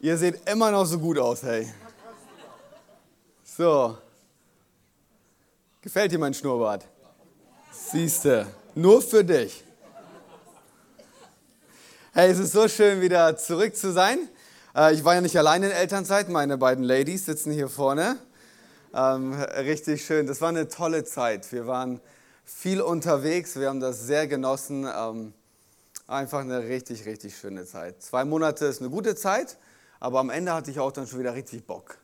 Ihr 0.00 0.16
seht 0.16 0.48
immer 0.48 0.70
noch 0.70 0.84
so 0.84 0.96
gut 0.98 1.18
aus, 1.18 1.42
hey. 1.42 1.66
So. 3.42 3.98
Gefällt 5.80 6.12
dir 6.12 6.20
mein 6.20 6.32
Schnurrbart? 6.32 6.86
Siehste, 7.72 8.46
nur 8.76 9.02
für 9.02 9.24
dich. 9.24 9.64
Hey, 12.12 12.30
es 12.30 12.38
ist 12.38 12.52
so 12.52 12.68
schön, 12.68 13.00
wieder 13.00 13.36
zurück 13.36 13.74
zu 13.74 13.92
sein. 13.92 14.28
Äh, 14.74 14.94
ich 14.94 15.04
war 15.04 15.14
ja 15.14 15.20
nicht 15.20 15.36
allein 15.36 15.64
in 15.64 15.72
Elternzeit, 15.72 16.28
meine 16.28 16.58
beiden 16.58 16.84
Ladies 16.84 17.26
sitzen 17.26 17.50
hier 17.50 17.68
vorne. 17.68 18.18
Ähm, 18.94 19.34
richtig 19.34 20.04
schön, 20.04 20.28
das 20.28 20.40
war 20.40 20.50
eine 20.50 20.68
tolle 20.68 21.04
Zeit. 21.04 21.50
Wir 21.50 21.66
waren 21.66 22.00
viel 22.44 22.80
unterwegs, 22.82 23.56
wir 23.56 23.68
haben 23.68 23.80
das 23.80 24.06
sehr 24.06 24.28
genossen. 24.28 24.86
Ähm, 24.86 25.34
einfach 26.06 26.40
eine 26.40 26.68
richtig, 26.68 27.04
richtig 27.04 27.36
schöne 27.36 27.66
Zeit. 27.66 28.00
Zwei 28.00 28.24
Monate 28.24 28.66
ist 28.66 28.80
eine 28.80 28.90
gute 28.90 29.16
Zeit, 29.16 29.58
aber 30.00 30.20
am 30.20 30.30
Ende 30.30 30.52
hatte 30.52 30.70
ich 30.70 30.78
auch 30.78 30.92
dann 30.92 31.06
schon 31.06 31.18
wieder 31.18 31.34
richtig 31.34 31.66
Bock. 31.66 31.98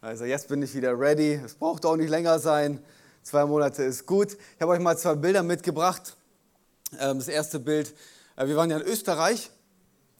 Also 0.00 0.24
jetzt 0.24 0.48
bin 0.48 0.62
ich 0.62 0.74
wieder 0.74 0.98
ready. 0.98 1.40
Es 1.44 1.54
braucht 1.54 1.86
auch 1.86 1.96
nicht 1.96 2.10
länger 2.10 2.38
sein. 2.38 2.80
Zwei 3.22 3.44
Monate 3.46 3.82
ist 3.82 4.06
gut. 4.06 4.34
Ich 4.34 4.60
habe 4.60 4.72
euch 4.72 4.80
mal 4.80 4.96
zwei 4.96 5.14
Bilder 5.14 5.42
mitgebracht. 5.42 6.16
Ähm, 7.00 7.18
das 7.18 7.28
erste 7.28 7.58
Bild, 7.58 7.94
äh, 8.36 8.46
wir 8.46 8.56
waren 8.56 8.70
ja 8.70 8.76
in 8.76 8.86
Österreich, 8.86 9.50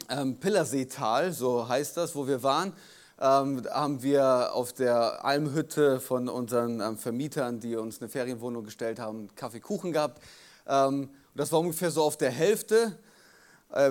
ähm, 0.09 0.41
Pillerseetal, 0.41 1.33
so 1.33 1.69
heißt 1.69 1.97
das, 1.97 2.17
wo 2.17 2.27
wir 2.27 2.43
waren. 2.43 2.73
Ähm, 3.21 3.63
haben 3.71 4.03
wir 4.03 4.53
auf 4.55 4.73
der 4.73 5.25
Almhütte 5.25 6.01
von 6.01 6.29
unseren 6.29 6.99
Vermietern, 6.99 7.61
die 7.61 7.77
uns 7.77 8.01
eine 8.01 8.09
Ferienwohnung 8.09 8.65
gestellt 8.65 8.99
haben, 8.99 9.29
Kaffee, 9.37 9.61
Kuchen 9.61 9.93
gehabt. 9.93 10.21
das 10.67 11.53
war 11.53 11.61
ungefähr 11.61 11.93
so 11.93 12.03
auf 12.03 12.17
der 12.17 12.31
Hälfte. 12.31 12.99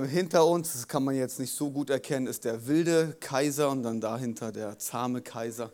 Hinter 0.07 0.45
uns, 0.45 0.73
das 0.73 0.87
kann 0.87 1.03
man 1.03 1.15
jetzt 1.15 1.39
nicht 1.39 1.53
so 1.53 1.69
gut 1.71 1.89
erkennen, 1.89 2.27
ist 2.27 2.45
der 2.45 2.67
wilde 2.67 3.15
Kaiser 3.19 3.69
und 3.69 3.83
dann 3.83 4.01
dahinter 4.01 4.51
der 4.51 4.79
zahme 4.79 5.21
Kaiser. 5.21 5.71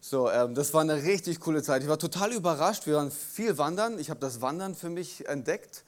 So, 0.00 0.30
ähm, 0.30 0.54
das 0.54 0.72
war 0.72 0.82
eine 0.82 1.02
richtig 1.02 1.40
coole 1.40 1.62
Zeit. 1.62 1.82
Ich 1.82 1.88
war 1.88 1.98
total 1.98 2.32
überrascht. 2.32 2.86
Wir 2.86 2.94
waren 2.94 3.10
viel 3.10 3.58
wandern. 3.58 3.98
Ich 3.98 4.08
habe 4.08 4.20
das 4.20 4.40
Wandern 4.40 4.74
für 4.74 4.88
mich 4.88 5.28
entdeckt. 5.28 5.84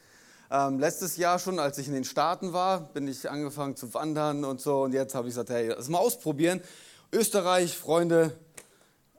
Ähm, 0.51 0.79
letztes 0.79 1.17
Jahr 1.19 1.39
schon, 1.39 1.59
als 1.59 1.79
ich 1.79 1.87
in 1.87 1.93
den 1.93 2.05
Staaten 2.05 2.53
war, 2.53 2.81
bin 2.93 3.07
ich 3.07 3.31
angefangen 3.31 3.77
zu 3.77 3.93
wandern 3.95 4.45
und 4.45 4.61
so. 4.61 4.83
Und 4.83 4.93
jetzt 4.93 5.15
habe 5.15 5.29
ich 5.29 5.35
gesagt, 5.35 5.51
hey, 5.51 5.69
lass 5.69 5.89
mal 5.89 5.99
ausprobieren. 5.99 6.61
Österreich, 7.13 7.77
Freunde, 7.77 8.33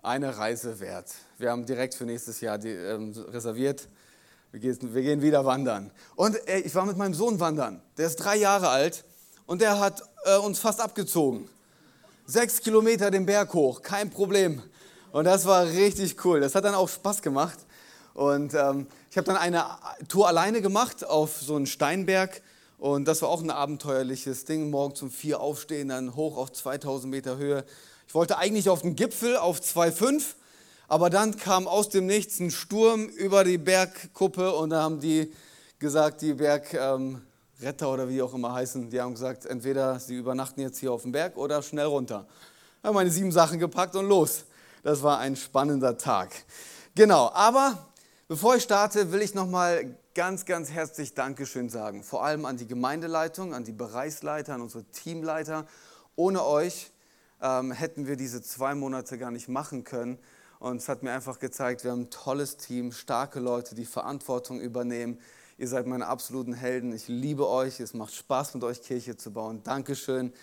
eine 0.02 0.38
Reise 0.38 0.80
wert. 0.80 1.14
Wir 1.38 1.52
haben 1.52 1.66
direkt 1.66 1.94
für 1.94 2.06
nächstes 2.06 2.42
Jahr 2.42 2.58
die, 2.58 2.70
ähm, 2.70 3.14
reserviert. 3.30 3.88
Wir 4.52 4.60
gehen, 4.60 4.78
wir 4.82 5.02
gehen, 5.04 5.22
wieder 5.22 5.46
wandern. 5.46 5.92
Und 6.16 6.36
ich 6.66 6.74
war 6.74 6.86
mit 6.86 6.98
meinem 6.98 7.14
Sohn 7.14 7.40
wandern. 7.40 7.84
Der 7.98 8.08
ist 8.08 8.16
drei 8.16 8.36
Jahre 8.36 8.70
alt 8.70 9.06
und 9.46 9.62
der 9.62 9.80
hat 9.80 10.02
äh, 10.26 10.38
uns 10.38 10.58
fast 10.58 10.82
abgezogen. 10.82 11.48
Sechs 12.26 12.60
Kilometer 12.60 13.12
den 13.12 13.28
Berg 13.28 13.54
hoch, 13.54 13.84
kein 13.84 14.10
Problem. 14.10 14.64
Und 15.12 15.26
das 15.26 15.46
war 15.46 15.68
richtig 15.68 16.26
cool. 16.26 16.40
Das 16.40 16.56
hat 16.56 16.64
dann 16.64 16.74
auch 16.74 16.90
Spaß 16.90 17.22
gemacht. 17.22 17.60
Und 18.16 18.56
ähm, 18.56 18.88
ich 19.12 19.18
habe 19.18 19.26
dann 19.26 19.38
eine 19.38 19.66
Tour 20.08 20.28
alleine 20.28 20.62
gemacht 20.62 21.06
auf 21.06 21.40
so 21.42 21.56
einen 21.56 21.68
Steinberg. 21.68 22.42
Und 22.80 23.08
das 23.08 23.22
war 23.22 23.30
auch 23.30 23.42
ein 23.42 23.52
abenteuerliches 23.52 24.46
Ding. 24.46 24.72
Morgen 24.72 24.96
um 25.02 25.12
vier 25.12 25.42
aufstehen, 25.42 25.90
dann 25.90 26.16
hoch 26.16 26.38
auf 26.38 26.52
2000 26.52 27.12
Meter 27.12 27.38
Höhe. 27.38 27.66
Ich 28.08 28.16
wollte 28.16 28.40
eigentlich 28.40 28.68
auf 28.70 28.82
den 28.82 28.96
Gipfel 28.96 29.38
auf 29.38 29.60
2,5. 29.60 30.34
Aber 30.90 31.12
dann 31.12 31.38
kam 31.38 31.68
aus 31.68 31.90
dem 31.90 32.08
Nichts 32.08 32.40
ein 32.40 32.50
Sturm 32.50 33.06
über 33.10 33.44
die 33.44 33.60
Bergkuppe 33.60 34.52
und 34.56 34.72
da 34.72 34.82
haben 34.82 35.00
die 35.00 35.32
gesagt, 35.78 36.24
die 36.24 36.34
Bergretter 36.34 36.96
ähm, 36.98 37.22
oder 37.94 38.10
wie 38.10 38.24
auch 38.24 38.34
immer 38.34 38.56
heißen, 38.56 38.90
die 38.90 39.00
haben 39.00 39.14
gesagt, 39.14 39.46
entweder 39.46 40.00
sie 40.00 40.16
übernachten 40.16 40.62
jetzt 40.62 40.80
hier 40.80 40.92
auf 40.92 41.04
dem 41.04 41.12
Berg 41.12 41.38
oder 41.38 41.62
schnell 41.62 41.86
runter. 41.86 42.26
Ich 42.80 42.86
habe 42.86 42.96
meine 42.96 43.12
sieben 43.12 43.32
Sachen 43.32 43.60
gepackt 43.60 43.96
und 43.96 44.08
los. 44.08 44.46
Das 44.82 45.04
war 45.04 45.20
ein 45.20 45.36
spannender 45.36 45.96
Tag. 45.96 46.32
Genau, 46.96 47.30
aber 47.34 47.88
bevor 48.28 48.56
ich 48.56 48.64
starte, 48.64 49.12
will 49.12 49.22
ich 49.22 49.36
nochmal 49.36 49.96
ganz, 50.16 50.46
ganz 50.46 50.72
herzlich 50.72 51.14
Dankeschön 51.14 51.70
sagen. 51.70 52.04
Vor 52.04 52.26
allem 52.26 52.46
an 52.46 52.58
die 52.58 52.66
Gemeindeleitung, 52.66 53.54
an 53.54 53.64
die 53.64 53.74
Bereichsleiter, 53.74 54.56
an 54.56 54.62
unsere 54.62 54.86
Teamleiter. 54.86 55.68
Ohne 56.16 56.44
euch 56.44 56.90
ähm, 57.44 57.72
hätten 57.72 58.08
wir 58.08 58.16
diese 58.16 58.42
zwei 58.42 58.74
Monate 58.74 59.20
gar 59.20 59.30
nicht 59.30 59.50
machen 59.50 59.84
können. 59.84 60.18
Und 60.60 60.78
es 60.78 60.90
hat 60.90 61.04
mir 61.04 61.14
einfach 61.14 61.40
gezeigt, 61.40 61.86
wir 61.86 61.92
haben 61.92 62.02
ein 62.02 62.10
tolles 62.10 62.58
Team, 62.58 62.92
starke 62.92 63.40
Leute, 63.40 63.76
die 63.76 63.86
Verantwortung 63.86 64.60
übernehmen. 64.60 65.18
Ihr 65.58 65.70
seid 65.70 65.88
meine 65.88 66.08
absoluten 66.08 66.54
Helden. 66.54 66.94
Ich 66.94 67.08
liebe 67.08 67.48
euch. 67.48 67.80
Es 67.80 67.94
macht 67.94 68.14
Spaß, 68.14 68.56
mit 68.56 68.64
euch 68.66 68.82
Kirche 68.82 69.16
zu 69.16 69.32
bauen. 69.32 69.64
Dankeschön. 69.64 70.34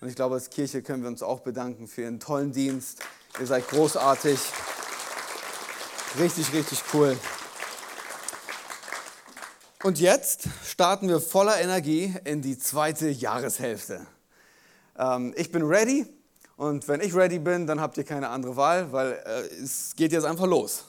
Und 0.00 0.08
ich 0.08 0.16
glaube, 0.16 0.34
als 0.34 0.48
Kirche 0.48 0.82
können 0.82 1.02
wir 1.02 1.08
uns 1.08 1.22
auch 1.22 1.40
bedanken 1.40 1.88
für 1.88 2.02
Ihren 2.02 2.20
tollen 2.20 2.52
Dienst. 2.52 3.02
Ihr 3.38 3.46
seid 3.46 3.68
großartig. 3.68 4.38
Richtig, 6.18 6.52
richtig 6.54 6.82
cool. 6.94 7.18
Und 9.82 10.00
jetzt 10.00 10.48
starten 10.64 11.08
wir 11.08 11.20
voller 11.20 11.60
Energie 11.60 12.14
in 12.24 12.40
die 12.40 12.58
zweite 12.58 13.08
Jahreshälfte. 13.08 14.06
Ähm, 14.98 15.34
ich 15.36 15.52
bin 15.52 15.62
ready 15.62 16.06
und 16.56 16.88
wenn 16.88 17.00
ich 17.00 17.14
ready 17.14 17.38
bin, 17.38 17.66
dann 17.66 17.80
habt 17.80 17.96
ihr 17.98 18.04
keine 18.04 18.28
andere 18.28 18.56
Wahl, 18.56 18.92
weil 18.92 19.12
äh, 19.12 19.62
es 19.62 19.94
geht 19.96 20.12
jetzt 20.12 20.24
einfach 20.24 20.46
los. 20.46 20.84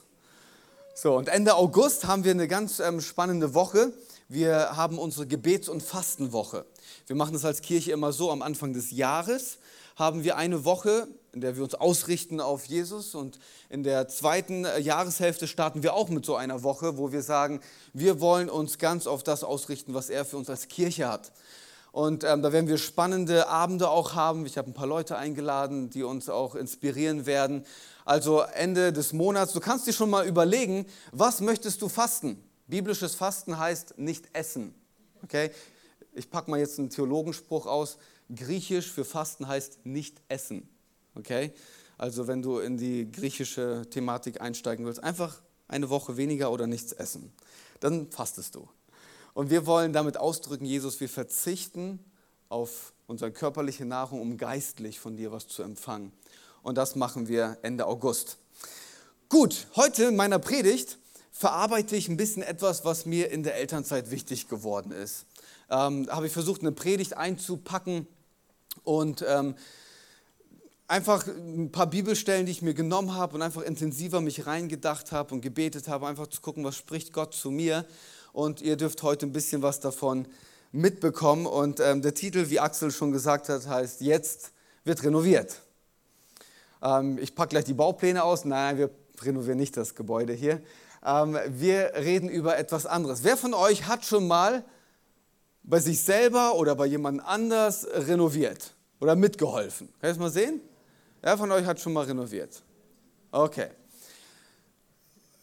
So, 0.95 1.15
und 1.15 1.29
Ende 1.29 1.55
August 1.55 2.07
haben 2.07 2.23
wir 2.23 2.31
eine 2.31 2.47
ganz 2.47 2.79
ähm, 2.79 3.01
spannende 3.01 3.53
Woche. 3.53 3.91
Wir 4.29 4.75
haben 4.75 4.97
unsere 4.97 5.27
Gebets- 5.27 5.69
und 5.69 5.83
Fastenwoche. 5.83 6.65
Wir 7.05 7.15
machen 7.15 7.33
das 7.33 7.45
als 7.45 7.61
Kirche 7.61 7.91
immer 7.91 8.11
so 8.11 8.31
am 8.31 8.41
Anfang 8.41 8.73
des 8.73 8.91
Jahres 8.91 9.59
haben 9.97 10.23
wir 10.23 10.37
eine 10.37 10.63
Woche, 10.63 11.07
in 11.33 11.41
der 11.41 11.55
wir 11.57 11.63
uns 11.63 11.73
ausrichten 11.73 12.39
auf 12.39 12.65
Jesus. 12.65 13.15
Und 13.15 13.39
in 13.69 13.83
der 13.83 14.07
zweiten 14.07 14.63
äh, 14.63 14.79
Jahreshälfte 14.79 15.47
starten 15.47 15.83
wir 15.83 15.95
auch 15.95 16.09
mit 16.09 16.23
so 16.23 16.35
einer 16.35 16.63
Woche, 16.63 16.97
wo 16.97 17.11
wir 17.11 17.23
sagen, 17.23 17.59
wir 17.93 18.21
wollen 18.21 18.49
uns 18.49 18.77
ganz 18.77 19.07
auf 19.07 19.23
das 19.23 19.43
ausrichten, 19.43 19.95
was 19.95 20.09
er 20.09 20.23
für 20.23 20.37
uns 20.37 20.49
als 20.49 20.67
Kirche 20.67 21.09
hat. 21.09 21.31
Und 21.97 22.23
ähm, 22.23 22.43
da 22.43 22.53
werden 22.53 22.67
wir 22.67 22.77
spannende 22.77 23.47
Abende 23.47 23.89
auch 23.89 24.13
haben. 24.13 24.45
Ich 24.45 24.59
habe 24.59 24.69
ein 24.69 24.75
paar 24.75 24.85
Leute 24.85 25.17
eingeladen, 25.17 25.89
die 25.89 26.03
uns 26.03 26.29
auch 26.29 26.53
inspirieren 26.53 27.25
werden. 27.25 27.65
Also 28.05 28.41
Ende 28.41 28.93
des 28.93 29.13
Monats, 29.13 29.51
du 29.51 29.59
kannst 29.59 29.87
dir 29.87 29.93
schon 29.93 30.11
mal 30.11 30.27
überlegen, 30.27 30.85
was 31.11 31.41
möchtest 31.41 31.81
du 31.81 31.89
fasten? 31.89 32.43
Biblisches 32.67 33.15
Fasten 33.15 33.57
heißt 33.57 33.97
nicht 33.97 34.25
essen. 34.33 34.75
Okay? 35.23 35.49
Ich 36.13 36.29
packe 36.29 36.51
mal 36.51 36.59
jetzt 36.59 36.77
einen 36.77 36.91
Theologenspruch 36.91 37.65
aus. 37.65 37.97
Griechisch 38.29 38.91
für 38.91 39.03
Fasten 39.03 39.47
heißt 39.47 39.83
nicht 39.83 40.21
essen. 40.27 40.69
Okay? 41.15 41.51
Also 41.97 42.27
wenn 42.27 42.43
du 42.43 42.59
in 42.59 42.77
die 42.77 43.11
griechische 43.11 43.87
Thematik 43.89 44.39
einsteigen 44.39 44.85
willst, 44.85 45.03
einfach 45.03 45.41
eine 45.67 45.89
Woche 45.89 46.15
weniger 46.15 46.51
oder 46.51 46.67
nichts 46.67 46.91
essen. 46.91 47.33
Dann 47.79 48.11
fastest 48.11 48.53
du. 48.53 48.69
Und 49.37 49.51
wir 49.51 49.67
wollen 49.67 49.93
damit 49.93 50.17
ausdrücken, 50.17 50.65
Jesus, 50.65 50.99
wir 50.99 51.07
verzichten 51.07 51.99
auf 52.49 52.91
unsere 53.05 53.31
körperliche 53.31 53.85
Nahrung, 53.85 54.19
um 54.19 54.35
geistlich 54.35 54.99
von 54.99 55.15
dir 55.15 55.31
was 55.31 55.47
zu 55.47 55.61
empfangen. 55.61 56.11
Und 56.63 56.75
das 56.75 56.95
machen 56.95 57.27
wir 57.27 57.59
Ende 57.61 57.85
August. 57.85 58.39
Gut, 59.29 59.67
heute 59.75 60.05
in 60.05 60.15
meiner 60.15 60.39
Predigt 60.39 60.97
verarbeite 61.31 61.95
ich 61.95 62.09
ein 62.09 62.17
bisschen 62.17 62.41
etwas, 62.41 62.83
was 62.83 63.05
mir 63.05 63.29
in 63.29 63.43
der 63.43 63.53
Elternzeit 63.57 64.09
wichtig 64.09 64.47
geworden 64.47 64.91
ist. 64.91 65.27
Ähm, 65.69 66.07
habe 66.09 66.25
ich 66.25 66.33
versucht, 66.33 66.61
eine 66.61 66.71
Predigt 66.71 67.15
einzupacken, 67.15 68.07
und 68.83 69.23
ähm, 69.27 69.53
einfach 70.87 71.27
ein 71.27 71.71
paar 71.71 71.87
Bibelstellen, 71.87 72.47
die 72.47 72.53
ich 72.53 72.63
mir 72.63 72.73
genommen 72.73 73.13
habe 73.13 73.35
und 73.35 73.43
einfach 73.43 73.61
intensiver 73.61 74.19
mich 74.19 74.47
reingedacht 74.47 75.11
habe 75.11 75.35
und 75.35 75.41
gebetet 75.41 75.87
habe, 75.87 76.07
einfach 76.07 76.25
zu 76.25 76.41
gucken, 76.41 76.63
was 76.63 76.75
spricht 76.75 77.13
Gott 77.13 77.35
zu 77.35 77.51
mir. 77.51 77.85
Und 78.37 78.61
ihr 78.61 78.77
dürft 78.77 79.01
heute 79.01 79.25
ein 79.25 79.31
bisschen 79.31 79.63
was 79.63 79.79
davon 79.79 80.27
mitbekommen. 80.71 81.47
Und 81.47 81.79
ähm, 81.79 82.03
der 82.03 82.13
Titel, 82.13 82.51
wie 82.51 82.59
Axel 82.59 82.91
schon 82.91 83.11
gesagt 83.11 83.49
hat, 83.49 83.65
heißt 83.65 84.01
Jetzt 84.01 84.51
wird 84.83 85.03
renoviert. 85.03 85.63
Ähm, 86.83 87.17
ich 87.17 87.33
packe 87.33 87.49
gleich 87.49 87.65
die 87.65 87.73
Baupläne 87.73 88.23
aus. 88.23 88.45
Nein, 88.45 88.77
wir 88.77 88.91
renovieren 89.23 89.57
nicht 89.57 89.75
das 89.75 89.95
Gebäude 89.95 90.33
hier. 90.33 90.61
Ähm, 91.03 91.35
wir 91.47 91.93
reden 91.95 92.29
über 92.29 92.59
etwas 92.59 92.85
anderes. 92.85 93.23
Wer 93.23 93.37
von 93.37 93.55
euch 93.55 93.87
hat 93.87 94.05
schon 94.05 94.27
mal 94.27 94.63
bei 95.63 95.79
sich 95.79 96.03
selber 96.03 96.53
oder 96.57 96.75
bei 96.75 96.85
jemand 96.85 97.25
anders 97.25 97.87
renoviert 97.91 98.75
oder 98.99 99.15
mitgeholfen? 99.15 99.87
Kann 99.99 100.11
ich 100.11 100.15
das 100.15 100.19
mal 100.19 100.29
sehen? 100.29 100.61
Wer 101.23 101.39
von 101.39 101.51
euch 101.51 101.65
hat 101.65 101.79
schon 101.79 101.93
mal 101.93 102.05
renoviert? 102.05 102.61
Okay. 103.31 103.69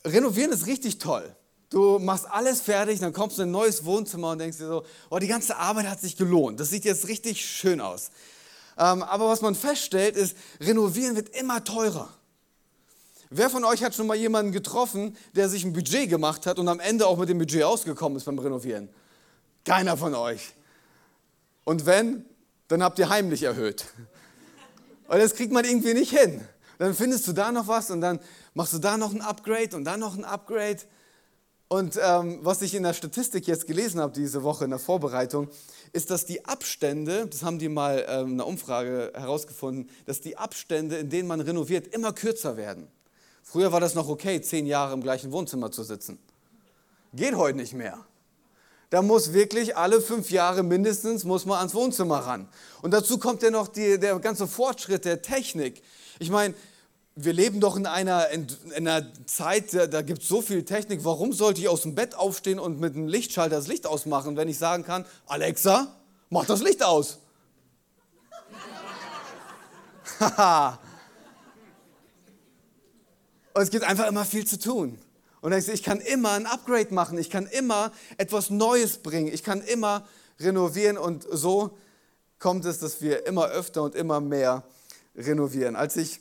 Renovieren 0.04 0.52
ist 0.52 0.68
richtig 0.68 0.98
toll. 0.98 1.34
Du 1.74 1.98
machst 1.98 2.30
alles 2.30 2.60
fertig, 2.60 3.00
dann 3.00 3.12
kommst 3.12 3.36
du 3.36 3.42
in 3.42 3.48
ein 3.48 3.50
neues 3.50 3.84
Wohnzimmer 3.84 4.30
und 4.30 4.38
denkst 4.38 4.58
dir 4.58 4.68
so, 4.68 4.84
oh, 5.10 5.18
die 5.18 5.26
ganze 5.26 5.56
Arbeit 5.56 5.88
hat 5.88 6.00
sich 6.00 6.16
gelohnt. 6.16 6.60
Das 6.60 6.70
sieht 6.70 6.84
jetzt 6.84 7.08
richtig 7.08 7.44
schön 7.44 7.80
aus. 7.80 8.12
Ähm, 8.78 9.02
aber 9.02 9.28
was 9.28 9.40
man 9.40 9.56
feststellt, 9.56 10.16
ist, 10.16 10.36
renovieren 10.60 11.16
wird 11.16 11.30
immer 11.30 11.64
teurer. 11.64 12.10
Wer 13.28 13.50
von 13.50 13.64
euch 13.64 13.82
hat 13.82 13.92
schon 13.92 14.06
mal 14.06 14.14
jemanden 14.14 14.52
getroffen, 14.52 15.16
der 15.34 15.48
sich 15.48 15.64
ein 15.64 15.72
Budget 15.72 16.08
gemacht 16.08 16.46
hat 16.46 16.60
und 16.60 16.68
am 16.68 16.78
Ende 16.78 17.08
auch 17.08 17.18
mit 17.18 17.28
dem 17.28 17.38
Budget 17.38 17.64
ausgekommen 17.64 18.18
ist 18.18 18.26
beim 18.26 18.38
Renovieren? 18.38 18.88
Keiner 19.64 19.96
von 19.96 20.14
euch. 20.14 20.52
Und 21.64 21.86
wenn, 21.86 22.24
dann 22.68 22.84
habt 22.84 23.00
ihr 23.00 23.08
heimlich 23.08 23.42
erhöht. 23.42 23.86
Weil 25.08 25.20
das 25.20 25.34
kriegt 25.34 25.52
man 25.52 25.64
irgendwie 25.64 25.94
nicht 25.94 26.16
hin. 26.16 26.40
Dann 26.78 26.94
findest 26.94 27.26
du 27.26 27.32
da 27.32 27.50
noch 27.50 27.66
was 27.66 27.90
und 27.90 28.00
dann 28.00 28.20
machst 28.54 28.74
du 28.74 28.78
da 28.78 28.96
noch 28.96 29.12
ein 29.12 29.22
Upgrade 29.22 29.74
und 29.74 29.82
dann 29.82 29.98
noch 29.98 30.16
ein 30.16 30.24
Upgrade. 30.24 30.78
Und 31.68 31.98
ähm, 32.02 32.38
was 32.42 32.62
ich 32.62 32.74
in 32.74 32.82
der 32.82 32.92
Statistik 32.92 33.46
jetzt 33.46 33.66
gelesen 33.66 34.00
habe 34.00 34.12
diese 34.12 34.42
Woche 34.42 34.64
in 34.64 34.70
der 34.70 34.78
Vorbereitung, 34.78 35.48
ist, 35.92 36.10
dass 36.10 36.26
die 36.26 36.44
Abstände, 36.44 37.26
das 37.26 37.42
haben 37.42 37.58
die 37.58 37.68
mal 37.68 38.04
ähm, 38.08 38.28
in 38.28 38.32
einer 38.34 38.46
Umfrage 38.46 39.12
herausgefunden, 39.14 39.88
dass 40.04 40.20
die 40.20 40.36
Abstände, 40.36 40.96
in 40.98 41.08
denen 41.08 41.26
man 41.26 41.40
renoviert, 41.40 41.86
immer 41.88 42.12
kürzer 42.12 42.56
werden. 42.56 42.88
Früher 43.42 43.72
war 43.72 43.80
das 43.80 43.94
noch 43.94 44.08
okay, 44.08 44.40
zehn 44.40 44.66
Jahre 44.66 44.94
im 44.94 45.02
gleichen 45.02 45.32
Wohnzimmer 45.32 45.70
zu 45.70 45.82
sitzen. 45.82 46.18
Geht 47.12 47.34
heute 47.34 47.56
nicht 47.56 47.74
mehr. 47.74 48.04
Da 48.90 49.02
muss 49.02 49.32
wirklich 49.32 49.76
alle 49.76 50.00
fünf 50.00 50.30
Jahre 50.30 50.62
mindestens 50.62 51.24
muss 51.24 51.46
man 51.46 51.58
ans 51.58 51.74
Wohnzimmer 51.74 52.18
ran. 52.18 52.48
Und 52.82 52.92
dazu 52.92 53.18
kommt 53.18 53.42
ja 53.42 53.50
noch 53.50 53.68
die, 53.68 53.98
der 53.98 54.18
ganze 54.18 54.46
Fortschritt 54.46 55.04
der 55.04 55.22
Technik. 55.22 55.82
Ich 56.18 56.30
meine, 56.30 56.54
wir 57.16 57.32
leben 57.32 57.60
doch 57.60 57.76
in 57.76 57.86
einer, 57.86 58.28
in, 58.30 58.48
einer 58.74 59.06
Zeit, 59.26 59.72
da, 59.72 59.86
da 59.86 60.02
gibt 60.02 60.22
es 60.22 60.28
so 60.28 60.42
viel 60.42 60.64
Technik. 60.64 61.04
Warum 61.04 61.32
sollte 61.32 61.60
ich 61.60 61.68
aus 61.68 61.82
dem 61.82 61.94
Bett 61.94 62.16
aufstehen 62.16 62.58
und 62.58 62.80
mit 62.80 62.96
einem 62.96 63.06
Lichtschalter 63.06 63.56
das 63.56 63.68
Licht 63.68 63.86
ausmachen, 63.86 64.36
wenn 64.36 64.48
ich 64.48 64.58
sagen 64.58 64.84
kann, 64.84 65.04
Alexa, 65.26 65.94
mach 66.30 66.44
das 66.44 66.62
Licht 66.62 66.82
aus? 66.82 67.18
Haha. 70.20 70.78
und 73.54 73.62
es 73.62 73.70
gibt 73.70 73.84
einfach 73.84 74.08
immer 74.08 74.24
viel 74.24 74.46
zu 74.46 74.58
tun. 74.58 74.98
Und 75.40 75.52
ich 75.52 75.82
kann 75.82 76.00
immer 76.00 76.32
ein 76.32 76.46
Upgrade 76.46 76.92
machen, 76.94 77.18
ich 77.18 77.30
kann 77.30 77.46
immer 77.46 77.92
etwas 78.16 78.50
Neues 78.50 78.98
bringen, 78.98 79.32
ich 79.32 79.42
kann 79.42 79.60
immer 79.60 80.06
renovieren 80.40 80.96
und 80.96 81.26
so 81.30 81.76
kommt 82.38 82.64
es, 82.64 82.78
dass 82.78 83.02
wir 83.02 83.26
immer 83.26 83.48
öfter 83.48 83.82
und 83.82 83.94
immer 83.94 84.20
mehr 84.20 84.64
renovieren. 85.14 85.76
Als 85.76 85.96
ich 85.96 86.20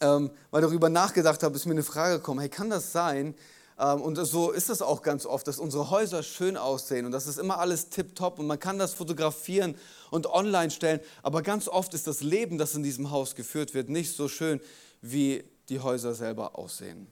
ähm, 0.00 0.30
mal 0.50 0.60
darüber 0.60 0.88
nachgedacht 0.88 1.42
habe, 1.42 1.56
ist 1.56 1.66
mir 1.66 1.72
eine 1.72 1.82
Frage 1.82 2.16
gekommen, 2.16 2.40
hey, 2.40 2.48
kann 2.48 2.70
das 2.70 2.92
sein, 2.92 3.34
ähm, 3.78 4.00
und 4.00 4.16
so 4.16 4.50
ist 4.50 4.70
es 4.70 4.82
auch 4.82 5.02
ganz 5.02 5.26
oft, 5.26 5.46
dass 5.48 5.58
unsere 5.58 5.90
Häuser 5.90 6.22
schön 6.22 6.56
aussehen 6.56 7.06
und 7.06 7.12
das 7.12 7.26
ist 7.26 7.38
immer 7.38 7.58
alles 7.58 7.88
tipptopp 7.88 8.38
und 8.38 8.46
man 8.46 8.58
kann 8.58 8.78
das 8.78 8.94
fotografieren 8.94 9.74
und 10.10 10.26
online 10.26 10.70
stellen, 10.70 11.00
aber 11.22 11.42
ganz 11.42 11.68
oft 11.68 11.94
ist 11.94 12.06
das 12.06 12.20
Leben, 12.20 12.58
das 12.58 12.74
in 12.74 12.82
diesem 12.82 13.10
Haus 13.10 13.34
geführt 13.34 13.74
wird, 13.74 13.88
nicht 13.88 14.14
so 14.14 14.28
schön, 14.28 14.60
wie 15.00 15.44
die 15.68 15.80
Häuser 15.80 16.14
selber 16.14 16.58
aussehen. 16.58 17.08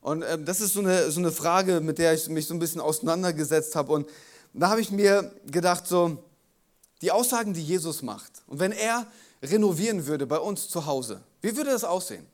Und 0.00 0.24
ähm, 0.26 0.44
das 0.44 0.60
ist 0.60 0.72
so 0.72 0.80
eine, 0.80 1.10
so 1.10 1.20
eine 1.20 1.32
Frage, 1.32 1.80
mit 1.80 1.98
der 1.98 2.14
ich 2.14 2.28
mich 2.28 2.46
so 2.46 2.54
ein 2.54 2.58
bisschen 2.58 2.80
auseinandergesetzt 2.80 3.76
habe. 3.76 3.92
Und 3.92 4.08
da 4.54 4.70
habe 4.70 4.80
ich 4.80 4.90
mir 4.90 5.30
gedacht, 5.46 5.86
so, 5.86 6.24
die 7.02 7.10
Aussagen, 7.10 7.52
die 7.52 7.62
Jesus 7.62 8.02
macht, 8.02 8.42
und 8.46 8.60
wenn 8.60 8.72
er 8.72 9.06
renovieren 9.42 10.06
würde 10.06 10.26
bei 10.26 10.38
uns 10.38 10.68
zu 10.68 10.86
Hause, 10.86 11.20
wie 11.40 11.56
würde 11.56 11.70
das 11.70 11.84
aussehen? 11.84 12.26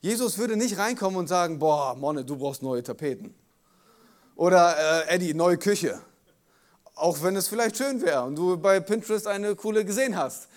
Jesus 0.00 0.36
würde 0.36 0.56
nicht 0.56 0.78
reinkommen 0.78 1.18
und 1.18 1.28
sagen, 1.28 1.58
boah, 1.58 1.94
Monne, 1.94 2.24
du 2.24 2.36
brauchst 2.36 2.62
neue 2.62 2.82
Tapeten. 2.82 3.34
Oder 4.34 5.06
äh, 5.06 5.14
Eddie, 5.14 5.34
neue 5.34 5.58
Küche. 5.58 6.00
Auch 6.94 7.22
wenn 7.22 7.36
es 7.36 7.48
vielleicht 7.48 7.76
schön 7.76 8.02
wäre 8.02 8.24
und 8.24 8.36
du 8.36 8.56
bei 8.56 8.80
Pinterest 8.80 9.26
eine 9.26 9.54
coole 9.54 9.84
gesehen 9.84 10.16
hast. 10.16 10.48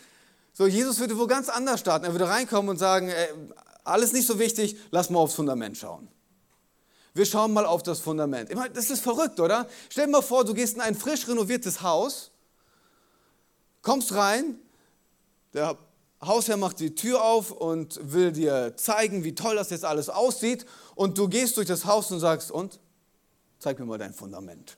So, 0.54 0.66
Jesus 0.66 1.00
würde 1.00 1.18
wo 1.18 1.28
ganz 1.28 1.50
anders 1.50 1.80
starten. 1.80 2.06
Er 2.06 2.12
würde 2.13 2.28
reinkommen 2.28 2.69
und 2.69 2.78
sagen, 2.78 3.10
ey, 3.10 3.28
alles 3.84 4.13
nicht 4.13 4.25
so 4.25 4.40
wichtig, 4.40 4.78
lass 4.92 5.10
mal 5.10 5.19
aufs 5.19 5.36
Fundament 5.36 5.78
schauen. 5.78 6.08
Wir 7.13 7.25
schauen 7.25 7.54
mal 7.54 7.66
auf 7.66 7.84
das 7.84 8.00
Fundament. 8.00 8.50
Ich 8.50 8.56
meine, 8.56 8.74
das 8.74 8.90
ist 8.90 9.01
verrückt, 9.01 9.40
oder? 9.40 9.68
Stell 9.90 10.06
dir 10.06 10.12
mal 10.12 10.22
vor, 10.22 10.44
du 10.44 10.54
gehst 10.54 10.75
in 10.75 10.81
ein 10.81 10.96
frisch 10.96 11.28
renoviertes 11.28 11.81
Haus, 11.81 12.31
kommst 13.81 14.13
rein, 14.13 14.60
der 15.54 15.78
Hausherr 16.27 16.57
macht 16.57 16.80
die 16.80 16.95
Tür 16.95 17.24
auf 17.24 17.51
und 17.51 18.00
will 18.01 18.31
dir 18.31 18.74
zeigen, 18.77 19.24
wie 19.24 19.36
toll 19.36 19.56
das 19.56 19.69
jetzt 19.69 19.86
alles 19.86 20.10
aussieht. 20.10 20.66
Und 20.95 21.18
du 21.18 21.27
gehst 21.27 21.57
durch 21.57 21.68
das 21.68 21.86
Haus 21.86 22.12
und 22.12 22.19
sagst, 22.19 22.51
und? 22.51 22.80
Zeig 23.60 23.80
mir 23.80 23.86
mal 23.86 23.98
dein 23.98 24.13
Fundament. 24.13 24.77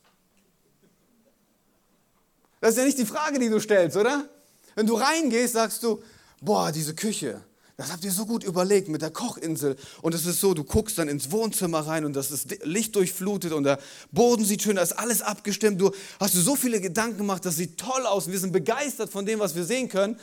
Das 2.59 2.71
ist 2.71 2.77
ja 2.77 2.85
nicht 2.85 2.97
die 2.97 3.05
Frage, 3.05 3.39
die 3.39 3.49
du 3.49 3.59
stellst, 3.59 3.97
oder? 3.97 4.27
Wenn 4.75 4.87
du 4.87 4.95
reingehst, 4.95 5.53
sagst 5.53 5.83
du, 5.83 6.01
boah, 6.41 6.71
diese 6.71 6.95
Küche, 6.95 7.43
das 7.77 7.91
habt 7.91 8.03
ihr 8.03 8.11
so 8.11 8.25
gut 8.25 8.43
überlegt 8.43 8.89
mit 8.89 9.03
der 9.03 9.11
Kochinsel. 9.11 9.75
Und 10.01 10.15
es 10.15 10.25
ist 10.25 10.41
so, 10.41 10.55
du 10.55 10.63
guckst 10.63 10.97
dann 10.97 11.07
ins 11.07 11.31
Wohnzimmer 11.31 11.81
rein 11.81 12.05
und 12.05 12.15
das 12.15 12.31
ist 12.31 12.65
Licht 12.65 12.95
durchflutet 12.95 13.53
und 13.53 13.65
der 13.65 13.79
Boden 14.11 14.43
sieht 14.43 14.63
schön, 14.63 14.77
da 14.77 14.81
ist 14.81 14.93
alles 14.93 15.21
abgestimmt. 15.21 15.79
Du 15.79 15.91
hast 16.19 16.33
so 16.33 16.55
viele 16.55 16.81
Gedanken 16.81 17.19
gemacht, 17.19 17.45
das 17.45 17.57
sieht 17.57 17.77
toll 17.77 18.07
aus. 18.07 18.31
Wir 18.31 18.39
sind 18.39 18.51
begeistert 18.51 19.11
von 19.11 19.27
dem, 19.27 19.39
was 19.39 19.55
wir 19.55 19.63
sehen 19.63 19.89
können. 19.89 20.19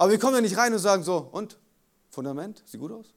Aber 0.00 0.12
wir 0.12 0.18
kommen 0.18 0.36
ja 0.36 0.40
nicht 0.40 0.56
rein 0.56 0.72
und 0.72 0.78
sagen 0.78 1.02
so, 1.02 1.28
und? 1.30 1.58
Fundament? 2.08 2.62
Sieht 2.64 2.80
gut 2.80 2.90
aus? 2.90 3.12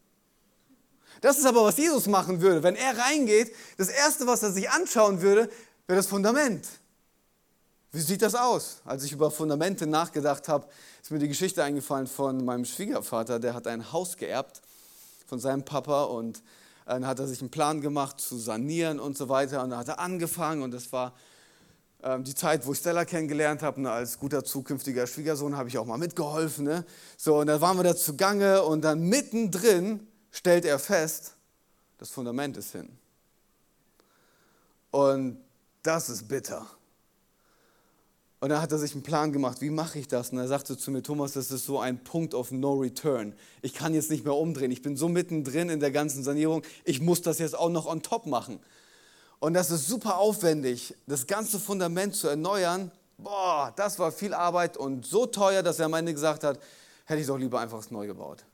Das 1.22 1.38
ist 1.38 1.46
aber, 1.46 1.64
was 1.64 1.78
Jesus 1.78 2.08
machen 2.08 2.42
würde. 2.42 2.62
Wenn 2.62 2.76
er 2.76 2.98
reingeht, 2.98 3.56
das 3.78 3.88
Erste, 3.88 4.28
was 4.28 4.44
er 4.44 4.52
sich 4.52 4.70
anschauen 4.70 5.22
würde, 5.22 5.50
wäre 5.88 5.96
das 5.96 6.08
Fundament. 6.08 6.68
Wie 7.94 8.02
sieht 8.02 8.22
das 8.22 8.36
aus? 8.36 8.82
Als 8.84 9.06
ich 9.06 9.14
über 9.14 9.32
Fundamente 9.32 9.88
nachgedacht 9.88 10.50
habe, 10.50 10.68
ist 11.02 11.10
mir 11.10 11.20
die 11.20 11.30
Geschichte 11.30 11.64
eingefallen 11.64 12.06
von 12.06 12.44
meinem 12.44 12.66
Schwiegervater. 12.66 13.40
Der 13.40 13.54
hat 13.54 13.66
ein 13.66 13.94
Haus 13.94 14.18
geerbt 14.18 14.62
von 15.26 15.40
seinem 15.40 15.64
Papa 15.64 16.04
und 16.04 16.44
dann 16.86 17.08
hat 17.08 17.18
er 17.18 17.28
sich 17.28 17.40
einen 17.40 17.50
Plan 17.50 17.80
gemacht 17.80 18.20
zu 18.20 18.38
sanieren 18.38 19.00
und 19.00 19.18
so 19.18 19.30
weiter. 19.30 19.64
Und 19.64 19.70
dann 19.70 19.80
hat 19.80 19.88
er 19.88 20.00
angefangen 20.00 20.62
und 20.62 20.72
das 20.72 20.92
war 20.92 21.14
die 22.20 22.36
Zeit, 22.36 22.66
wo 22.66 22.74
ich 22.74 22.80
Stella 22.80 23.06
kennengelernt 23.06 23.62
habe. 23.62 23.80
Und 23.80 23.88
als 23.88 24.20
guter 24.20 24.44
zukünftiger 24.44 25.08
Schwiegersohn 25.08 25.56
habe 25.56 25.70
ich 25.70 25.78
auch 25.78 25.86
mal 25.86 25.98
mitgeholfen. 25.98 26.66
Ne? 26.66 26.86
So, 27.18 27.40
und 27.40 27.48
dann 27.48 27.62
waren 27.62 27.78
wir 27.78 27.84
da 27.84 27.96
zugange 27.96 28.64
und 28.64 28.82
dann 28.82 29.02
mittendrin 29.08 30.06
stellt 30.32 30.66
er 30.66 30.80
fest, 30.80 31.36
das 31.98 32.10
Fundament 32.10 32.58
ist 32.58 32.72
hin. 32.74 32.90
Und 34.92 35.38
das 35.82 36.10
ist 36.10 36.28
bitter. 36.28 36.68
Und 38.42 38.50
dann 38.50 38.62
hat 38.62 38.74
er 38.74 38.78
sich 38.78 38.94
einen 38.94 39.04
Plan 39.04 39.32
gemacht, 39.32 39.62
wie 39.62 39.70
mache 39.70 40.00
ich 40.00 40.10
das? 40.10 40.32
Und 40.32 40.38
er 40.38 40.50
sagte 40.50 40.78
zu 40.78 40.92
mir, 40.92 41.02
Thomas, 41.02 41.32
das 41.32 41.50
ist 41.50 41.66
so 41.66 41.80
ein 41.80 42.04
Punkt 42.04 42.34
of 42.34 42.52
no 42.52 42.74
return. 42.74 43.34
Ich 43.62 43.74
kann 43.74 43.94
jetzt 43.94 44.12
nicht 44.12 44.26
mehr 44.26 44.36
umdrehen. 44.36 44.70
Ich 44.70 44.82
bin 44.82 44.98
so 44.98 45.08
mittendrin 45.08 45.70
in 45.70 45.80
der 45.80 45.92
ganzen 45.92 46.24
Sanierung. 46.24 46.62
Ich 46.84 47.00
muss 47.00 47.22
das 47.22 47.40
jetzt 47.40 47.58
auch 47.58 47.70
noch 47.70 47.86
on 47.86 48.02
top 48.02 48.26
machen. 48.26 48.60
Und 49.44 49.56
das 49.56 49.72
ist 49.72 49.88
super 49.88 50.20
aufwendig, 50.20 50.96
das 51.06 51.28
ganze 51.28 51.60
Fundament 51.60 52.16
zu 52.16 52.30
erneuern. 52.30 52.92
Boah, 53.18 53.74
das 53.76 54.00
war 54.00 54.14
viel 54.14 54.34
Arbeit 54.34 54.78
und 54.78 55.06
so 55.06 55.26
teuer, 55.26 55.62
dass 55.62 55.80
er 55.80 55.88
am 55.88 55.94
Ende 55.96 56.14
gesagt 56.14 56.46
hat, 56.46 56.62
hätte 57.04 57.20
ich 57.20 57.28
doch 57.28 57.38
lieber 57.38 57.60
einfach 57.60 57.92
neu 57.92 58.08
gebaut. 58.08 58.46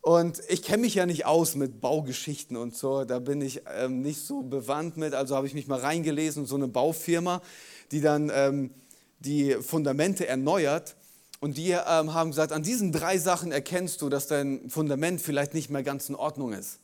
Und 0.00 0.40
ich 0.48 0.62
kenne 0.62 0.80
mich 0.80 0.94
ja 0.94 1.04
nicht 1.04 1.26
aus 1.26 1.54
mit 1.54 1.82
Baugeschichten 1.82 2.56
und 2.56 2.74
so, 2.74 3.04
da 3.04 3.18
bin 3.18 3.42
ich 3.42 3.60
ähm, 3.76 4.00
nicht 4.00 4.24
so 4.24 4.40
bewandt 4.40 4.96
mit, 4.96 5.12
also 5.12 5.36
habe 5.36 5.46
ich 5.46 5.52
mich 5.52 5.68
mal 5.68 5.80
reingelesen, 5.80 6.46
so 6.46 6.56
eine 6.56 6.68
Baufirma, 6.68 7.42
die 7.90 8.00
dann 8.00 8.32
ähm, 8.32 8.70
die 9.18 9.52
Fundamente 9.60 10.28
erneuert. 10.28 10.96
Und 11.40 11.58
die 11.58 11.72
ähm, 11.72 12.14
haben 12.14 12.30
gesagt, 12.30 12.52
an 12.52 12.62
diesen 12.62 12.90
drei 12.90 13.18
Sachen 13.18 13.52
erkennst 13.52 14.00
du, 14.00 14.08
dass 14.08 14.28
dein 14.28 14.70
Fundament 14.70 15.20
vielleicht 15.20 15.52
nicht 15.52 15.68
mehr 15.68 15.82
ganz 15.82 16.08
in 16.08 16.14
Ordnung 16.14 16.54
ist. 16.54 16.78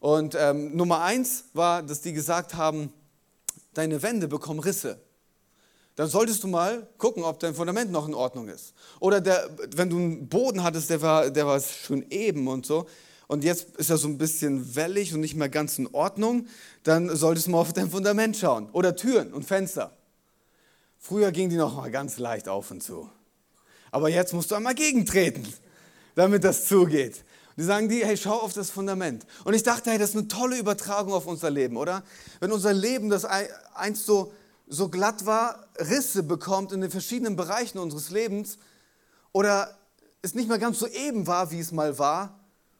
Und 0.00 0.36
ähm, 0.38 0.76
Nummer 0.76 1.02
eins 1.02 1.44
war, 1.54 1.82
dass 1.82 2.00
die 2.00 2.12
gesagt 2.12 2.54
haben, 2.54 2.92
deine 3.74 4.02
Wände 4.02 4.28
bekommen 4.28 4.60
Risse. 4.60 5.00
Dann 5.96 6.08
solltest 6.08 6.44
du 6.44 6.48
mal 6.48 6.86
gucken, 6.96 7.24
ob 7.24 7.40
dein 7.40 7.54
Fundament 7.54 7.90
noch 7.90 8.06
in 8.06 8.14
Ordnung 8.14 8.48
ist. 8.48 8.72
Oder 9.00 9.20
der, 9.20 9.50
wenn 9.74 9.90
du 9.90 9.96
einen 9.96 10.28
Boden 10.28 10.62
hattest, 10.62 10.90
der 10.90 11.02
war, 11.02 11.30
der 11.30 11.46
war 11.46 11.60
schön 11.60 12.06
eben 12.10 12.46
und 12.46 12.66
so, 12.66 12.86
und 13.28 13.44
jetzt 13.44 13.76
ist 13.76 13.90
er 13.90 13.98
so 13.98 14.08
ein 14.08 14.16
bisschen 14.16 14.74
wellig 14.74 15.12
und 15.12 15.20
nicht 15.20 15.36
mehr 15.36 15.50
ganz 15.50 15.78
in 15.78 15.86
Ordnung, 15.88 16.46
dann 16.82 17.14
solltest 17.14 17.46
du 17.46 17.50
mal 17.50 17.58
auf 17.58 17.74
dein 17.74 17.90
Fundament 17.90 18.36
schauen. 18.36 18.70
Oder 18.72 18.96
Türen 18.96 19.34
und 19.34 19.44
Fenster. 19.44 19.94
Früher 20.98 21.30
ging 21.30 21.50
die 21.50 21.56
noch 21.56 21.76
mal 21.76 21.90
ganz 21.90 22.18
leicht 22.18 22.48
auf 22.48 22.70
und 22.70 22.82
zu. 22.82 23.08
Aber 23.90 24.08
jetzt 24.08 24.32
musst 24.32 24.50
du 24.50 24.54
einmal 24.54 24.74
gegentreten, 24.74 25.46
damit 26.14 26.42
das 26.42 26.66
zugeht. 26.66 27.22
Die 27.58 27.64
sagen 27.64 27.88
die, 27.88 28.06
hey, 28.06 28.16
schau 28.16 28.38
auf 28.38 28.54
das 28.54 28.70
Fundament. 28.70 29.26
Und 29.44 29.52
ich 29.52 29.64
dachte, 29.64 29.90
hey, 29.90 29.98
das 29.98 30.10
ist 30.10 30.16
eine 30.16 30.28
tolle 30.28 30.56
Übertragung 30.56 31.12
auf 31.12 31.26
unser 31.26 31.50
Leben, 31.50 31.76
oder? 31.76 32.02
Wenn 32.40 32.52
unser 32.52 32.72
Leben 32.72 33.10
das 33.10 33.26
einst 33.26 34.06
so 34.06 34.32
so 34.68 34.88
glatt 34.88 35.26
war, 35.26 35.66
Risse 35.78 36.22
bekommt 36.22 36.72
in 36.72 36.80
den 36.80 36.90
verschiedenen 36.90 37.36
Bereichen 37.36 37.78
unseres 37.78 38.10
Lebens 38.10 38.58
oder 39.32 39.76
es 40.22 40.34
nicht 40.34 40.48
mehr 40.48 40.58
ganz 40.58 40.78
so 40.78 40.86
eben 40.86 41.26
war, 41.26 41.50
wie 41.50 41.60
es 41.60 41.72
mal 41.72 41.98
war 41.98 42.38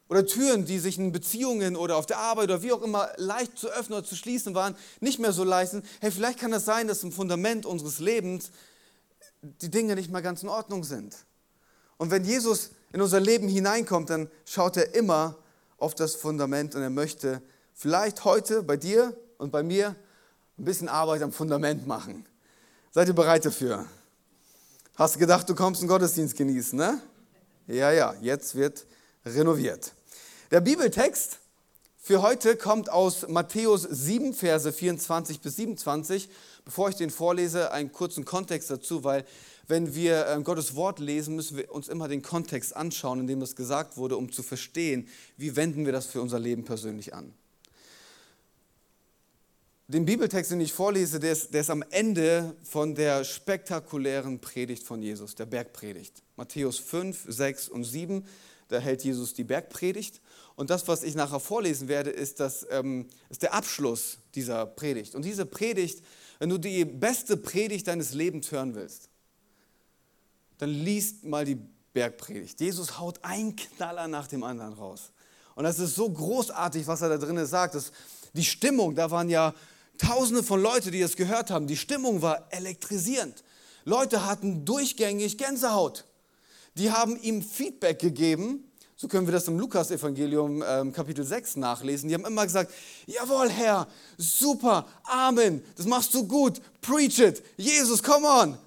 oder 0.08 0.26
Türen, 0.26 0.64
die 0.64 0.78
sich 0.78 0.98
in 0.98 1.12
Beziehungen 1.12 1.76
oder 1.76 1.96
auf 1.96 2.06
der 2.06 2.18
Arbeit 2.18 2.44
oder 2.44 2.62
wie 2.62 2.72
auch 2.72 2.82
immer 2.82 3.08
leicht 3.16 3.58
zu 3.58 3.68
öffnen 3.68 3.98
oder 3.98 4.06
zu 4.06 4.16
schließen 4.16 4.54
waren, 4.54 4.76
nicht 5.00 5.18
mehr 5.18 5.32
so 5.32 5.44
leicht 5.44 5.72
sind. 5.72 5.86
Hey, 6.00 6.10
vielleicht 6.10 6.38
kann 6.38 6.50
das 6.50 6.64
sein, 6.64 6.88
dass 6.88 7.02
im 7.02 7.12
Fundament 7.12 7.66
unseres 7.66 7.98
Lebens 7.98 8.50
die 9.42 9.70
Dinge 9.70 9.94
nicht 9.94 10.10
mehr 10.10 10.22
ganz 10.22 10.42
in 10.42 10.48
Ordnung 10.48 10.84
sind. 10.84 11.14
Und 11.96 12.10
wenn 12.10 12.24
Jesus 12.24 12.70
in 12.92 13.00
unser 13.00 13.20
Leben 13.20 13.48
hineinkommt, 13.48 14.10
dann 14.10 14.30
schaut 14.44 14.76
er 14.76 14.94
immer 14.94 15.36
auf 15.78 15.94
das 15.94 16.14
Fundament 16.14 16.74
und 16.74 16.82
er 16.82 16.90
möchte 16.90 17.42
vielleicht 17.74 18.24
heute 18.24 18.62
bei 18.62 18.76
dir 18.76 19.16
und 19.38 19.52
bei 19.52 19.62
mir 19.62 19.94
ein 20.58 20.64
bisschen 20.64 20.88
Arbeit 20.88 21.22
am 21.22 21.32
Fundament 21.32 21.86
machen. 21.86 22.26
Seid 22.90 23.08
ihr 23.08 23.14
bereit 23.14 23.44
dafür? 23.44 23.86
Hast 24.96 25.14
du 25.14 25.18
gedacht, 25.20 25.48
du 25.48 25.54
kommst 25.54 25.80
einen 25.80 25.88
Gottesdienst 25.88 26.36
genießen, 26.36 26.76
ne? 26.76 27.00
Ja, 27.68 27.92
ja, 27.92 28.14
jetzt 28.20 28.54
wird 28.56 28.86
renoviert. 29.24 29.92
Der 30.50 30.60
Bibeltext 30.60 31.38
für 31.98 32.22
heute 32.22 32.56
kommt 32.56 32.90
aus 32.90 33.28
Matthäus 33.28 33.82
7, 33.82 34.32
Verse 34.32 34.72
24 34.72 35.40
bis 35.40 35.56
27. 35.56 36.30
Bevor 36.64 36.88
ich 36.88 36.96
den 36.96 37.10
vorlese, 37.10 37.70
einen 37.70 37.92
kurzen 37.92 38.24
Kontext 38.24 38.70
dazu, 38.70 39.04
weil 39.04 39.24
wenn 39.68 39.94
wir 39.94 40.26
ähm, 40.26 40.44
Gottes 40.44 40.74
Wort 40.74 40.98
lesen, 40.98 41.36
müssen 41.36 41.56
wir 41.56 41.70
uns 41.70 41.88
immer 41.88 42.08
den 42.08 42.22
Kontext 42.22 42.74
anschauen, 42.74 43.20
in 43.20 43.26
dem 43.26 43.40
das 43.40 43.54
gesagt 43.54 43.96
wurde, 43.98 44.16
um 44.16 44.32
zu 44.32 44.42
verstehen, 44.42 45.06
wie 45.36 45.54
wenden 45.56 45.84
wir 45.84 45.92
das 45.92 46.06
für 46.06 46.22
unser 46.22 46.38
Leben 46.38 46.64
persönlich 46.64 47.14
an. 47.14 47.34
Den 49.90 50.04
Bibeltext, 50.04 50.50
den 50.50 50.60
ich 50.60 50.72
vorlese, 50.72 51.20
der 51.20 51.32
ist, 51.32 51.54
der 51.54 51.62
ist 51.62 51.70
am 51.70 51.82
Ende 51.90 52.54
von 52.62 52.94
der 52.94 53.24
spektakulären 53.24 54.38
Predigt 54.38 54.82
von 54.82 55.00
Jesus, 55.00 55.34
der 55.34 55.46
Bergpredigt. 55.46 56.22
Matthäus 56.36 56.78
5, 56.78 57.24
6 57.26 57.68
und 57.70 57.84
7, 57.84 58.26
da 58.68 58.80
hält 58.80 59.02
Jesus 59.02 59.32
die 59.32 59.44
Bergpredigt. 59.44 60.20
Und 60.56 60.68
das, 60.70 60.88
was 60.88 61.02
ich 61.02 61.14
nachher 61.14 61.40
vorlesen 61.40 61.88
werde, 61.88 62.10
ist, 62.10 62.38
das, 62.40 62.66
ähm, 62.70 63.06
ist 63.30 63.42
der 63.42 63.54
Abschluss 63.54 64.18
dieser 64.34 64.66
Predigt. 64.66 65.14
Und 65.14 65.24
diese 65.24 65.46
Predigt, 65.46 66.02
wenn 66.38 66.50
du 66.50 66.58
die 66.58 66.84
beste 66.84 67.38
Predigt 67.38 67.86
deines 67.86 68.12
Lebens 68.12 68.52
hören 68.52 68.74
willst, 68.74 69.08
dann 70.58 70.70
liest 70.70 71.24
mal 71.24 71.44
die 71.44 71.58
Bergpredigt. 71.92 72.60
Jesus 72.60 72.98
haut 72.98 73.18
einen 73.22 73.56
Knaller 73.56 74.08
nach 74.08 74.26
dem 74.26 74.44
anderen 74.44 74.74
raus. 74.74 75.10
Und 75.54 75.64
das 75.64 75.78
ist 75.78 75.96
so 75.96 76.08
großartig, 76.08 76.86
was 76.86 77.00
er 77.00 77.08
da 77.08 77.18
drinnen 77.18 77.46
sagt. 77.46 77.74
Das, 77.74 77.90
die 78.32 78.44
Stimmung, 78.44 78.94
da 78.94 79.10
waren 79.10 79.28
ja 79.28 79.54
Tausende 79.98 80.44
von 80.44 80.62
Leuten, 80.62 80.92
die 80.92 81.00
das 81.00 81.16
gehört 81.16 81.50
haben. 81.50 81.66
Die 81.66 81.76
Stimmung 81.76 82.22
war 82.22 82.46
elektrisierend. 82.50 83.42
Leute 83.84 84.24
hatten 84.24 84.64
durchgängig 84.64 85.36
Gänsehaut. 85.36 86.04
Die 86.76 86.92
haben 86.92 87.20
ihm 87.20 87.42
Feedback 87.42 87.98
gegeben. 87.98 88.64
So 88.96 89.08
können 89.08 89.26
wir 89.26 89.32
das 89.32 89.48
im 89.48 89.58
Lukas-Evangelium 89.58 90.62
ähm, 90.66 90.92
Kapitel 90.92 91.24
6 91.24 91.56
nachlesen. 91.56 92.08
Die 92.08 92.14
haben 92.14 92.24
immer 92.24 92.44
gesagt, 92.44 92.72
jawohl 93.06 93.48
Herr, 93.48 93.88
super, 94.16 94.86
Amen, 95.04 95.62
das 95.76 95.86
machst 95.86 96.12
du 96.14 96.26
gut, 96.26 96.60
preach 96.80 97.18
it, 97.20 97.42
Jesus, 97.56 98.02
come 98.02 98.26
on. 98.26 98.58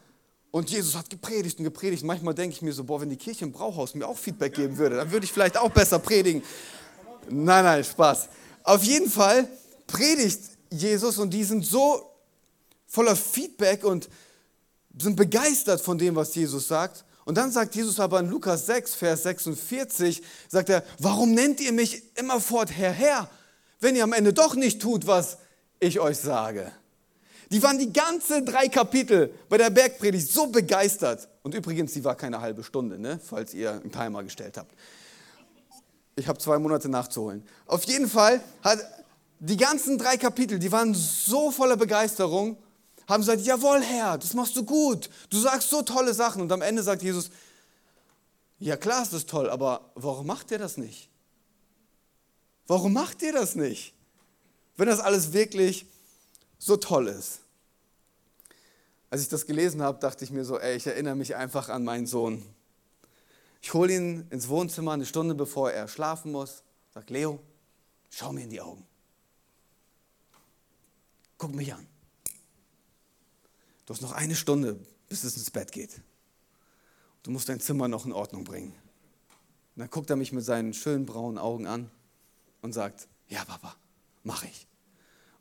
Und 0.52 0.70
Jesus 0.70 0.96
hat 0.96 1.10
gepredigt 1.10 1.58
und 1.60 1.64
gepredigt. 1.64 2.04
Manchmal 2.04 2.34
denke 2.34 2.56
ich 2.56 2.62
mir 2.62 2.74
so, 2.74 2.84
boah, 2.84 3.00
wenn 3.00 3.10
die 3.10 3.18
Kirche 3.18 3.46
im 3.46 3.54
Brauhaus 3.54 3.96
mir 3.96 4.06
auch 4.06 4.18
Feedback 4.18 4.54
geben 4.54 4.78
würde, 4.78 4.98
dann 4.98 5.12
würde 5.12 5.26
ich 5.26 5.32
vielleicht 5.32 5.58
auch 5.58 5.70
besser 5.70 5.98
predigen. 5.98 6.44
Nein, 7.30 7.64
nein, 7.64 7.84
Spaß. 7.84 8.28
Auf 8.64 8.84
jeden 8.84 9.10
Fall 9.10 9.48
predigt 9.88 10.42
Jesus 10.70 11.18
und 11.18 11.30
die 11.32 11.46
sind 11.46 11.66
so 11.66 12.12
voller 12.86 13.16
Feedback 13.16 13.86
und 13.86 14.10
sind 15.00 15.16
begeistert 15.16 15.80
von 15.80 15.98
dem, 15.98 16.16
was 16.16 16.36
Jesus 16.36 16.68
sagt. 16.68 17.06
Und 17.24 17.36
dann 17.38 17.52
sagt 17.52 17.76
Jesus 17.76 18.00
aber 18.00 18.20
in 18.20 18.30
Lukas 18.30 18.66
6, 18.66 18.96
Vers 18.96 19.24
46, 19.24 20.22
sagt 20.50 20.70
er, 20.70 20.84
warum 21.00 21.34
nennt 21.34 21.62
ihr 21.62 21.72
mich 21.72 22.04
immerfort 22.18 22.72
Herr, 22.72 22.92
Herr, 22.92 23.30
wenn 23.80 23.96
ihr 23.96 24.04
am 24.04 24.12
Ende 24.12 24.34
doch 24.34 24.56
nicht 24.56 24.82
tut, 24.82 25.08
was 25.08 25.38
ich 25.80 26.00
euch 26.02 26.18
sage? 26.18 26.72
Die 27.52 27.62
waren 27.62 27.78
die 27.78 27.92
ganze 27.92 28.44
drei 28.44 28.70
Kapitel 28.70 29.34
bei 29.50 29.58
der 29.58 29.70
Bergpredigt 29.70 30.32
so 30.32 30.48
begeistert. 30.48 31.28
Und 31.44 31.54
übrigens, 31.54 31.92
die 31.92 32.04
war 32.04 32.16
keine 32.16 32.40
halbe 32.40 32.64
Stunde, 32.64 32.98
ne? 32.98 33.20
falls 33.22 33.54
ihr 33.54 33.72
einen 33.72 33.92
Timer 33.92 34.24
gestellt 34.24 34.58
habt. 34.58 34.74
Ich 36.16 36.28
habe 36.28 36.40
zwei 36.40 36.58
Monate 36.60 36.88
nachzuholen. 36.88 37.44
Auf 37.66 37.84
jeden 37.84 38.08
Fall 38.08 38.42
hat, 38.64 38.80
die 39.40 39.58
ganzen 39.58 39.98
drei 39.98 40.16
Kapitel, 40.16 40.60
die 40.60 40.72
waren 40.72 40.94
so 40.94 41.52
voller 41.52 41.76
Begeisterung, 41.76 42.58
haben 43.08 43.22
gesagt, 43.22 43.42
jawohl 43.42 43.82
Herr, 43.82 44.18
das 44.18 44.34
machst 44.34 44.56
du 44.56 44.64
gut, 44.64 45.10
du 45.30 45.38
sagst 45.38 45.70
so 45.70 45.82
tolle 45.82 46.14
Sachen. 46.14 46.42
Und 46.42 46.52
am 46.54 46.62
Ende 46.62 46.84
sagt 46.84 47.02
Jesus, 47.02 47.32
ja 48.60 48.78
klar 48.78 49.04
ist 49.04 49.12
das 49.12 49.26
toll, 49.26 49.50
aber 49.50 49.92
warum 49.96 50.28
macht 50.28 50.52
ihr 50.52 50.60
das 50.60 50.78
nicht? 50.78 51.10
Warum 52.68 52.94
macht 52.94 53.22
ihr 53.24 53.34
das 53.34 53.56
nicht? 53.56 53.94
Wenn 54.78 54.88
das 54.88 55.02
alles 55.02 55.34
wirklich 55.34 55.86
so 56.62 56.78
toll 56.78 57.08
ist. 57.08 57.40
Als 59.10 59.24
ich 59.24 59.28
das 59.28 59.46
gelesen 59.46 59.82
habe, 59.82 60.00
dachte 60.00 60.24
ich 60.24 60.32
mir 60.32 60.46
so, 60.46 60.60
ey, 60.60 60.78
ich 60.78 60.88
erinnere 60.88 61.16
mich 61.16 61.36
einfach 61.36 61.68
an 61.70 61.84
meinen 61.84 62.06
Sohn. 62.06 62.46
Ich 63.62 63.74
hole 63.74 63.94
ihn 63.94 64.28
ins 64.30 64.48
Wohnzimmer 64.48 64.94
eine 64.94 65.06
Stunde 65.06 65.36
bevor 65.36 65.72
er 65.72 65.88
schlafen 65.88 66.32
muss, 66.32 66.64
sag 66.94 67.10
Leo, 67.10 67.40
schau 68.10 68.32
mir 68.32 68.44
in 68.44 68.50
die 68.52 68.62
Augen. 68.62 68.86
Guck 71.38 71.54
mich 71.56 71.74
an. 71.74 71.86
Du 73.86 73.94
hast 73.94 74.02
noch 74.02 74.14
eine 74.14 74.36
Stunde, 74.36 74.80
bis 75.10 75.24
es 75.24 75.36
ins 75.36 75.52
Bett 75.52 75.72
geht. 75.72 76.00
Du 77.24 77.32
musst 77.32 77.50
dein 77.50 77.60
Zimmer 77.60 77.88
noch 77.88 78.06
in 78.06 78.14
Ordnung 78.14 78.44
bringen. 78.44 78.74
Und 79.76 79.80
dann 79.80 79.90
guckt 79.90 80.10
er 80.12 80.16
mich 80.16 80.32
mit 80.32 80.46
seinen 80.46 80.74
schönen 80.74 81.06
braunen 81.06 81.40
Augen 81.40 81.66
an 81.66 81.90
und 82.62 82.74
sagt, 82.74 83.08
ja 83.28 83.44
Papa, 83.46 83.76
mach 84.24 84.44
ich. 84.44 84.68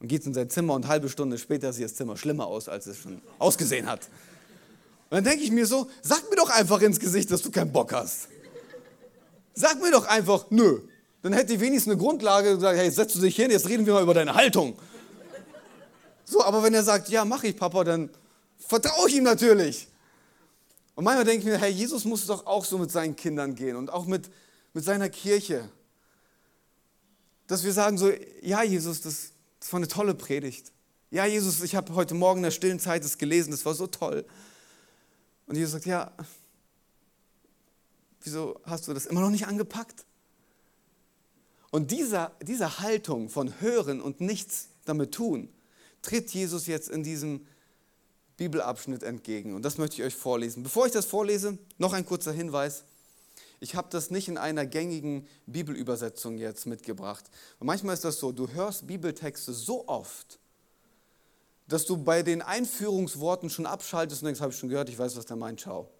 Und 0.01 0.09
geht 0.09 0.25
in 0.27 0.35
sein 0.35 0.49
Zimmer 0.49 0.75
und 0.75 0.85
eine 0.85 0.93
halbe 0.93 1.09
Stunde 1.09 1.39
später 1.39 1.73
sieht 1.73 1.85
das 1.85 1.95
Zimmer 1.95 2.17
schlimmer 2.17 2.47
aus, 2.47 2.69
als 2.69 2.87
es 2.87 2.99
schon 2.99 3.21
ausgesehen 3.39 3.87
hat. 3.87 4.09
Und 5.11 5.17
dann 5.17 5.25
denke 5.25 5.45
ich 5.45 5.51
mir 5.51 5.67
so, 5.67 5.91
sag 6.03 6.29
mir 6.31 6.37
doch 6.37 6.51
einfach 6.51 6.81
ins 6.81 6.99
Gesicht, 6.99 7.31
dass 7.31 7.43
du 7.43 7.51
keinen 7.51 7.73
Bock 7.73 7.93
hast. 7.93 8.29
Sag 9.55 9.81
mir 9.81 9.91
doch 9.91 10.07
einfach, 10.07 10.47
nö. 10.51 10.81
Dann 11.23 11.35
hätte 11.35 11.53
ich 11.53 11.61
wenigstens 11.61 11.93
eine 11.93 12.01
Grundlage 12.01 12.51
und 12.51 12.57
gesagt, 12.57 12.79
hey, 12.79 12.91
setz 12.91 13.13
du 13.13 13.21
dich 13.21 13.37
hin, 13.37 13.51
jetzt 13.51 13.69
reden 13.69 13.85
wir 13.85 13.93
mal 13.93 14.03
über 14.03 14.15
deine 14.15 14.35
Haltung. 14.35 14.79
So, 16.25 16.43
aber 16.43 16.63
wenn 16.63 16.73
er 16.73 16.85
sagt, 16.85 17.09
ja, 17.09 17.25
mach 17.25 17.43
ich, 17.43 17.57
Papa, 17.57 17.85
dann 17.85 18.09
vertraue 18.59 19.09
ich 19.09 19.17
ihm 19.17 19.25
natürlich. 19.25 19.89
Und 20.95 21.05
manchmal 21.05 21.25
denke 21.25 21.41
ich 21.41 21.45
mir, 21.45 21.59
hey, 21.59 21.73
Jesus 21.73 22.05
muss 22.05 22.25
doch 22.27 22.47
auch 22.47 22.65
so 22.65 22.79
mit 22.79 22.91
seinen 22.91 23.17
Kindern 23.17 23.55
gehen 23.55 23.77
und 23.77 23.91
auch 23.91 24.07
mit, 24.07 24.31
mit 24.73 24.85
seiner 24.85 25.11
Kirche. 25.11 25.69
Dass 27.49 27.65
wir 27.65 27.73
sagen 27.73 27.99
so, 27.99 28.13
ja, 28.43 28.63
Jesus, 28.63 29.01
das, 29.01 29.30
das 29.61 29.73
war 29.73 29.79
eine 29.79 29.89
tolle 29.89 30.15
Predigt. 30.15 30.73
Ja, 31.11 31.27
Jesus, 31.27 31.63
ich 31.63 31.75
habe 31.77 31.95
heute 31.95 32.15
Morgen 32.15 32.39
in 32.39 32.45
der 32.45 32.51
stillen 32.51 32.81
Zeit 32.81 33.05
das 33.05 33.19
gelesen, 33.19 33.51
das 33.51 33.65
war 33.65 33.75
so 33.75 33.87
toll. 33.87 34.25
Und 35.47 35.57
Jesus 35.57 35.73
sagt, 35.73 35.87
ja, 35.87 36.13
wieso 38.23 38.61
hast 38.65 38.89
du 38.89 38.95
das 38.95 39.07
immer 39.07 39.21
noch 39.21 39.31
nicht 39.31 39.47
angepackt? 39.47 40.05
Und 41.71 41.91
dieser, 41.91 42.33
diese 42.43 42.81
Haltung 42.81 43.29
von 43.29 43.61
Hören 43.61 44.01
und 44.01 44.21
nichts 44.21 44.69
damit 44.85 45.13
tun, 45.13 45.49
tritt 46.03 46.31
Jesus 46.31 46.67
jetzt 46.67 46.89
in 46.89 47.03
diesem 47.03 47.47
Bibelabschnitt 48.37 49.03
entgegen. 49.03 49.55
Und 49.55 49.63
das 49.63 49.79
möchte 49.79 49.97
ich 49.97 50.03
euch 50.03 50.15
vorlesen. 50.15 50.63
Bevor 50.63 50.87
ich 50.87 50.93
das 50.93 51.07
vorlese, 51.07 51.59
noch 51.79 51.93
ein 51.93 52.07
kurzer 52.07 52.33
Hinweis. 52.33 52.85
Ich 53.61 53.75
habe 53.75 53.89
das 53.91 54.11
nicht 54.11 54.29
in 54.29 54.39
einer 54.39 54.65
gängigen 54.65 55.29
Bibelübersetzung 55.47 56.39
jetzt 56.39 56.67
mitgebracht. 56.67 57.25
Manchmal 57.61 57.95
ist 57.95 58.05
das 58.05 58.19
so, 58.19 58.33
du 58.33 58.49
hörst 58.49 58.87
Bibeltexte 58.87 59.53
so 59.53 59.87
oft, 59.87 60.39
dass 61.69 61.85
du 61.85 61.99
bei 61.99 62.23
den 62.23 62.41
Einführungsworten 62.41 63.51
schon 63.51 63.67
abschaltest 63.67 64.23
und 64.23 64.27
denkst, 64.27 64.41
habe 64.41 64.53
ich 64.53 64.59
schon 64.59 64.71
gehört, 64.71 64.89
ich 64.89 64.99
weiß, 64.99 65.15
was 65.17 65.27
der 65.27 65.37
meint, 65.37 65.61
schau. 65.61 65.91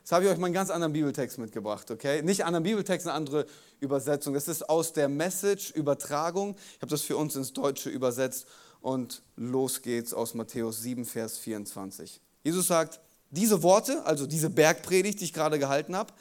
Jetzt 0.00 0.12
habe 0.12 0.24
ich 0.24 0.30
euch 0.30 0.36
mal 0.36 0.46
einen 0.46 0.54
ganz 0.54 0.68
anderen 0.68 0.92
Bibeltext 0.92 1.38
mitgebracht, 1.38 1.90
okay? 1.90 2.22
Nicht 2.22 2.44
anderen 2.44 2.64
Bibeltext, 2.64 3.06
eine 3.06 3.14
andere 3.14 3.46
Übersetzung. 3.80 4.34
Das 4.34 4.48
ist 4.48 4.68
aus 4.68 4.92
der 4.92 5.08
Message-Übertragung. 5.08 6.56
Ich 6.74 6.82
habe 6.82 6.90
das 6.90 7.02
für 7.02 7.16
uns 7.16 7.36
ins 7.36 7.52
Deutsche 7.52 7.88
übersetzt 7.88 8.46
und 8.80 9.22
los 9.36 9.80
geht's 9.80 10.12
aus 10.12 10.34
Matthäus 10.34 10.82
7, 10.82 11.04
Vers 11.04 11.38
24. 11.38 12.20
Jesus 12.42 12.66
sagt, 12.66 13.00
diese 13.30 13.62
Worte, 13.62 14.04
also 14.04 14.26
diese 14.26 14.50
Bergpredigt, 14.50 15.20
die 15.20 15.24
ich 15.24 15.32
gerade 15.32 15.58
gehalten 15.58 15.96
habe, 15.96 16.12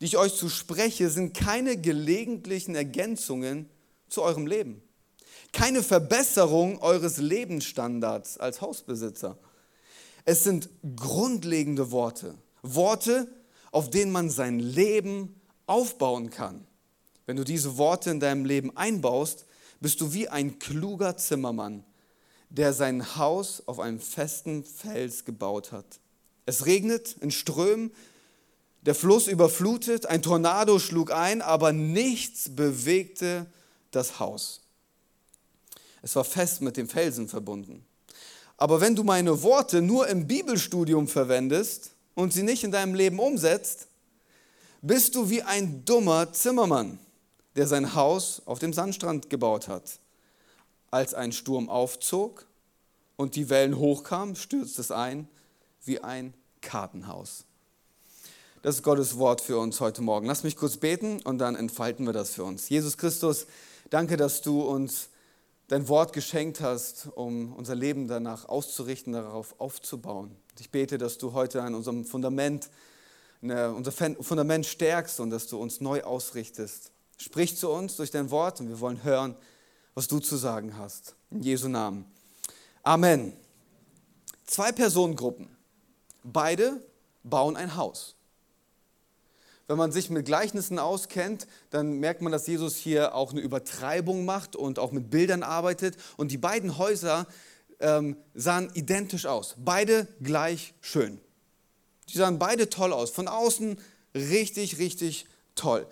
die 0.00 0.06
ich 0.06 0.16
euch 0.16 0.34
zu 0.34 0.48
spreche, 0.48 1.10
sind 1.10 1.34
keine 1.34 1.76
gelegentlichen 1.76 2.74
Ergänzungen 2.74 3.68
zu 4.08 4.22
eurem 4.22 4.46
Leben. 4.46 4.82
Keine 5.52 5.82
Verbesserung 5.82 6.80
eures 6.80 7.18
Lebensstandards 7.18 8.38
als 8.38 8.60
Hausbesitzer. 8.60 9.38
Es 10.24 10.44
sind 10.44 10.68
grundlegende 10.96 11.90
Worte. 11.90 12.34
Worte, 12.62 13.28
auf 13.72 13.90
denen 13.90 14.12
man 14.12 14.30
sein 14.30 14.60
Leben 14.60 15.40
aufbauen 15.66 16.30
kann. 16.30 16.66
Wenn 17.26 17.36
du 17.36 17.44
diese 17.44 17.76
Worte 17.76 18.10
in 18.10 18.20
deinem 18.20 18.44
Leben 18.44 18.76
einbaust, 18.76 19.46
bist 19.80 20.00
du 20.00 20.12
wie 20.12 20.28
ein 20.28 20.58
kluger 20.58 21.16
Zimmermann, 21.16 21.84
der 22.50 22.72
sein 22.72 23.16
Haus 23.16 23.62
auf 23.66 23.80
einem 23.80 24.00
festen 24.00 24.64
Fels 24.64 25.24
gebaut 25.24 25.72
hat. 25.72 26.00
Es 26.46 26.64
regnet 26.66 27.16
in 27.20 27.30
Strömen, 27.30 27.92
der 28.88 28.94
Fluss 28.94 29.26
überflutet, 29.26 30.06
ein 30.06 30.22
Tornado 30.22 30.78
schlug 30.78 31.12
ein, 31.12 31.42
aber 31.42 31.72
nichts 31.72 32.48
bewegte 32.48 33.44
das 33.90 34.18
Haus. 34.18 34.62
Es 36.00 36.16
war 36.16 36.24
fest 36.24 36.62
mit 36.62 36.78
dem 36.78 36.88
Felsen 36.88 37.28
verbunden. 37.28 37.84
Aber 38.56 38.80
wenn 38.80 38.96
du 38.96 39.04
meine 39.04 39.42
Worte 39.42 39.82
nur 39.82 40.08
im 40.08 40.26
Bibelstudium 40.26 41.06
verwendest 41.06 41.90
und 42.14 42.32
sie 42.32 42.42
nicht 42.42 42.64
in 42.64 42.72
deinem 42.72 42.94
Leben 42.94 43.18
umsetzt, 43.18 43.88
bist 44.80 45.14
du 45.14 45.28
wie 45.28 45.42
ein 45.42 45.84
dummer 45.84 46.32
Zimmermann, 46.32 46.98
der 47.56 47.66
sein 47.66 47.94
Haus 47.94 48.40
auf 48.46 48.58
dem 48.58 48.72
Sandstrand 48.72 49.28
gebaut 49.28 49.68
hat. 49.68 49.98
Als 50.90 51.12
ein 51.12 51.32
Sturm 51.32 51.68
aufzog 51.68 52.46
und 53.16 53.36
die 53.36 53.50
Wellen 53.50 53.76
hochkamen, 53.76 54.34
stürzt 54.34 54.78
es 54.78 54.90
ein 54.90 55.28
wie 55.84 56.00
ein 56.00 56.32
Kartenhaus. 56.62 57.44
Das 58.62 58.74
ist 58.74 58.82
Gottes 58.82 59.18
Wort 59.18 59.40
für 59.40 59.56
uns 59.56 59.80
heute 59.80 60.02
Morgen. 60.02 60.26
Lass 60.26 60.42
mich 60.42 60.56
kurz 60.56 60.78
beten 60.78 61.22
und 61.22 61.38
dann 61.38 61.54
entfalten 61.54 62.06
wir 62.06 62.12
das 62.12 62.30
für 62.30 62.42
uns. 62.42 62.68
Jesus 62.68 62.96
Christus, 62.96 63.46
danke, 63.88 64.16
dass 64.16 64.42
du 64.42 64.62
uns 64.62 65.10
dein 65.68 65.86
Wort 65.88 66.12
geschenkt 66.12 66.60
hast, 66.60 67.08
um 67.14 67.52
unser 67.52 67.76
Leben 67.76 68.08
danach 68.08 68.48
auszurichten, 68.48 69.12
darauf 69.12 69.54
aufzubauen. 69.60 70.34
Ich 70.58 70.70
bete, 70.70 70.98
dass 70.98 71.18
du 71.18 71.34
heute 71.34 71.62
an 71.62 71.76
unserem 71.76 72.04
Fundament, 72.04 72.68
ne, 73.42 73.72
unser 73.72 73.92
Fundament 73.92 74.66
stärkst 74.66 75.20
und 75.20 75.30
dass 75.30 75.46
du 75.46 75.56
uns 75.56 75.80
neu 75.80 76.02
ausrichtest. 76.02 76.90
Sprich 77.16 77.56
zu 77.56 77.70
uns 77.70 77.94
durch 77.94 78.10
dein 78.10 78.32
Wort 78.32 78.58
und 78.58 78.68
wir 78.68 78.80
wollen 78.80 79.04
hören, 79.04 79.36
was 79.94 80.08
du 80.08 80.18
zu 80.18 80.36
sagen 80.36 80.76
hast. 80.76 81.14
In 81.30 81.42
Jesu 81.42 81.68
Namen. 81.68 82.06
Amen. 82.82 83.34
Zwei 84.46 84.72
Personengruppen. 84.72 85.48
Beide 86.24 86.82
bauen 87.22 87.56
ein 87.56 87.76
Haus. 87.76 88.16
Wenn 89.68 89.76
man 89.76 89.92
sich 89.92 90.08
mit 90.08 90.24
Gleichnissen 90.24 90.78
auskennt, 90.78 91.46
dann 91.68 92.00
merkt 92.00 92.22
man, 92.22 92.32
dass 92.32 92.46
Jesus 92.46 92.76
hier 92.76 93.14
auch 93.14 93.32
eine 93.32 93.42
Übertreibung 93.42 94.24
macht 94.24 94.56
und 94.56 94.78
auch 94.78 94.92
mit 94.92 95.10
Bildern 95.10 95.42
arbeitet. 95.42 95.98
Und 96.16 96.32
die 96.32 96.38
beiden 96.38 96.78
Häuser 96.78 97.26
ähm, 97.78 98.16
sahen 98.34 98.70
identisch 98.72 99.26
aus. 99.26 99.56
Beide 99.58 100.08
gleich 100.22 100.72
schön. 100.80 101.20
Die 102.08 102.16
sahen 102.16 102.38
beide 102.38 102.70
toll 102.70 102.94
aus. 102.94 103.10
Von 103.10 103.28
außen 103.28 103.78
richtig, 104.14 104.78
richtig 104.78 105.26
toll. 105.54 105.86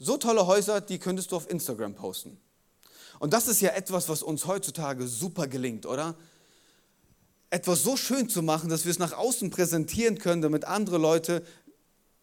So 0.00 0.16
tolle 0.16 0.48
Häuser, 0.48 0.80
die 0.80 0.98
könntest 0.98 1.30
du 1.30 1.36
auf 1.36 1.48
Instagram 1.48 1.94
posten. 1.94 2.40
Und 3.20 3.32
das 3.32 3.46
ist 3.46 3.60
ja 3.60 3.70
etwas, 3.70 4.08
was 4.08 4.24
uns 4.24 4.46
heutzutage 4.46 5.06
super 5.06 5.46
gelingt, 5.46 5.86
oder? 5.86 6.16
Etwas 7.50 7.84
so 7.84 7.96
schön 7.96 8.28
zu 8.28 8.42
machen, 8.42 8.68
dass 8.68 8.84
wir 8.84 8.90
es 8.90 8.98
nach 8.98 9.12
außen 9.12 9.50
präsentieren 9.50 10.18
können, 10.18 10.42
damit 10.42 10.64
andere 10.64 10.98
Leute 10.98 11.44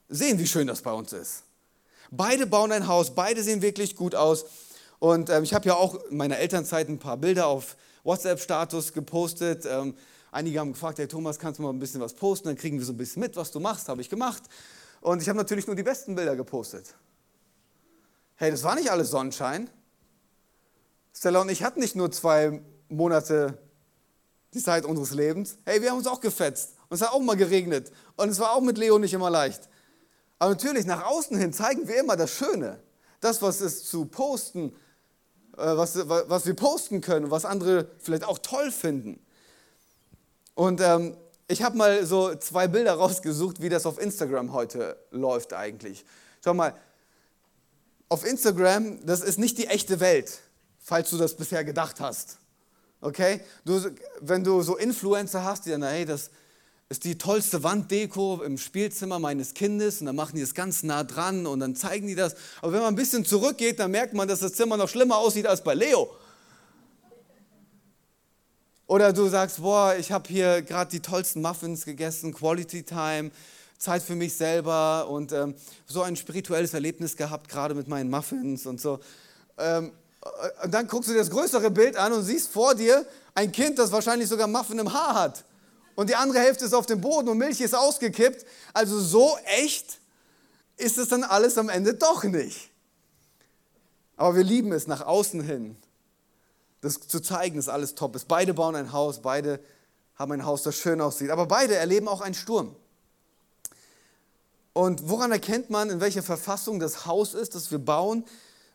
sehen, 0.09 0.39
wie 0.39 0.47
schön 0.47 0.67
das 0.67 0.81
bei 0.81 0.91
uns 0.91 1.13
ist. 1.13 1.43
Beide 2.11 2.47
bauen 2.47 2.71
ein 2.71 2.87
Haus, 2.87 3.13
beide 3.13 3.43
sehen 3.43 3.61
wirklich 3.61 3.95
gut 3.95 4.15
aus. 4.15 4.45
Und 4.97 5.29
ähm, 5.29 5.43
ich 5.43 5.53
habe 5.53 5.67
ja 5.67 5.75
auch 5.75 5.95
in 6.05 6.17
meiner 6.17 6.37
Elternzeit 6.37 6.89
ein 6.89 6.99
paar 6.99 7.17
Bilder 7.17 7.47
auf 7.47 7.77
WhatsApp-Status 8.03 8.93
gepostet. 8.93 9.65
Ähm, 9.65 9.95
einige 10.31 10.59
haben 10.59 10.73
gefragt, 10.73 10.97
hey 10.97 11.07
Thomas, 11.07 11.39
kannst 11.39 11.59
du 11.59 11.63
mal 11.63 11.69
ein 11.69 11.79
bisschen 11.79 12.01
was 12.01 12.13
posten? 12.13 12.49
Dann 12.49 12.57
kriegen 12.57 12.77
wir 12.77 12.85
so 12.85 12.93
ein 12.93 12.97
bisschen 12.97 13.21
mit, 13.21 13.35
was 13.35 13.51
du 13.51 13.59
machst. 13.59 13.87
Habe 13.87 14.01
ich 14.01 14.09
gemacht. 14.09 14.43
Und 15.01 15.21
ich 15.21 15.29
habe 15.29 15.37
natürlich 15.37 15.67
nur 15.67 15.75
die 15.75 15.83
besten 15.83 16.15
Bilder 16.15 16.35
gepostet. 16.35 16.95
Hey, 18.35 18.51
das 18.51 18.63
war 18.63 18.75
nicht 18.75 18.91
alles 18.91 19.11
Sonnenschein. 19.11 19.69
Stella 21.13 21.41
und 21.41 21.49
ich 21.49 21.63
hatten 21.63 21.79
nicht 21.79 21.95
nur 21.95 22.11
zwei 22.11 22.61
Monate 22.87 23.57
die 24.53 24.61
Zeit 24.61 24.85
unseres 24.85 25.11
Lebens. 25.11 25.57
Hey, 25.65 25.81
wir 25.81 25.91
haben 25.91 25.97
uns 25.97 26.07
auch 26.07 26.21
gefetzt. 26.21 26.75
Und 26.89 26.95
es 26.95 27.01
hat 27.01 27.11
auch 27.11 27.19
mal 27.19 27.35
geregnet. 27.35 27.91
Und 28.15 28.29
es 28.29 28.39
war 28.39 28.53
auch 28.53 28.61
mit 28.61 28.77
Leo 28.77 28.97
nicht 28.97 29.13
immer 29.13 29.29
leicht. 29.29 29.69
Aber 30.39 30.51
natürlich, 30.51 30.85
nach 30.85 31.05
außen 31.05 31.37
hin 31.37 31.51
zeigen 31.51 31.87
wir 31.87 31.99
immer 31.99 32.15
das 32.15 32.31
Schöne. 32.31 32.79
Das, 33.19 33.41
was 33.41 33.59
es 33.59 33.83
zu 33.83 34.05
posten, 34.05 34.73
äh, 35.57 35.77
was, 35.77 35.97
was 36.07 36.45
wir 36.45 36.55
posten 36.55 37.01
können, 37.01 37.29
was 37.29 37.43
andere 37.43 37.89
vielleicht 37.99 38.23
auch 38.23 38.39
toll 38.39 38.71
finden. 38.71 39.19
Und 40.55 40.79
ähm, 40.79 41.17
ich 41.47 41.61
habe 41.61 41.77
mal 41.77 42.05
so 42.05 42.35
zwei 42.35 42.67
Bilder 42.67 42.93
rausgesucht, 42.95 43.61
wie 43.61 43.69
das 43.69 43.85
auf 43.85 43.99
Instagram 43.99 44.53
heute 44.53 44.97
läuft 45.11 45.53
eigentlich. 45.53 46.05
Schau 46.43 46.53
mal, 46.53 46.73
auf 48.07 48.25
Instagram, 48.25 49.05
das 49.05 49.21
ist 49.21 49.37
nicht 49.37 49.57
die 49.57 49.67
echte 49.67 49.99
Welt, 49.99 50.39
falls 50.79 51.09
du 51.09 51.17
das 51.17 51.35
bisher 51.35 51.63
gedacht 51.63 51.99
hast. 51.99 52.37
Okay? 53.01 53.41
Du, 53.65 53.91
wenn 54.21 54.43
du 54.43 54.61
so 54.61 54.77
Influencer 54.77 55.43
hast, 55.43 55.65
die 55.65 55.71
dann, 55.71 55.83
hey, 55.83 56.05
das, 56.05 56.31
ist 56.89 57.03
die 57.03 57.19
tollste 57.19 57.61
Wanddeko 57.61 58.41
im 58.43 58.57
Spielzimmer 58.57 59.19
meines 59.19 59.53
Kindes 59.53 59.99
und 59.99 60.07
dann 60.07 60.15
machen 60.15 60.35
die 60.35 60.41
es 60.41 60.55
ganz 60.55 60.81
nah 60.81 61.03
dran 61.03 61.45
und 61.45 61.59
dann 61.59 61.75
zeigen 61.75 62.07
die 62.07 62.15
das. 62.15 62.35
Aber 62.63 62.73
wenn 62.73 62.79
man 62.79 62.93
ein 62.93 62.95
bisschen 62.95 63.23
zurückgeht, 63.23 63.79
dann 63.79 63.91
merkt 63.91 64.15
man, 64.15 64.27
dass 64.27 64.39
das 64.39 64.53
Zimmer 64.53 64.75
noch 64.75 64.89
schlimmer 64.89 65.17
aussieht 65.17 65.45
als 65.45 65.63
bei 65.63 65.75
Leo. 65.75 66.09
Oder 68.87 69.13
du 69.13 69.27
sagst, 69.27 69.61
boah, 69.61 69.95
ich 69.99 70.11
habe 70.11 70.27
hier 70.29 70.63
gerade 70.63 70.89
die 70.89 70.99
tollsten 70.99 71.43
Muffins 71.43 71.85
gegessen, 71.85 72.33
Quality 72.33 72.81
Time, 72.81 73.29
Zeit 73.77 74.01
für 74.01 74.15
mich 74.15 74.35
selber 74.35 75.07
und 75.09 75.31
ähm, 75.31 75.53
so 75.85 76.01
ein 76.01 76.15
spirituelles 76.15 76.73
Erlebnis 76.73 77.15
gehabt, 77.15 77.49
gerade 77.49 77.75
mit 77.75 77.87
meinen 77.87 78.09
Muffins 78.09 78.65
und 78.65 78.81
so. 78.81 78.99
Ähm, 79.59 79.91
und 80.63 80.73
dann 80.73 80.87
guckst 80.87 81.07
du 81.07 81.13
dir 81.13 81.19
das 81.19 81.29
größere 81.29 81.69
Bild 81.69 81.95
an 81.97 82.13
und 82.13 82.23
siehst 82.23 82.49
vor 82.49 82.73
dir 82.73 83.05
ein 83.35 83.51
Kind, 83.51 83.77
das 83.77 83.91
wahrscheinlich 83.91 84.27
sogar 84.27 84.47
Muffin 84.47 84.79
im 84.79 84.91
Haar 84.91 85.13
hat 85.13 85.43
und 85.99 86.09
die 86.09 86.15
andere 86.15 86.39
Hälfte 86.39 86.63
ist 86.63 86.73
auf 86.73 86.85
dem 86.85 87.01
Boden 87.01 87.27
und 87.27 87.37
Milch 87.37 87.59
ist 87.59 87.75
ausgekippt. 87.75 88.45
Also 88.73 89.01
so 89.01 89.37
echt 89.43 89.99
ist 90.77 90.97
es 90.97 91.09
dann 91.09 91.25
alles 91.25 91.57
am 91.57 91.67
Ende 91.67 91.93
doch 91.93 92.23
nicht. 92.23 92.69
Aber 94.15 94.33
wir 94.37 94.45
lieben 94.45 94.71
es 94.71 94.87
nach 94.87 95.01
außen 95.01 95.41
hin, 95.41 95.75
das 96.79 97.01
zu 97.01 97.19
zeigen, 97.19 97.57
dass 97.57 97.67
alles 97.67 97.95
top 97.95 98.15
ist. 98.15 98.29
Beide 98.29 98.53
bauen 98.53 98.77
ein 98.77 98.93
Haus, 98.93 99.21
beide 99.21 99.59
haben 100.15 100.31
ein 100.31 100.45
Haus, 100.45 100.63
das 100.63 100.77
schön 100.77 101.01
aussieht, 101.01 101.31
aber 101.31 101.47
beide 101.47 101.75
erleben 101.75 102.07
auch 102.07 102.21
einen 102.21 102.33
Sturm. 102.33 102.77
Und 104.71 105.09
woran 105.09 105.33
erkennt 105.33 105.69
man, 105.69 105.89
in 105.89 105.99
welcher 105.99 106.23
Verfassung 106.23 106.79
das 106.79 107.07
Haus 107.07 107.33
ist, 107.33 107.55
das 107.55 107.71
wir 107.71 107.79
bauen? 107.79 108.23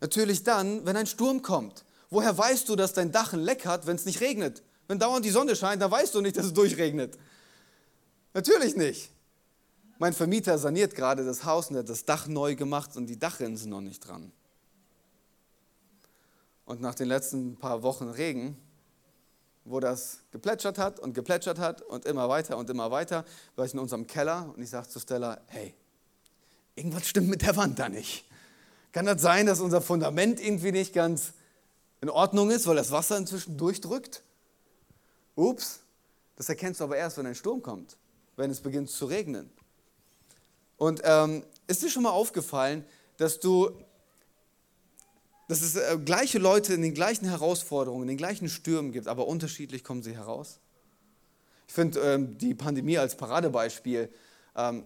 Natürlich 0.02 0.42
dann, 0.42 0.84
wenn 0.84 0.98
ein 0.98 1.06
Sturm 1.06 1.40
kommt. 1.40 1.86
Woher 2.10 2.36
weißt 2.36 2.68
du, 2.68 2.76
dass 2.76 2.92
dein 2.92 3.12
Dach 3.12 3.32
ein 3.32 3.40
Leck 3.40 3.64
hat, 3.64 3.86
wenn 3.86 3.96
es 3.96 4.04
nicht 4.04 4.20
regnet? 4.20 4.62
Wenn 4.86 4.98
dauernd 4.98 5.24
die 5.24 5.30
Sonne 5.30 5.56
scheint, 5.56 5.80
dann 5.80 5.90
weißt 5.90 6.14
du 6.14 6.20
nicht, 6.20 6.36
dass 6.36 6.46
es 6.46 6.52
durchregnet. 6.52 7.18
Natürlich 8.34 8.76
nicht. 8.76 9.10
Mein 9.98 10.12
Vermieter 10.12 10.58
saniert 10.58 10.94
gerade 10.94 11.24
das 11.24 11.44
Haus 11.44 11.70
und 11.70 11.76
hat 11.76 11.88
das 11.88 12.04
Dach 12.04 12.26
neu 12.26 12.56
gemacht 12.56 12.96
und 12.96 13.06
die 13.06 13.18
Dachrinnen 13.18 13.56
sind 13.56 13.70
noch 13.70 13.80
nicht 13.80 14.00
dran. 14.00 14.32
Und 16.66 16.80
nach 16.80 16.94
den 16.94 17.08
letzten 17.08 17.56
paar 17.56 17.82
Wochen 17.82 18.08
Regen, 18.08 18.56
wo 19.64 19.80
das 19.80 20.18
geplätschert 20.32 20.78
hat 20.78 20.98
und 20.98 21.14
geplätschert 21.14 21.58
hat 21.58 21.80
und 21.82 22.04
immer 22.06 22.28
weiter 22.28 22.56
und 22.58 22.68
immer 22.70 22.90
weiter, 22.90 23.24
war 23.54 23.64
ich 23.64 23.72
in 23.72 23.78
unserem 23.78 24.06
Keller 24.06 24.52
und 24.54 24.62
ich 24.62 24.70
sage 24.70 24.88
zu 24.88 24.98
Stella, 24.98 25.40
hey, 25.46 25.74
irgendwas 26.74 27.06
stimmt 27.06 27.28
mit 27.28 27.42
der 27.42 27.56
Wand 27.56 27.78
da 27.78 27.88
nicht. 27.88 28.24
Kann 28.92 29.06
das 29.06 29.22
sein, 29.22 29.46
dass 29.46 29.60
unser 29.60 29.80
Fundament 29.80 30.40
irgendwie 30.40 30.72
nicht 30.72 30.92
ganz 30.92 31.32
in 32.00 32.10
Ordnung 32.10 32.50
ist, 32.50 32.66
weil 32.66 32.76
das 32.76 32.90
Wasser 32.90 33.16
inzwischen 33.16 33.56
durchdrückt? 33.56 34.23
Ups, 35.36 35.80
das 36.36 36.48
erkennst 36.48 36.80
du 36.80 36.84
aber 36.84 36.96
erst, 36.96 37.18
wenn 37.18 37.26
ein 37.26 37.34
Sturm 37.34 37.62
kommt, 37.62 37.96
wenn 38.36 38.50
es 38.50 38.60
beginnt 38.60 38.90
zu 38.90 39.06
regnen. 39.06 39.50
Und 40.76 41.00
ähm, 41.04 41.44
ist 41.66 41.82
dir 41.82 41.90
schon 41.90 42.02
mal 42.02 42.10
aufgefallen, 42.10 42.84
dass 43.16 43.40
du, 43.40 43.70
dass 45.48 45.62
es 45.62 45.76
äh, 45.76 45.98
gleiche 46.04 46.38
Leute 46.38 46.74
in 46.74 46.82
den 46.82 46.94
gleichen 46.94 47.26
Herausforderungen, 47.26 48.02
in 48.02 48.08
den 48.08 48.16
gleichen 48.16 48.48
Stürmen 48.48 48.92
gibt, 48.92 49.06
aber 49.06 49.26
unterschiedlich 49.26 49.84
kommen 49.84 50.02
sie 50.02 50.14
heraus? 50.14 50.58
Ich 51.68 51.74
finde 51.74 52.00
ähm, 52.00 52.38
die 52.38 52.54
Pandemie 52.54 52.98
als 52.98 53.16
Paradebeispiel, 53.16 54.12
ähm, 54.56 54.84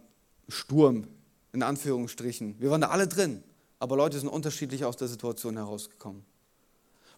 Sturm 0.49 1.09
in 1.53 1.63
Anführungsstrichen. 1.63 2.61
Wir 2.61 2.71
waren 2.71 2.81
da 2.81 2.89
alle 2.89 3.09
drin, 3.09 3.43
aber 3.79 3.97
Leute 3.97 4.19
sind 4.19 4.29
unterschiedlich 4.29 4.85
aus 4.85 4.97
der 4.97 5.09
Situation 5.09 5.57
herausgekommen. 5.57 6.25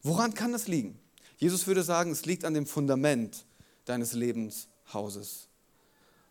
Woran 0.02 0.34
kann 0.34 0.52
das 0.52 0.66
liegen? 0.66 0.98
Jesus 1.40 1.66
würde 1.66 1.82
sagen, 1.82 2.12
es 2.12 2.26
liegt 2.26 2.44
an 2.44 2.54
dem 2.54 2.66
Fundament 2.66 3.46
deines 3.86 4.12
Lebenshauses. 4.12 5.48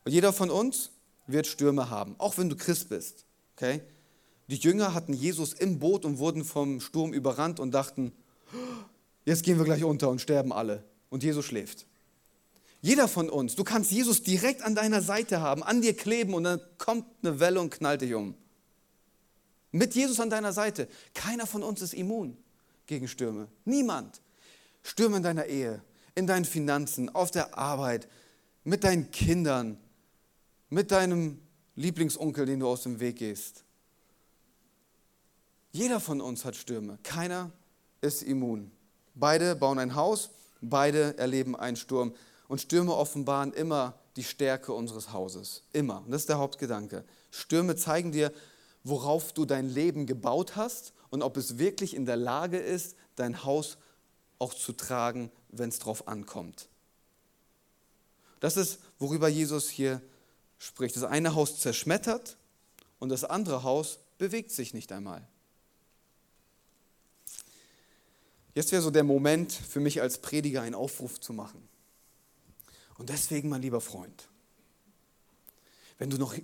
Und 0.05 0.11
jeder 0.11 0.31
von 0.31 0.51
uns 0.51 0.91
wird 1.27 1.47
Stürme 1.47 1.89
haben, 1.89 2.15
auch 2.19 2.37
wenn 2.37 2.47
du 2.47 2.55
Christ 2.55 2.89
bist. 2.89 3.25
Okay? 3.55 3.81
Die 4.47 4.55
Jünger 4.55 4.93
hatten 4.93 5.13
Jesus 5.13 5.53
im 5.53 5.79
Boot 5.79 6.05
und 6.05 6.19
wurden 6.19 6.45
vom 6.45 6.79
Sturm 6.79 7.11
überrannt 7.11 7.59
und 7.59 7.71
dachten, 7.71 8.11
jetzt 9.25 9.43
gehen 9.43 9.57
wir 9.57 9.65
gleich 9.65 9.83
unter 9.83 10.09
und 10.09 10.21
sterben 10.21 10.53
alle. 10.53 10.83
Und 11.09 11.23
Jesus 11.23 11.43
schläft. 11.43 11.87
Jeder 12.81 13.07
von 13.07 13.31
uns, 13.31 13.55
du 13.55 13.63
kannst 13.63 13.91
Jesus 13.91 14.21
direkt 14.21 14.61
an 14.61 14.75
deiner 14.75 15.01
Seite 15.01 15.41
haben, 15.41 15.63
an 15.63 15.81
dir 15.81 15.97
kleben 15.97 16.35
und 16.35 16.43
dann 16.43 16.61
kommt 16.77 17.05
eine 17.23 17.39
Welle 17.39 17.59
und 17.59 17.71
knallt 17.71 18.01
dich 18.01 18.13
um. 18.13 18.35
Mit 19.71 19.95
Jesus 19.95 20.19
an 20.19 20.29
deiner 20.29 20.53
Seite. 20.53 20.87
Keiner 21.15 21.47
von 21.47 21.63
uns 21.63 21.81
ist 21.81 21.93
immun 21.95 22.37
gegen 22.85 23.07
Stürme. 23.07 23.47
Niemand. 23.65 24.21
Stürme 24.81 25.17
in 25.17 25.23
deiner 25.23 25.45
Ehe, 25.45 25.81
in 26.15 26.27
deinen 26.27 26.45
Finanzen, 26.45 27.13
auf 27.13 27.31
der 27.31 27.57
Arbeit, 27.57 28.07
mit 28.63 28.83
deinen 28.83 29.11
Kindern, 29.11 29.77
mit 30.69 30.91
deinem 30.91 31.41
Lieblingsonkel, 31.75 32.45
den 32.45 32.59
du 32.59 32.67
aus 32.67 32.83
dem 32.83 32.99
Weg 32.99 33.17
gehst. 33.17 33.63
Jeder 35.71 35.99
von 35.99 36.19
uns 36.19 36.45
hat 36.45 36.55
Stürme. 36.55 36.97
Keiner 37.03 37.51
ist 38.01 38.23
immun. 38.23 38.71
Beide 39.13 39.55
bauen 39.55 39.79
ein 39.79 39.95
Haus, 39.95 40.29
beide 40.61 41.17
erleben 41.17 41.55
einen 41.55 41.77
Sturm. 41.77 42.13
Und 42.47 42.61
Stürme 42.61 42.95
offenbaren 42.95 43.53
immer 43.53 43.99
die 44.15 44.23
Stärke 44.23 44.73
unseres 44.73 45.13
Hauses. 45.13 45.63
Immer. 45.71 46.03
Und 46.05 46.11
das 46.11 46.21
ist 46.21 46.29
der 46.29 46.39
Hauptgedanke. 46.39 47.03
Stürme 47.31 47.75
zeigen 47.75 48.11
dir, 48.11 48.33
worauf 48.83 49.33
du 49.33 49.45
dein 49.45 49.69
Leben 49.69 50.05
gebaut 50.05 50.55
hast 50.55 50.93
und 51.09 51.21
ob 51.21 51.37
es 51.37 51.57
wirklich 51.59 51.95
in 51.95 52.05
der 52.05 52.17
Lage 52.17 52.57
ist, 52.57 52.95
dein 53.15 53.43
Haus 53.43 53.77
auch 54.39 54.53
zu 54.53 54.73
tragen, 54.73 55.31
wenn 55.49 55.69
es 55.69 55.79
drauf 55.79 56.07
ankommt. 56.07 56.69
Das 58.39 58.57
ist, 58.57 58.79
worüber 58.97 59.27
Jesus 59.27 59.69
hier 59.69 60.01
spricht. 60.57 60.95
Das 60.95 61.03
eine 61.03 61.35
Haus 61.35 61.59
zerschmettert 61.59 62.37
und 62.99 63.09
das 63.09 63.23
andere 63.23 63.63
Haus 63.63 63.99
bewegt 64.17 64.51
sich 64.51 64.73
nicht 64.73 64.91
einmal. 64.91 65.27
Jetzt 68.55 68.71
wäre 68.71 68.81
so 68.81 68.91
der 68.91 69.03
Moment 69.03 69.51
für 69.51 69.79
mich 69.79 70.01
als 70.01 70.17
Prediger 70.19 70.61
einen 70.61 70.75
Aufruf 70.75 71.19
zu 71.19 71.33
machen. 71.33 71.67
Und 72.97 73.09
deswegen, 73.09 73.49
mein 73.49 73.61
lieber 73.61 73.79
Freund, 73.79 74.27
wenn 75.97 76.09
du 76.09 76.17
noch 76.17 76.35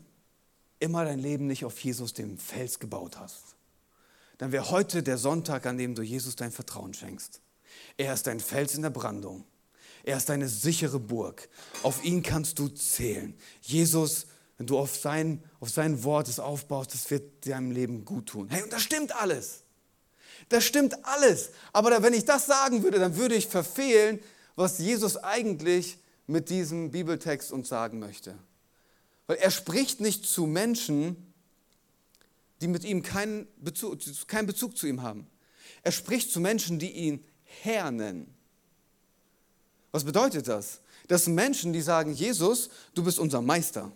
immer 0.79 1.03
dein 1.03 1.19
Leben 1.19 1.47
nicht 1.47 1.65
auf 1.65 1.79
Jesus, 1.79 2.13
dem 2.13 2.38
Fels, 2.38 2.79
gebaut 2.79 3.17
hast, 3.17 3.55
dann 4.38 4.51
wäre 4.51 4.69
heute 4.69 5.01
der 5.01 5.17
Sonntag, 5.17 5.65
an 5.65 5.77
dem 5.77 5.95
du 5.95 6.01
Jesus 6.01 6.36
dein 6.36 6.51
Vertrauen 6.51 6.93
schenkst. 6.93 7.41
Er 7.97 8.13
ist 8.13 8.27
dein 8.27 8.39
Fels 8.39 8.75
in 8.75 8.81
der 8.81 8.89
Brandung. 8.89 9.45
Er 10.03 10.17
ist 10.17 10.29
deine 10.29 10.47
sichere 10.47 10.99
Burg. 10.99 11.49
Auf 11.81 12.03
ihn 12.03 12.21
kannst 12.21 12.60
du 12.60 12.67
zählen. 12.67 13.36
Jesus, 13.62 14.27
wenn 14.58 14.67
du 14.67 14.77
auf 14.77 14.95
sein, 14.95 15.43
auf 15.60 15.69
sein 15.69 16.03
Wort 16.03 16.27
es 16.27 16.39
aufbaust, 16.39 16.93
das 16.93 17.10
wird 17.10 17.47
deinem 17.47 17.71
Leben 17.71 18.05
gut 18.05 18.27
tun. 18.27 18.47
Hey, 18.49 18.63
und 18.63 18.71
das 18.71 18.84
stimmt 18.84 19.15
alles. 19.15 19.63
Das 20.49 20.63
stimmt 20.63 21.03
alles. 21.05 21.49
Aber 21.73 22.03
wenn 22.03 22.13
ich 22.13 22.25
das 22.25 22.45
sagen 22.45 22.84
würde, 22.84 22.99
dann 22.99 23.17
würde 23.17 23.36
ich 23.36 23.47
verfehlen, 23.47 24.19
was 24.55 24.77
Jesus 24.77 25.17
eigentlich 25.17 25.97
mit 26.27 26.49
diesem 26.49 26.91
Bibeltext 26.91 27.51
uns 27.51 27.67
sagen 27.67 27.99
möchte. 27.99 28.38
Weil 29.27 29.38
er 29.38 29.51
spricht 29.51 30.01
nicht 30.01 30.25
zu 30.25 30.45
Menschen, 30.45 31.34
die 32.62 32.67
mit 32.67 32.84
ihm 32.84 33.01
keinen 33.01 33.47
Bezug, 33.58 33.99
keinen 34.27 34.45
Bezug 34.45 34.77
zu 34.77 34.88
ihm 34.88 35.01
haben. 35.01 35.27
Er 35.81 35.91
spricht 35.91 36.31
zu 36.31 36.39
Menschen, 36.39 36.79
die 36.79 36.91
ihn 36.91 37.25
Herr 37.62 37.91
nennen. 37.91 38.34
Was 39.91 40.03
bedeutet 40.03 40.47
das? 40.47 40.81
Das 41.08 41.25
sind 41.25 41.36
Menschen, 41.36 41.71
die 41.71 41.81
sagen, 41.81 42.13
Jesus, 42.13 42.69
du 42.93 43.03
bist 43.03 43.19
unser 43.19 43.41
Meister. 43.41 43.91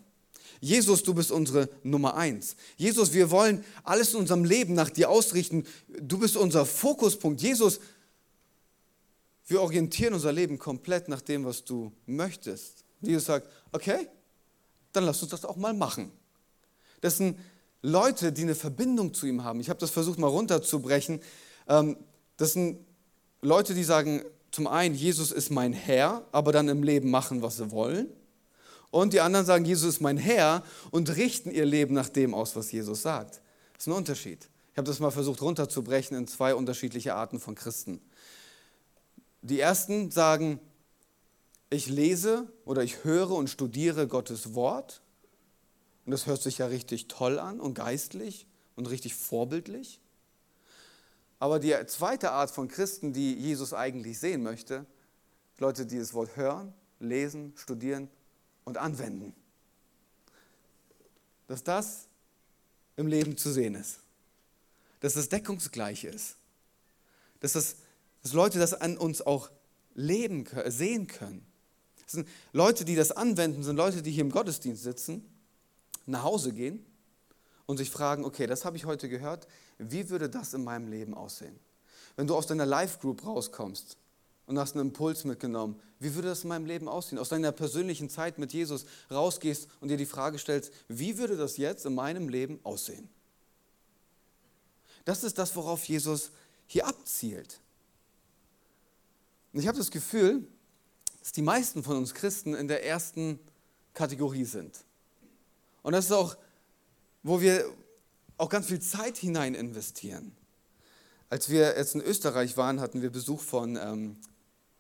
Jesus, 0.62 1.04
du 1.04 1.14
bist 1.14 1.32
unsere 1.32 1.70
Nummer 1.84 2.16
eins. 2.16 2.56
Jesus, 2.78 3.14
wir 3.14 3.32
wollen 3.32 3.64
alles 3.84 4.14
in 4.14 4.20
unserem 4.20 4.44
Leben 4.44 4.74
nach 4.74 4.90
dir 4.90 5.10
ausrichten. 5.10 5.66
Du 5.88 6.20
bist 6.20 6.36
unser 6.36 6.66
Fokuspunkt. 6.66 7.42
Jesus, 7.42 7.80
wir 9.48 9.62
orientieren 9.62 10.14
unser 10.14 10.32
Leben 10.32 10.60
komplett 10.60 11.08
nach 11.08 11.22
dem, 11.22 11.46
was 11.46 11.64
du 11.64 11.92
möchtest. 12.06 12.84
Jesus 13.02 13.26
sagt, 13.26 13.48
okay, 13.72 14.08
dann 14.92 15.06
lass 15.06 15.22
uns 15.22 15.32
das 15.32 15.46
auch 15.46 15.56
mal 15.56 15.74
machen. 15.74 16.12
Das 17.02 17.18
sind 17.18 17.40
Leute, 17.82 18.34
die 18.34 18.42
eine 18.42 18.56
Verbindung 18.56 19.14
zu 19.14 19.26
ihm 19.26 19.44
haben. 19.44 19.62
Ich 19.62 19.70
habe 19.70 19.80
das 19.80 19.92
versucht 19.92 20.20
mal 20.20 20.28
runterzubrechen. 20.28 21.22
Ähm, 21.68 21.98
das 22.36 22.54
sind 22.54 22.86
Leute, 23.42 23.74
die 23.74 23.84
sagen, 23.84 24.24
zum 24.52 24.68
einen, 24.68 24.96
Jesus 24.96 25.32
ist 25.32 25.50
mein 25.50 25.74
Herr, 25.74 26.26
aber 26.32 26.52
dann 26.52 26.68
im 26.68 26.84
Leben 26.84 27.10
machen, 27.10 27.42
was 27.42 27.58
sie 27.58 27.72
wollen. 27.72 28.08
Und 28.92 29.14
die 29.14 29.22
anderen 29.22 29.46
sagen, 29.46 29.66
Jesus 29.66 29.96
ist 29.96 30.02
mein 30.02 30.18
Herr 30.18 30.64
und 30.92 31.16
richten 31.16 31.52
ihr 31.52 31.66
Leben 31.66 31.94
nach 31.94 32.10
dem 32.10 32.34
aus, 32.34 32.56
was 32.56 32.72
Jesus 32.72 33.04
sagt. 33.04 33.42
Das 33.74 33.84
ist 33.84 33.88
ein 33.88 33.94
Unterschied. 33.94 34.50
Ich 34.72 34.78
habe 34.78 34.88
das 34.88 35.00
mal 35.00 35.12
versucht 35.12 35.42
runterzubrechen 35.42 36.18
in 36.18 36.28
zwei 36.28 36.56
unterschiedliche 36.56 37.14
Arten 37.14 37.40
von 37.40 37.56
Christen. 37.56 38.02
Die 39.42 39.60
ersten 39.60 40.12
sagen, 40.12 40.60
ich 41.70 41.88
lese 41.88 42.52
oder 42.66 42.84
ich 42.84 43.04
höre 43.04 43.32
und 43.32 43.50
studiere 43.50 44.08
Gottes 44.08 44.56
Wort. 44.56 45.02
Und 46.06 46.12
das 46.12 46.26
hört 46.26 46.42
sich 46.42 46.58
ja 46.58 46.66
richtig 46.66 47.08
toll 47.08 47.38
an 47.38 47.60
und 47.60 47.76
geistlich 47.76 48.48
und 48.76 48.90
richtig 48.90 49.14
vorbildlich. 49.14 50.02
Aber 51.40 51.60
die 51.60 51.74
zweite 51.88 52.32
Art 52.32 52.52
von 52.52 52.68
Christen, 52.68 53.14
die 53.14 53.34
Jesus 53.34 53.74
eigentlich 53.74 54.20
sehen 54.20 54.44
möchte, 54.44 54.86
Leute, 55.58 55.86
die 55.86 55.98
das 55.98 56.14
Wort 56.14 56.36
hören, 56.36 56.74
lesen, 57.00 57.54
studieren 57.56 58.10
und 58.66 58.78
anwenden. 58.78 59.34
Dass 61.48 61.64
das 61.64 62.08
im 62.98 63.08
Leben 63.08 63.38
zu 63.38 63.52
sehen 63.52 63.76
ist. 63.76 64.00
Dass 65.00 65.14
das 65.14 65.30
deckungsgleich 65.30 66.04
ist. 66.04 66.36
Dass, 67.40 67.54
das, 67.54 67.78
dass 68.22 68.34
Leute 68.34 68.60
das 68.60 68.74
an 68.74 68.98
uns 68.98 69.22
auch 69.22 69.50
leben, 69.96 70.46
sehen 70.68 71.08
können. 71.08 71.46
Das 72.04 72.14
sind 72.14 72.28
Leute, 72.52 72.84
die 72.84 72.96
das 72.96 73.12
anwenden, 73.12 73.64
sind 73.64 73.78
Leute, 73.78 74.02
die 74.02 74.12
hier 74.12 74.22
im 74.22 74.32
Gottesdienst 74.32 74.84
sitzen, 74.84 75.26
nach 76.06 76.24
Hause 76.24 76.52
gehen 76.52 76.86
und 77.70 77.78
sich 77.78 77.92
fragen, 77.92 78.26
okay, 78.26 78.48
das 78.48 78.66
habe 78.66 78.78
ich 78.78 78.86
heute 78.86 79.08
gehört, 79.10 79.48
wie 79.78 80.10
würde 80.10 80.28
das 80.28 80.56
in 80.56 80.64
meinem 80.64 80.88
Leben 80.88 81.14
aussehen? 81.14 81.60
Wenn 82.16 82.26
du 82.26 82.36
aus 82.36 82.48
deiner 82.48 82.66
Life-Group 82.66 83.24
rauskommst 83.24 83.96
und 84.48 84.58
hast 84.58 84.74
einen 84.74 84.88
Impuls 84.88 85.24
mitgenommen. 85.24 85.80
Wie 86.00 86.16
würde 86.16 86.30
das 86.30 86.42
in 86.42 86.50
meinem 86.50 86.66
Leben 86.66 86.88
aussehen? 86.88 87.20
Aus 87.20 87.30
deiner 87.30 87.52
persönlichen 87.52 88.10
Zeit 88.10 88.40
mit 88.40 88.54
Jesus 88.54 88.88
rausgehst 89.12 89.68
und 89.82 89.90
dir 89.90 89.98
die 89.98 90.08
Frage 90.08 90.40
stellst, 90.40 90.74
wie 90.88 91.20
würde 91.20 91.38
das 91.38 91.58
jetzt 91.58 91.86
in 91.86 91.94
meinem 91.94 92.28
Leben 92.28 92.60
aussehen? 92.64 93.08
Das 95.06 95.24
ist 95.24 95.38
das, 95.38 95.56
worauf 95.56 95.84
Jesus 95.84 96.32
hier 96.66 96.88
abzielt. 96.88 97.60
Und 99.54 99.60
ich 99.60 99.68
habe 99.68 99.78
das 99.78 99.92
Gefühl, 99.92 100.48
dass 101.20 101.34
die 101.34 101.44
meisten 101.44 101.84
von 101.84 101.98
uns 101.98 102.16
Christen 102.16 102.56
in 102.56 102.68
der 102.68 102.84
ersten 102.84 103.40
Kategorie 103.94 104.46
sind. 104.46 104.76
Und 105.84 105.94
das 105.94 106.06
ist 106.06 106.14
auch, 106.14 106.36
wo 107.24 107.42
wir 107.42 107.66
auch 108.38 108.50
ganz 108.50 108.68
viel 108.68 108.80
Zeit 108.80 109.18
hinein 109.18 109.56
investieren. 109.56 110.36
Als 111.30 111.50
wir 111.50 111.78
jetzt 111.78 111.96
in 111.96 112.02
Österreich 112.02 112.58
waren, 112.58 112.80
hatten 112.80 113.02
wir 113.02 113.12
Besuch 113.12 113.42
von 113.42 113.76
ähm, 113.76 114.18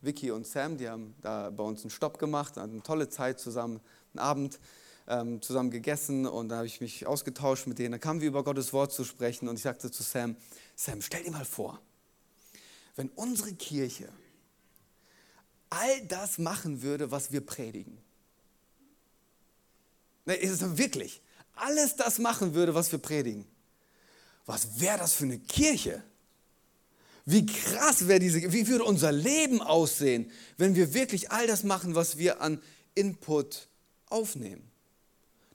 Vicky 0.01 0.31
und 0.31 0.47
Sam, 0.47 0.77
die 0.77 0.89
haben 0.89 1.13
da 1.21 1.49
bei 1.49 1.63
uns 1.63 1.81
einen 1.81 1.91
Stopp 1.91 2.17
gemacht, 2.17 2.57
hatten 2.57 2.71
eine 2.71 2.83
tolle 2.83 3.09
Zeit 3.09 3.39
zusammen, 3.39 3.81
einen 4.13 4.19
Abend 4.19 4.59
ähm, 5.07 5.41
zusammen 5.41 5.71
gegessen 5.71 6.25
und 6.25 6.49
da 6.49 6.57
habe 6.57 6.67
ich 6.67 6.81
mich 6.81 7.05
ausgetauscht 7.05 7.67
mit 7.67 7.79
denen. 7.79 7.91
Da 7.91 7.97
kamen 7.97 8.21
wir 8.21 8.29
über 8.29 8.43
Gottes 8.43 8.71
Wort 8.73 8.93
zu 8.93 9.03
sprechen 9.03 9.49
und 9.49 9.57
ich 9.57 9.63
sagte 9.63 9.91
zu 9.91 10.03
Sam, 10.03 10.35
Sam, 10.75 11.01
stell 11.01 11.23
dir 11.23 11.31
mal 11.31 11.45
vor, 11.45 11.81
wenn 12.95 13.09
unsere 13.09 13.53
Kirche 13.53 14.09
all 15.69 16.01
das 16.07 16.37
machen 16.37 16.81
würde, 16.81 17.11
was 17.11 17.31
wir 17.31 17.41
predigen. 17.41 17.97
Ne, 20.25 20.35
ist 20.35 20.61
es 20.61 20.77
wirklich, 20.77 21.21
alles 21.61 21.95
das 21.95 22.19
machen 22.19 22.53
würde, 22.53 22.75
was 22.75 22.91
wir 22.91 22.99
predigen. 22.99 23.45
Was 24.45 24.79
wäre 24.79 24.97
das 24.97 25.13
für 25.13 25.25
eine 25.25 25.39
Kirche? 25.39 26.03
Wie 27.25 27.45
krass 27.45 28.07
wäre 28.07 28.19
diese, 28.19 28.51
wie 28.51 28.67
würde 28.67 28.83
unser 28.83 29.11
Leben 29.11 29.61
aussehen, 29.61 30.31
wenn 30.57 30.75
wir 30.75 30.93
wirklich 30.93 31.31
all 31.31 31.45
das 31.45 31.63
machen, 31.63 31.93
was 31.93 32.17
wir 32.17 32.41
an 32.41 32.61
Input 32.95 33.67
aufnehmen. 34.07 34.69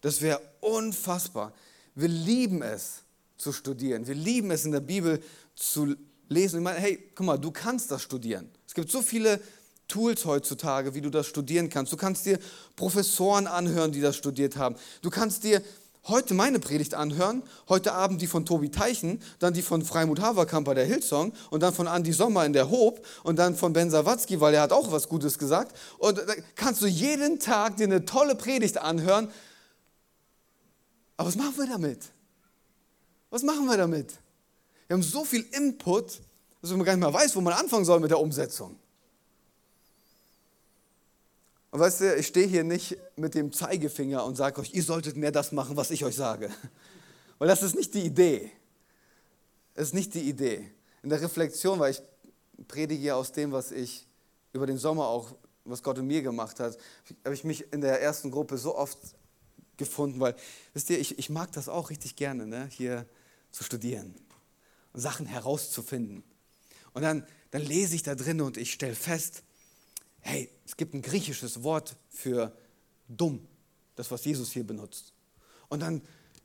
Das 0.01 0.21
wäre 0.21 0.41
unfassbar. 0.61 1.53
Wir 1.95 2.09
lieben 2.09 2.63
es 2.63 3.03
zu 3.37 3.53
studieren. 3.53 4.07
Wir 4.07 4.15
lieben 4.15 4.51
es 4.51 4.65
in 4.65 4.73
der 4.73 4.81
Bibel 4.81 5.21
zu 5.57 5.95
lesen. 6.29 6.59
Ich 6.59 6.63
meine, 6.63 6.79
hey, 6.79 7.11
guck 7.15 7.27
mal, 7.27 7.39
du 7.39 7.51
kannst 7.51 7.91
das 7.91 8.03
studieren. 8.03 8.51
Es 8.67 8.75
gibt 8.75 8.91
so 8.91 9.03
viele 9.03 9.41
Tools 9.89 10.25
heutzutage, 10.25 10.95
wie 10.95 11.01
du 11.01 11.11
das 11.11 11.27
studieren 11.27 11.69
kannst. 11.69 11.93
Du 11.93 11.97
kannst 11.97 12.25
dir 12.27 12.39
Professoren 12.77 13.47
anhören, 13.47 13.93
die 13.93 14.01
das 14.01 14.17
studiert 14.17 14.57
haben. 14.57 14.77
Du 15.03 15.11
kannst 15.11 15.45
dir 15.45 15.63
heute 16.07 16.35
meine 16.35 16.59
Predigt 16.59 16.95
anhören, 16.95 17.43
heute 17.69 17.93
Abend 17.93 18.21
die 18.21 18.27
von 18.27 18.45
Tobi 18.45 18.71
Teichen, 18.71 19.21
dann 19.39 19.55
die 19.55 19.63
von 19.63 19.85
Freimut 19.85 20.21
Haverkamp 20.21 20.67
bei 20.67 20.75
der 20.75 20.85
Hillsong 20.85 21.33
und 21.51 21.63
dann 21.63 21.73
von 21.73 21.87
Andy 21.87 22.13
Sommer 22.13 22.45
in 22.45 22.53
der 22.53 22.71
Hob 22.71 23.05
und 23.23 23.39
dann 23.39 23.57
von 23.57 23.73
Ben 23.73 23.91
Sawatzki, 23.91 24.41
weil 24.41 24.55
er 24.55 24.63
hat 24.63 24.73
auch 24.73 24.93
was 24.93 25.09
Gutes 25.09 25.39
gesagt. 25.39 25.77
Und 25.99 26.19
da 26.19 26.35
kannst 26.57 26.83
du 26.83 26.87
jeden 26.87 27.41
Tag 27.41 27.77
dir 27.77 27.85
eine 27.85 28.05
tolle 28.05 28.35
Predigt 28.35 28.79
anhören. 28.79 29.31
Aber 31.17 31.29
was 31.29 31.37
machen 31.37 31.57
wir 31.57 31.67
damit? 31.67 32.01
Was 33.31 33.43
machen 33.43 33.67
wir 33.67 33.77
damit? 33.77 34.13
Wir 34.87 34.95
haben 34.95 35.03
so 35.03 35.25
viel 35.25 35.47
Input, 35.53 36.21
dass 36.61 36.71
man 36.71 36.85
gar 36.85 36.95
nicht 36.95 37.03
mehr 37.03 37.13
weiß, 37.13 37.35
wo 37.37 37.41
man 37.41 37.55
anfangen 37.55 37.85
soll 37.85 38.01
mit 38.01 38.11
der 38.11 38.21
Umsetzung. 38.21 38.79
Und 41.75 41.81
weißt 41.81 42.03
du, 42.03 42.15
ich 42.15 42.29
stehe 42.29 42.47
hier 42.47 42.63
nicht 42.63 42.97
mit 43.17 43.35
dem 43.35 43.53
Zeigefinger 43.53 44.25
und 44.25 44.37
sage 44.37 44.61
euch, 44.61 44.73
ihr 44.75 44.85
solltet 44.85 45.17
mehr 45.17 45.33
das 45.33 45.51
machen, 45.51 45.77
was 45.77 45.91
ich 45.91 46.05
euch 46.05 46.15
sage. 46.15 46.49
Weil 47.41 47.49
das 47.49 47.65
ist 47.65 47.75
nicht 47.75 47.95
die 47.95 48.03
Idee. 48.03 48.53
Das 49.75 49.89
ist 49.89 49.93
nicht 49.93 50.15
die 50.15 50.21
Idee. 50.21 50.71
In 51.03 51.09
der 51.09 51.21
Reflexion, 51.21 51.81
weil 51.81 51.91
ich 51.91 52.01
predige 52.69 53.17
aus 53.17 53.33
dem, 53.33 53.51
was 53.51 53.73
ich 53.73 54.07
über 54.53 54.67
den 54.67 54.79
Sommer 54.79 55.09
auch, 55.09 55.35
was 55.65 55.83
Gott 55.83 55.99
in 55.99 56.07
mir 56.07 56.23
gemacht 56.23 56.61
hat, 56.61 56.79
habe 57.25 57.35
ich 57.35 57.43
mich 57.43 57.73
in 57.73 57.81
der 57.81 58.01
ersten 58.01 58.31
Gruppe 58.31 58.57
so 58.57 58.77
oft 58.77 58.99
gefunden, 59.77 60.21
weil, 60.21 60.37
wisst 60.75 60.91
ihr, 60.91 61.01
ich, 61.01 61.19
ich 61.19 61.29
mag 61.29 61.51
das 61.51 61.69
auch 61.69 61.91
richtig 61.91 62.15
gerne, 62.15 62.47
ne? 62.47 62.69
hier 62.71 63.05
zu 63.51 63.65
studieren 63.65 64.15
und 64.93 65.01
Sachen 65.01 65.27
herauszufinden. 65.27 66.23
Und 66.93 67.03
dann, 67.03 67.27
dann 67.51 67.63
lese 67.63 67.97
ich 67.97 68.05
da 68.05 68.15
drin 68.15 68.41
und 68.43 68.59
ich 68.59 68.73
stelle 68.73 68.95
fest, 68.95 69.43
hey, 70.25 70.51
es 70.67 70.77
gibt 70.77 70.95
ein 70.95 71.03
griechisches 71.03 71.63
Wort 71.63 71.97
für 72.09 72.57
dumm, 73.09 73.47
das, 73.95 74.11
was 74.11 74.25
Jesus 74.25 74.51
hier 74.51 74.67
benutzt. 74.67 75.13
Und 75.69 75.81
dann 75.81 76.03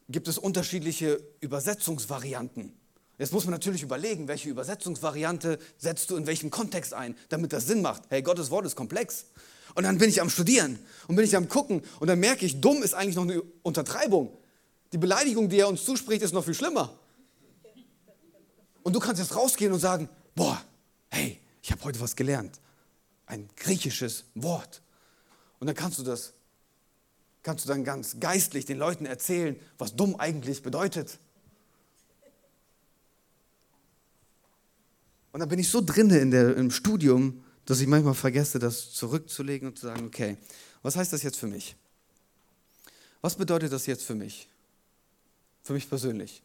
gibt 0.09 0.27
es 0.27 0.37
unterschiedliche 0.37 1.23
Übersetzungsvarianten. 1.39 2.73
Jetzt 3.17 3.33
muss 3.33 3.45
man 3.45 3.51
natürlich 3.51 3.81
überlegen, 3.81 4.27
welche 4.27 4.49
Übersetzungsvariante 4.49 5.59
setzt 5.77 6.09
du 6.09 6.17
in 6.17 6.27
welchem 6.27 6.49
Kontext 6.49 6.93
ein, 6.93 7.15
damit 7.29 7.53
das 7.53 7.67
Sinn 7.67 7.81
macht. 7.81 8.03
Hey, 8.09 8.21
Gottes 8.21 8.49
Wort 8.49 8.65
ist 8.65 8.75
komplex. 8.75 9.25
Und 9.75 9.83
dann 9.83 9.97
bin 9.97 10.09
ich 10.09 10.21
am 10.21 10.29
Studieren 10.29 10.79
und 11.07 11.15
bin 11.15 11.25
ich 11.25 11.35
am 11.35 11.47
Gucken 11.47 11.81
und 11.99 12.07
dann 12.07 12.19
merke 12.19 12.45
ich, 12.45 12.59
dumm 12.59 12.83
ist 12.83 12.93
eigentlich 12.93 13.15
noch 13.15 13.23
eine 13.23 13.41
Untertreibung. 13.61 14.37
Die 14.91 14.97
Beleidigung, 14.97 15.47
die 15.47 15.59
er 15.59 15.67
uns 15.67 15.85
zuspricht, 15.85 16.21
ist 16.21 16.33
noch 16.33 16.43
viel 16.43 16.53
schlimmer. 16.53 16.97
Und 18.83 18.93
du 18.93 18.99
kannst 18.99 19.21
jetzt 19.21 19.35
rausgehen 19.35 19.71
und 19.71 19.79
sagen, 19.79 20.09
boah, 20.35 20.59
hey, 21.09 21.39
ich 21.61 21.71
habe 21.71 21.83
heute 21.83 21.99
was 21.99 22.15
gelernt. 22.15 22.59
Ein 23.29 23.47
griechisches 23.55 24.25
Wort. 24.33 24.81
Und 25.59 25.67
dann 25.67 25.75
kannst 25.75 25.99
du 25.99 26.03
das, 26.03 26.33
kannst 27.43 27.63
du 27.63 27.69
dann 27.69 27.83
ganz 27.83 28.19
geistlich 28.19 28.65
den 28.65 28.79
Leuten 28.79 29.05
erzählen, 29.05 29.55
was 29.77 29.95
dumm 29.95 30.15
eigentlich 30.15 30.63
bedeutet. 30.63 31.19
Und 35.31 35.41
dann 35.41 35.49
bin 35.49 35.59
ich 35.59 35.69
so 35.69 35.79
drinne 35.79 36.17
in 36.17 36.31
der, 36.31 36.57
im 36.57 36.71
Studium, 36.71 37.43
dass 37.65 37.79
ich 37.81 37.87
manchmal 37.87 38.15
vergesse, 38.15 38.57
das 38.57 38.93
zurückzulegen 38.93 39.67
und 39.67 39.77
zu 39.77 39.85
sagen, 39.85 40.07
okay, 40.07 40.37
was 40.81 40.95
heißt 40.95 41.13
das 41.13 41.21
jetzt 41.21 41.37
für 41.37 41.45
mich? 41.45 41.75
Was 43.21 43.35
bedeutet 43.35 43.71
das 43.71 43.85
jetzt 43.85 44.05
für 44.05 44.15
mich? 44.15 44.49
Für 45.61 45.73
mich 45.73 45.87
persönlich. 45.87 46.41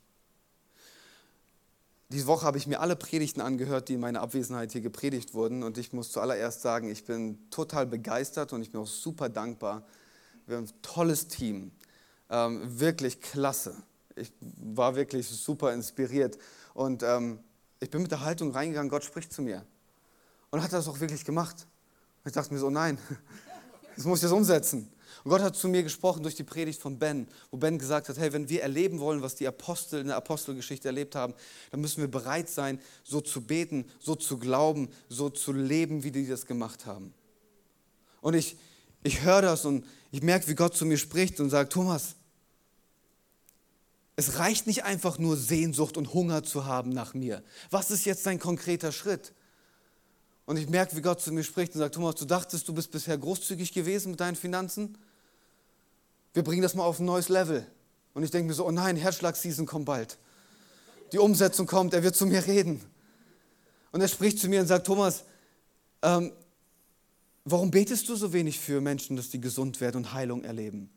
Diese 2.10 2.26
Woche 2.26 2.44
habe 2.44 2.58
ich 2.58 2.66
mir 2.66 2.80
alle 2.80 2.96
Predigten 2.96 3.40
angehört, 3.40 3.88
die 3.88 3.94
in 3.94 4.00
meiner 4.00 4.20
Abwesenheit 4.20 4.72
hier 4.72 4.82
gepredigt 4.82 5.34
wurden. 5.34 5.62
Und 5.62 5.78
ich 5.78 5.92
muss 5.92 6.12
zuallererst 6.12 6.60
sagen, 6.62 6.88
ich 6.90 7.04
bin 7.04 7.50
total 7.50 7.86
begeistert 7.86 8.52
und 8.52 8.62
ich 8.62 8.70
bin 8.70 8.80
auch 8.80 8.86
super 8.86 9.28
dankbar. 9.28 9.84
Wir 10.46 10.56
haben 10.56 10.64
ein 10.64 10.82
tolles 10.82 11.28
Team. 11.28 11.72
Ähm, 12.28 12.78
wirklich 12.78 13.20
klasse. 13.20 13.74
Ich 14.16 14.32
war 14.40 14.96
wirklich 14.96 15.28
super 15.28 15.72
inspiriert. 15.72 16.38
Und 16.74 17.02
ähm, 17.02 17.40
ich 17.80 17.90
bin 17.90 18.02
mit 18.02 18.10
der 18.10 18.20
Haltung 18.20 18.52
reingegangen, 18.52 18.90
Gott 18.90 19.04
spricht 19.04 19.32
zu 19.32 19.42
mir. 19.42 19.64
Und 20.50 20.62
hat 20.62 20.72
das 20.72 20.86
auch 20.88 21.00
wirklich 21.00 21.24
gemacht. 21.24 21.66
Ich 22.24 22.32
dachte 22.32 22.52
mir 22.52 22.60
so, 22.60 22.70
nein, 22.70 22.98
das 23.96 24.04
muss 24.04 24.18
ich 24.18 24.24
jetzt 24.24 24.32
umsetzen. 24.32 24.90
Und 25.24 25.30
Gott 25.30 25.40
hat 25.40 25.56
zu 25.56 25.68
mir 25.68 25.82
gesprochen 25.82 26.22
durch 26.22 26.34
die 26.34 26.44
Predigt 26.44 26.82
von 26.82 26.98
Ben, 26.98 27.26
wo 27.50 27.56
Ben 27.56 27.78
gesagt 27.78 28.10
hat, 28.10 28.18
hey, 28.18 28.34
wenn 28.34 28.50
wir 28.50 28.62
erleben 28.62 29.00
wollen, 29.00 29.22
was 29.22 29.34
die 29.34 29.48
Apostel 29.48 30.00
in 30.00 30.08
der 30.08 30.16
Apostelgeschichte 30.16 30.86
erlebt 30.86 31.14
haben, 31.14 31.32
dann 31.70 31.80
müssen 31.80 32.02
wir 32.02 32.10
bereit 32.10 32.50
sein, 32.50 32.78
so 33.04 33.22
zu 33.22 33.40
beten, 33.40 33.86
so 33.98 34.14
zu 34.14 34.38
glauben, 34.38 34.90
so 35.08 35.30
zu 35.30 35.52
leben, 35.52 36.04
wie 36.04 36.10
die 36.10 36.26
das 36.26 36.44
gemacht 36.44 36.84
haben. 36.84 37.14
Und 38.20 38.34
ich, 38.34 38.58
ich 39.02 39.22
höre 39.22 39.40
das 39.40 39.64
und 39.64 39.86
ich 40.12 40.22
merke, 40.22 40.46
wie 40.46 40.54
Gott 40.54 40.76
zu 40.76 40.84
mir 40.84 40.98
spricht 40.98 41.40
und 41.40 41.48
sagt, 41.48 41.72
Thomas, 41.72 42.16
es 44.16 44.38
reicht 44.38 44.66
nicht 44.66 44.84
einfach 44.84 45.18
nur 45.18 45.38
Sehnsucht 45.38 45.96
und 45.96 46.12
Hunger 46.12 46.42
zu 46.42 46.66
haben 46.66 46.90
nach 46.90 47.14
mir. 47.14 47.42
Was 47.70 47.90
ist 47.90 48.04
jetzt 48.04 48.26
dein 48.26 48.38
konkreter 48.38 48.92
Schritt? 48.92 49.32
Und 50.44 50.58
ich 50.58 50.68
merke, 50.68 50.94
wie 50.96 51.00
Gott 51.00 51.22
zu 51.22 51.32
mir 51.32 51.42
spricht 51.44 51.74
und 51.74 51.78
sagt, 51.78 51.94
Thomas, 51.94 52.16
du 52.16 52.26
dachtest, 52.26 52.68
du 52.68 52.74
bist 52.74 52.90
bisher 52.90 53.16
großzügig 53.16 53.72
gewesen 53.72 54.10
mit 54.10 54.20
deinen 54.20 54.36
Finanzen? 54.36 54.98
Wir 56.34 56.42
bringen 56.42 56.62
das 56.62 56.74
mal 56.74 56.84
auf 56.84 56.98
ein 56.98 57.06
neues 57.06 57.28
Level. 57.28 57.66
Und 58.12 58.24
ich 58.24 58.30
denke 58.30 58.48
mir 58.48 58.54
so, 58.54 58.66
oh 58.66 58.70
nein, 58.70 58.96
Herzschlag-Season 58.96 59.66
kommt 59.66 59.86
bald. 59.86 60.18
Die 61.12 61.18
Umsetzung 61.18 61.66
kommt, 61.66 61.94
er 61.94 62.02
wird 62.02 62.16
zu 62.16 62.26
mir 62.26 62.44
reden. 62.46 62.84
Und 63.92 64.00
er 64.00 64.08
spricht 64.08 64.40
zu 64.40 64.48
mir 64.48 64.60
und 64.60 64.66
sagt, 64.66 64.86
Thomas, 64.86 65.24
ähm, 66.02 66.32
warum 67.44 67.70
betest 67.70 68.08
du 68.08 68.16
so 68.16 68.32
wenig 68.32 68.58
für 68.58 68.80
Menschen, 68.80 69.16
dass 69.16 69.30
die 69.30 69.40
gesund 69.40 69.80
werden 69.80 69.98
und 69.98 70.12
Heilung 70.12 70.42
erleben? 70.42 70.90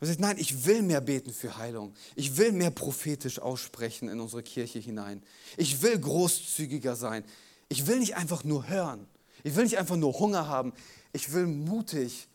Und 0.00 0.06
sagt, 0.06 0.20
nein, 0.20 0.36
ich 0.38 0.66
will 0.66 0.82
mehr 0.82 1.00
beten 1.00 1.32
für 1.32 1.56
Heilung. 1.56 1.94
Ich 2.14 2.36
will 2.36 2.52
mehr 2.52 2.70
prophetisch 2.70 3.38
aussprechen 3.38 4.08
in 4.08 4.20
unsere 4.20 4.42
Kirche 4.42 4.78
hinein. 4.78 5.22
Ich 5.56 5.80
will 5.82 5.98
großzügiger 5.98 6.94
sein. 6.94 7.24
Ich 7.68 7.86
will 7.86 7.98
nicht 7.98 8.16
einfach 8.16 8.44
nur 8.44 8.68
hören. 8.68 9.06
Ich 9.44 9.56
will 9.56 9.64
nicht 9.64 9.78
einfach 9.78 9.96
nur 9.96 10.18
Hunger 10.18 10.46
haben. 10.46 10.72
Ich 11.12 11.32
will 11.32 11.46
mutig 11.46 12.28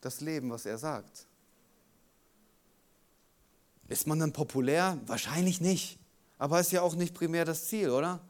das 0.00 0.20
leben, 0.20 0.50
was 0.50 0.66
er 0.66 0.78
sagt. 0.78 1.26
Ist 3.88 4.06
man 4.06 4.18
dann 4.18 4.32
populär? 4.32 4.98
Wahrscheinlich 5.06 5.60
nicht. 5.60 5.98
Aber 6.38 6.60
ist 6.60 6.72
ja 6.72 6.82
auch 6.82 6.94
nicht 6.94 7.14
primär 7.14 7.44
das 7.44 7.66
Ziel, 7.66 7.90
oder? 7.90 8.20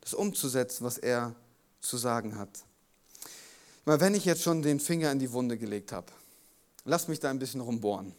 Das 0.00 0.14
umzusetzen, 0.14 0.84
was 0.84 0.98
er 0.98 1.34
zu 1.80 1.96
sagen 1.96 2.38
hat. 2.38 2.64
Mal, 3.84 4.00
wenn 4.00 4.14
ich 4.14 4.24
jetzt 4.24 4.42
schon 4.42 4.62
den 4.62 4.78
Finger 4.78 5.10
in 5.10 5.18
die 5.18 5.32
Wunde 5.32 5.56
gelegt 5.56 5.92
habe, 5.92 6.12
lass 6.84 7.08
mich 7.08 7.18
da 7.18 7.30
ein 7.30 7.38
bisschen 7.38 7.60
rumbohren. 7.60 8.14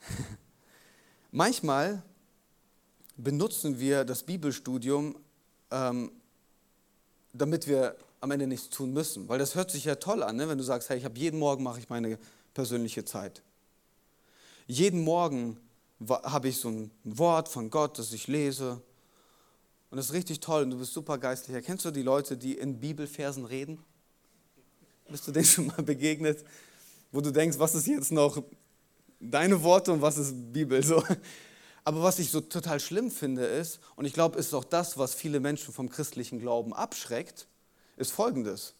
Manchmal 1.30 2.02
benutzen 3.16 3.78
wir 3.78 4.04
das 4.04 4.24
Bibelstudium, 4.24 5.16
ähm, 5.70 6.10
damit 7.32 7.68
wir 7.68 7.96
am 8.20 8.30
Ende 8.30 8.46
nichts 8.46 8.68
tun 8.70 8.92
müssen. 8.92 9.28
Weil 9.28 9.38
das 9.38 9.54
hört 9.54 9.70
sich 9.70 9.84
ja 9.84 9.96
toll 9.96 10.22
an, 10.22 10.36
ne? 10.36 10.48
wenn 10.48 10.58
du 10.58 10.64
sagst, 10.64 10.88
hey, 10.90 10.98
ich 10.98 11.04
habe 11.04 11.18
jeden 11.18 11.38
Morgen 11.38 11.62
mache 11.62 11.78
ich 11.78 11.88
meine 11.88 12.18
persönliche 12.54 13.04
Zeit. 13.04 13.42
Jeden 14.66 15.02
Morgen 15.02 15.58
habe 16.08 16.48
ich 16.48 16.58
so 16.58 16.68
ein 16.68 16.90
Wort 17.04 17.48
von 17.48 17.70
Gott, 17.70 17.98
das 17.98 18.12
ich 18.12 18.26
lese. 18.26 18.80
Und 19.90 19.96
das 19.96 20.06
ist 20.06 20.12
richtig 20.12 20.40
toll 20.40 20.62
und 20.62 20.70
du 20.70 20.78
bist 20.78 20.92
super 20.92 21.18
geistlich. 21.18 21.54
Erkennst 21.54 21.84
du 21.84 21.90
die 21.90 22.02
Leute, 22.02 22.36
die 22.36 22.56
in 22.56 22.78
Bibelversen 22.78 23.44
reden? 23.44 23.82
Bist 25.08 25.26
du 25.26 25.32
denen 25.32 25.44
schon 25.44 25.66
mal 25.66 25.82
begegnet? 25.82 26.44
Wo 27.10 27.20
du 27.20 27.32
denkst, 27.32 27.58
was 27.58 27.74
ist 27.74 27.88
jetzt 27.88 28.12
noch 28.12 28.40
deine 29.18 29.60
Worte 29.62 29.92
und 29.92 30.00
was 30.00 30.16
ist 30.16 30.52
Bibel? 30.52 30.82
So. 30.84 31.02
Aber 31.82 32.02
was 32.02 32.18
ich 32.20 32.30
so 32.30 32.40
total 32.40 32.78
schlimm 32.78 33.10
finde 33.10 33.44
ist, 33.44 33.80
und 33.96 34.04
ich 34.04 34.12
glaube, 34.12 34.38
ist 34.38 34.54
auch 34.54 34.64
das, 34.64 34.96
was 34.96 35.14
viele 35.14 35.40
Menschen 35.40 35.74
vom 35.74 35.88
christlichen 35.88 36.38
Glauben 36.38 36.72
abschreckt, 36.72 37.48
ist 38.00 38.10
folgendes. 38.10 38.74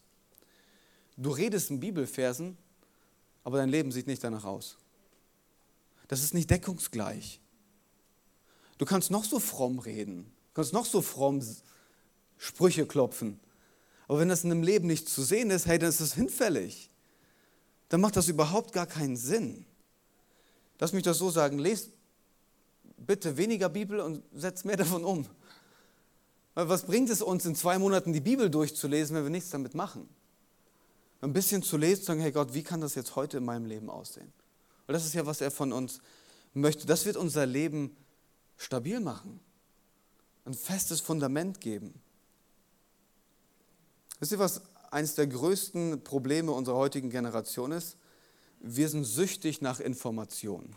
Du 1.15 1.29
redest 1.29 1.69
in 1.69 1.79
Bibelversen, 1.79 2.57
aber 3.43 3.57
dein 3.57 3.69
Leben 3.69 3.91
sieht 3.91 4.07
nicht 4.07 4.23
danach 4.23 4.43
aus. 4.43 4.77
Das 6.07 6.23
ist 6.23 6.33
nicht 6.33 6.49
deckungsgleich. 6.49 7.39
Du 8.77 8.85
kannst 8.85 9.11
noch 9.11 9.23
so 9.23 9.39
fromm 9.39 9.79
reden, 9.79 10.23
du 10.23 10.53
kannst 10.55 10.73
noch 10.73 10.85
so 10.85 11.01
fromm 11.01 11.45
Sprüche 12.37 12.87
klopfen, 12.87 13.39
aber 14.07 14.19
wenn 14.19 14.29
das 14.29 14.43
in 14.43 14.51
einem 14.51 14.63
Leben 14.63 14.87
nicht 14.87 15.07
zu 15.07 15.21
sehen 15.21 15.51
ist, 15.51 15.67
hey, 15.67 15.77
dann 15.77 15.89
ist 15.89 16.01
das 16.01 16.15
hinfällig. 16.15 16.89
Dann 17.89 18.01
macht 18.01 18.15
das 18.15 18.27
überhaupt 18.27 18.73
gar 18.73 18.87
keinen 18.87 19.15
Sinn. 19.15 19.65
Lass 20.79 20.93
mich 20.93 21.03
das 21.03 21.19
so 21.19 21.29
sagen, 21.29 21.59
lest 21.59 21.91
bitte 22.97 23.37
weniger 23.37 23.69
Bibel 23.69 23.99
und 23.99 24.23
setzt 24.33 24.65
mehr 24.65 24.77
davon 24.77 25.05
um. 25.05 25.27
Was 26.53 26.83
bringt 26.85 27.09
es 27.09 27.21
uns, 27.21 27.45
in 27.45 27.55
zwei 27.55 27.79
Monaten 27.79 28.11
die 28.13 28.19
Bibel 28.19 28.49
durchzulesen, 28.49 29.15
wenn 29.15 29.23
wir 29.23 29.29
nichts 29.29 29.49
damit 29.51 29.73
machen? 29.73 30.09
Ein 31.21 31.33
bisschen 31.33 31.63
zu 31.63 31.77
lesen, 31.77 32.01
zu 32.01 32.07
sagen, 32.07 32.19
hey 32.19 32.31
Gott, 32.31 32.53
wie 32.53 32.63
kann 32.63 32.81
das 32.81 32.95
jetzt 32.95 33.15
heute 33.15 33.37
in 33.37 33.45
meinem 33.45 33.65
Leben 33.65 33.89
aussehen? 33.89 34.33
Weil 34.85 34.93
das 34.93 35.05
ist 35.05 35.13
ja, 35.13 35.25
was 35.25 35.39
er 35.39 35.51
von 35.51 35.71
uns 35.71 36.01
möchte. 36.53 36.85
Das 36.85 37.05
wird 37.05 37.15
unser 37.15 37.45
Leben 37.45 37.95
stabil 38.57 38.99
machen. 38.99 39.39
Ein 40.45 40.53
festes 40.53 40.99
Fundament 40.99 41.61
geben. 41.61 41.93
Wisst 44.19 44.31
ihr, 44.31 44.39
was 44.39 44.61
eines 44.89 45.15
der 45.15 45.27
größten 45.27 46.03
Probleme 46.03 46.51
unserer 46.51 46.75
heutigen 46.75 47.09
Generation 47.09 47.71
ist? 47.71 47.97
Wir 48.59 48.89
sind 48.89 49.05
süchtig 49.05 49.61
nach 49.61 49.79
Information. 49.79 50.75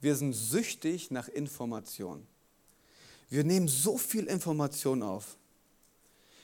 Wir 0.00 0.16
sind 0.16 0.32
süchtig 0.32 1.10
nach 1.10 1.28
Information. 1.28 2.26
Wir 3.30 3.44
nehmen 3.44 3.68
so 3.68 3.96
viel 3.96 4.26
Information 4.26 5.02
auf, 5.02 5.36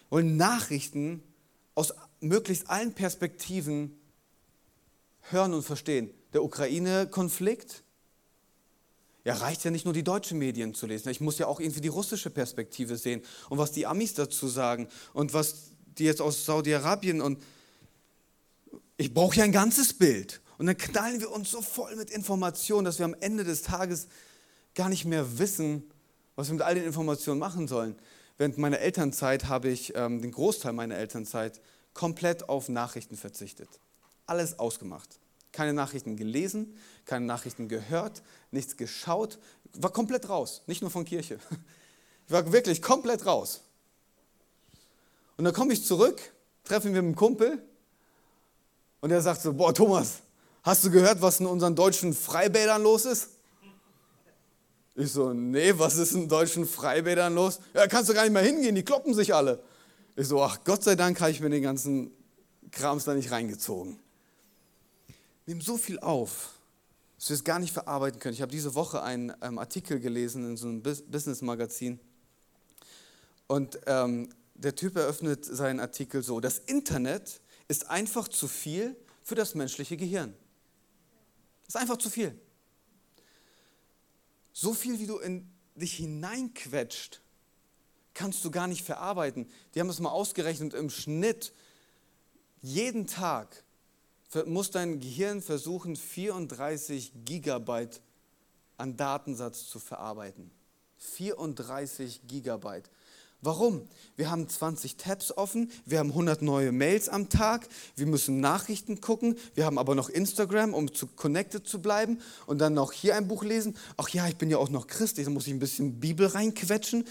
wollen 0.09 0.37
Nachrichten 0.37 1.23
aus 1.75 1.93
möglichst 2.21 2.71
allen 2.71 2.95
Perspektiven 2.95 3.99
hören 5.31 5.53
und 5.53 5.63
verstehen. 5.63 6.11
Der 6.33 6.45
Ukraine-Konflikt, 6.45 7.83
ja, 9.25 9.35
reicht 9.35 9.65
ja 9.65 9.73
nicht 9.73 9.85
nur 9.85 9.95
die 9.95 10.05
deutschen 10.05 10.39
Medien 10.39 10.75
zu 10.75 10.87
lesen. 10.87 11.09
Ich 11.09 11.21
muss 11.21 11.39
ja 11.39 11.49
auch 11.49 11.59
irgendwie 11.59 11.81
die 11.81 11.89
russische 11.89 12.31
Perspektive 12.31 12.97
sehen 12.97 13.23
und 13.51 13.59
was 13.59 13.73
die 13.73 13.85
Amis 13.85 14.15
dazu 14.15 14.47
sagen 14.47 14.89
und 15.13 15.35
was 15.35 15.73
die 15.99 16.05
jetzt 16.05 16.21
aus 16.21 16.47
Saudi-Arabien 16.47 17.21
und 17.21 17.43
ich 18.97 19.13
brauche 19.13 19.37
ja 19.37 19.45
ein 19.45 19.53
ganzes 19.53 19.93
Bild. 19.95 20.41
Und 20.59 20.67
dann 20.67 20.77
knallen 20.77 21.21
wir 21.21 21.31
uns 21.31 21.51
so 21.51 21.61
voll 21.61 21.97
mit 21.97 22.11
Informationen, 22.11 22.85
dass 22.85 22.99
wir 22.99 23.05
am 23.05 23.17
Ende 23.21 23.45
des 23.45 23.63
Tages 23.63 24.09
gar 24.75 24.89
nicht 24.89 25.05
mehr 25.05 25.39
wissen, 25.39 25.85
was 26.37 26.49
wir 26.49 26.55
mit 26.55 26.63
all 26.63 26.75
den 26.75 26.85
Informationen 26.85 27.41
machen 27.41 27.67
sollen. 27.67 27.97
während 28.39 28.59
meiner 28.59 28.79
Elternzeit 28.79 29.47
habe 29.47 29.71
ich 29.71 29.95
ähm, 29.97 30.21
den 30.21 30.31
Großteil 30.31 30.73
meiner 30.75 30.97
Elternzeit 30.97 31.61
komplett 31.95 32.49
auf 32.49 32.69
Nachrichten 32.69 33.17
verzichtet. 33.17 33.69
Alles 34.27 34.59
ausgemacht. 34.59 35.19
Keine 35.53 35.73
Nachrichten 35.73 36.17
gelesen, 36.17 36.77
keine 37.07 37.25
Nachrichten 37.25 37.69
gehört, 37.69 38.23
nichts 38.51 38.77
geschaut. 38.77 39.39
War 39.73 39.91
komplett 39.91 40.29
raus, 40.29 40.63
nicht 40.67 40.83
nur 40.83 40.91
von 40.91 41.05
Kirche. 41.05 41.39
Ich 42.29 42.33
war 42.33 42.53
wirklich 42.53 42.83
komplett 42.83 43.25
raus. 43.25 43.61
Und 45.37 45.45
dann 45.45 45.55
komme 45.55 45.73
ich 45.73 45.85
zurück, 45.85 46.21
treffe 46.65 46.89
mich 46.89 46.97
mit 46.97 47.05
einem 47.05 47.15
Kumpel 47.15 47.63
und 49.01 49.13
er 49.13 49.23
sagt 49.23 49.43
so, 49.43 49.53
boah 49.53 49.73
Thomas, 49.73 50.23
hast 50.65 50.85
du 50.85 50.91
gehört, 50.91 51.23
was 51.23 51.39
in 51.39 51.47
unseren 51.47 51.77
deutschen 51.77 52.15
Freibädern 52.15 52.83
los 52.83 53.05
ist? 53.05 53.29
Ich 54.99 55.13
so, 55.13 55.35
nee, 55.35 55.75
was 55.77 55.99
ist 55.99 56.13
in 56.13 56.27
deutschen 56.27 56.67
Freibädern 56.67 57.35
los? 57.35 57.61
Ja, 57.75 57.87
kannst 57.87 58.09
du 58.09 58.15
gar 58.15 58.23
nicht 58.23 58.33
mehr 58.33 58.43
hingehen, 58.43 58.75
die 58.75 58.83
kloppen 58.83 59.13
sich 59.13 59.35
alle. 59.35 59.63
Ich 60.17 60.27
so, 60.27 60.43
ach 60.43 60.65
Gott 60.65 60.83
sei 60.83 60.97
Dank 60.97 61.21
habe 61.21 61.31
ich 61.31 61.41
mir 61.41 61.51
den 61.51 61.63
ganzen 61.63 62.11
Krams 62.71 63.05
da 63.05 63.13
nicht 63.13 63.31
reingezogen. 63.31 63.99
Nimm 65.45 65.61
so 65.61 65.77
viel 65.77 65.99
auf, 65.99 66.55
dass 67.19 67.29
wir 67.29 67.35
es 67.35 67.45
gar 67.45 67.59
nicht 67.59 67.75
verarbeiten 67.75 68.19
können. 68.21 68.33
Ich 68.33 68.41
habe 68.41 68.51
diese 68.51 68.75
Woche 68.75 69.03
einen 69.03 69.35
ähm, 69.43 69.59
Artikel 69.59 70.01
gelesen 70.01 70.49
in 70.49 70.57
so 70.57 70.67
einem 70.69 70.83
Business-Magazin 70.83 72.01
und 73.49 73.79
ähm, 73.87 74.31
der 74.55 74.75
Typ 74.75 74.97
eröffnet 74.97 75.45
seinen 75.45 75.79
Artikel 75.79 76.23
so, 76.23 76.41
das 76.41 76.59
Internet 76.59 77.43
ist 77.69 77.91
einfach 77.91 78.29
zu 78.29 78.49
viel 78.49 78.97
für 79.23 79.35
das 79.35 79.55
menschliche 79.55 79.99
Gehirn. 79.99 80.33
Ist 81.67 81.77
einfach 81.77 81.99
zu 81.99 82.09
viel. 82.09 82.35
So 84.59 84.73
viel, 84.73 84.99
wie 84.99 85.07
du 85.07 85.19
in 85.19 85.47
dich 85.75 85.97
hineinquetscht, 85.97 87.21
kannst 88.15 88.43
du 88.43 88.51
gar 88.51 88.67
nicht 88.67 88.83
verarbeiten. 88.83 89.51
Die 89.75 89.81
haben 89.81 89.91
es 89.91 90.01
mal 90.01 90.09
ausgerechnet, 90.09 90.73
im 90.73 90.89
Schnitt 90.89 91.53
jeden 92.63 93.07
Tag 93.07 93.65
muss 94.47 94.71
dein 94.71 94.99
Gehirn 94.99 95.43
versuchen, 95.43 95.95
34 95.95 97.13
Gigabyte 97.27 98.01
an 98.79 98.97
Datensatz 98.97 99.69
zu 99.69 99.79
verarbeiten. 99.79 100.51
34 100.97 102.23
Gigabyte. 102.27 102.91
Warum? 103.43 103.87
Wir 104.17 104.31
haben 104.31 104.49
20 104.49 104.97
Tabs 104.97 105.31
offen, 105.37 105.71
wir 105.85 105.99
haben 105.99 106.11
100 106.11 106.41
neue 106.43 106.73
Mails 106.73 107.09
am 107.09 107.29
Tag, 107.29 107.69
wir 107.95 108.07
müssen 108.07 108.41
Nachrichten 108.41 109.01
gucken, 109.01 109.37
wir 109.55 109.67
haben 109.67 109.79
aber 109.79 109.95
noch 109.95 110.09
Instagram, 110.09 110.73
um 110.73 110.93
zu 110.93 111.07
connected 111.07 111.67
zu 111.67 111.83
bleiben 111.83 112.21
und 112.47 112.59
dann 112.59 112.75
noch 112.75 112.93
hier 112.93 113.15
ein 113.15 113.29
Buch 113.29 113.45
lesen. 113.45 113.77
Ach 113.99 114.09
ja, 114.09 114.27
ich 114.27 114.37
bin 114.37 114.49
ja 114.49 114.57
auch 114.57 114.71
noch 114.71 114.87
Christ, 114.87 115.19
da 115.19 115.31
muss 115.31 115.47
ich 115.47 115.53
ein 115.53 115.59
bisschen 115.59 116.01
Bibel 116.01 116.27
reinquetschen. 116.27 117.07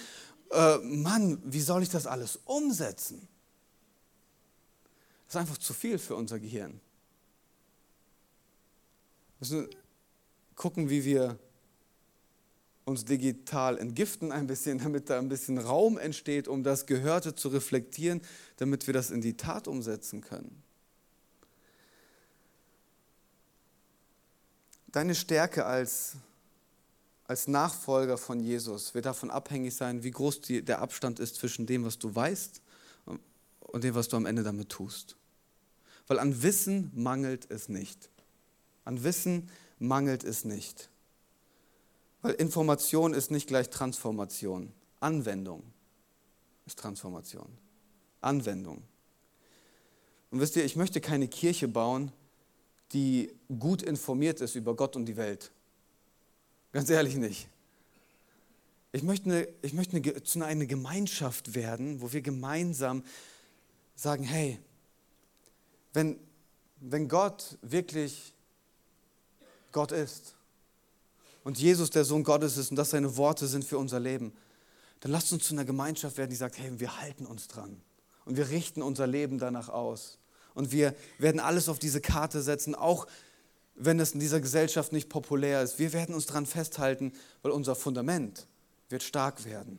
Äh, 0.52 0.78
Mann, 0.80 1.42
wie 1.46 1.62
soll 1.62 1.84
ich 1.84 1.90
das 1.90 2.08
alles 2.08 2.40
umsetzen? 2.46 3.28
Das 5.26 5.36
ist 5.36 5.42
einfach 5.42 5.58
zu 5.58 5.74
viel 5.74 6.00
für 6.00 6.16
unser 6.16 6.40
Gehirn. 6.40 6.82
Wir 9.40 9.58
müssen 9.58 9.70
gucken, 10.56 10.90
wie 10.90 11.06
wir 11.06 11.38
uns 12.86 13.04
digital 13.04 13.78
entgiften 13.80 14.32
ein 14.32 14.48
bisschen, 14.48 14.78
damit 14.84 15.10
da 15.10 15.18
ein 15.20 15.30
bisschen 15.30 15.58
Raum 15.58 15.98
entsteht, 15.98 16.48
um 16.48 16.64
das 16.64 16.86
Gehörte 16.86 17.36
zu 17.36 17.50
reflektieren, 17.50 18.22
damit 18.58 18.88
wir 18.88 18.94
das 18.94 19.12
in 19.12 19.22
die 19.22 19.36
Tat 19.36 19.68
umsetzen 19.68 20.22
können. 20.22 20.64
Deine 24.88 25.14
Stärke 25.14 25.66
als, 25.66 26.16
als 27.26 27.50
Nachfolger 27.50 28.18
von 28.18 28.40
Jesus 28.40 28.94
wird 28.94 29.06
davon 29.06 29.30
abhängig 29.30 29.76
sein, 29.76 30.04
wie 30.04 30.12
groß 30.12 30.40
die, 30.40 30.64
der 30.64 30.82
Abstand 30.82 31.20
ist 31.20 31.36
zwischen 31.36 31.66
dem, 31.66 31.84
was 31.84 32.00
du 32.00 32.16
weißt 32.16 32.62
und 33.60 33.84
dem, 33.84 33.94
was 33.94 34.08
du 34.08 34.16
am 34.16 34.26
Ende 34.26 34.44
damit 34.44 34.70
tust. 34.70 35.18
Weil 36.08 36.20
an 36.20 36.44
Wissen 36.44 36.92
mangelt 36.94 37.52
es 37.52 37.68
nicht. 37.68 38.10
An 38.86 39.04
Wissen 39.04 39.50
mangelt 39.80 40.24
es 40.24 40.46
nicht. 40.46 40.90
Weil 42.26 42.34
Information 42.34 43.14
ist 43.14 43.30
nicht 43.30 43.46
gleich 43.46 43.70
Transformation. 43.70 44.74
Anwendung 45.00 45.62
ist 46.66 46.80
Transformation. 46.80 47.48
Anwendung. 48.20 48.82
Und 50.32 50.40
wisst 50.40 50.56
ihr, 50.56 50.66
ich 50.66 50.76
möchte 50.76 51.02
keine 51.02 51.28
Kirche 51.28 51.68
bauen, 51.68 52.12
die 52.94 53.32
gut 53.60 53.84
informiert 53.84 54.42
ist 54.42 54.56
über 54.56 54.76
Gott 54.76 54.96
und 54.96 55.06
die 55.06 55.18
Welt. 55.18 55.52
Ganz 56.72 56.90
ehrlich 56.90 57.16
nicht. 57.16 57.48
Ich 58.92 59.04
möchte, 59.04 59.30
eine, 59.30 59.48
ich 59.62 59.74
möchte 59.74 59.96
eine, 59.98 60.24
zu 60.24 60.44
einer 60.44 60.66
Gemeinschaft 60.66 61.54
werden, 61.54 62.02
wo 62.02 62.12
wir 62.12 62.24
gemeinsam 62.24 63.04
sagen, 63.94 64.24
hey, 64.24 64.60
wenn, 65.94 66.20
wenn 66.80 67.08
Gott 67.08 67.60
wirklich 67.62 68.34
Gott 69.72 69.92
ist, 69.92 70.36
und 71.46 71.60
Jesus 71.60 71.92
der 71.92 72.04
Sohn 72.04 72.24
Gottes 72.24 72.58
ist 72.58 72.72
und 72.72 72.76
das 72.76 72.90
seine 72.90 73.16
Worte 73.18 73.48
sind 73.48 73.64
für 73.64 73.78
unser 73.78 74.00
Leben, 74.00 74.34
dann 75.00 75.12
lasst 75.12 75.32
uns 75.32 75.46
zu 75.46 75.54
einer 75.54 75.64
Gemeinschaft 75.64 76.18
werden, 76.18 76.32
die 76.32 76.36
sagt, 76.36 76.58
hey, 76.58 76.80
wir 76.80 77.00
halten 77.00 77.28
uns 77.28 77.48
dran 77.48 77.80
und 78.26 78.36
wir 78.36 78.50
richten 78.50 78.82
unser 78.82 79.06
Leben 79.06 79.38
danach 79.38 79.70
aus. 79.70 80.18
Und 80.56 80.72
wir 80.72 80.96
werden 81.20 81.40
alles 81.40 81.70
auf 81.70 81.78
diese 81.78 82.02
Karte 82.02 82.42
setzen, 82.42 82.74
auch 82.74 83.06
wenn 83.76 84.00
es 84.00 84.14
in 84.14 84.20
dieser 84.20 84.42
Gesellschaft 84.42 84.92
nicht 84.92 85.08
populär 85.08 85.62
ist. 85.62 85.78
Wir 85.78 85.94
werden 85.94 86.16
uns 86.16 86.26
daran 86.26 86.48
festhalten, 86.48 87.14
weil 87.44 87.52
unser 87.52 87.76
Fundament 87.76 88.48
wird 88.90 89.04
stark 89.04 89.46
werden. 89.46 89.78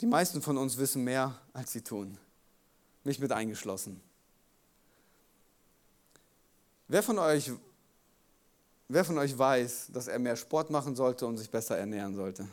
Die 0.00 0.06
meisten 0.06 0.42
von 0.42 0.58
uns 0.58 0.76
wissen 0.76 1.04
mehr, 1.04 1.40
als 1.52 1.72
sie 1.72 1.82
tun. 1.82 2.18
Mich 3.04 3.20
mit 3.20 3.30
eingeschlossen. 3.30 4.00
Wer 6.88 7.02
von 7.04 7.18
euch 7.18 7.52
Wer 8.88 9.04
von 9.04 9.18
euch 9.18 9.36
weiß, 9.36 9.88
dass 9.92 10.06
er 10.06 10.20
mehr 10.20 10.36
Sport 10.36 10.70
machen 10.70 10.94
sollte 10.94 11.26
und 11.26 11.38
sich 11.38 11.50
besser 11.50 11.76
ernähren 11.76 12.14
sollte? 12.14 12.46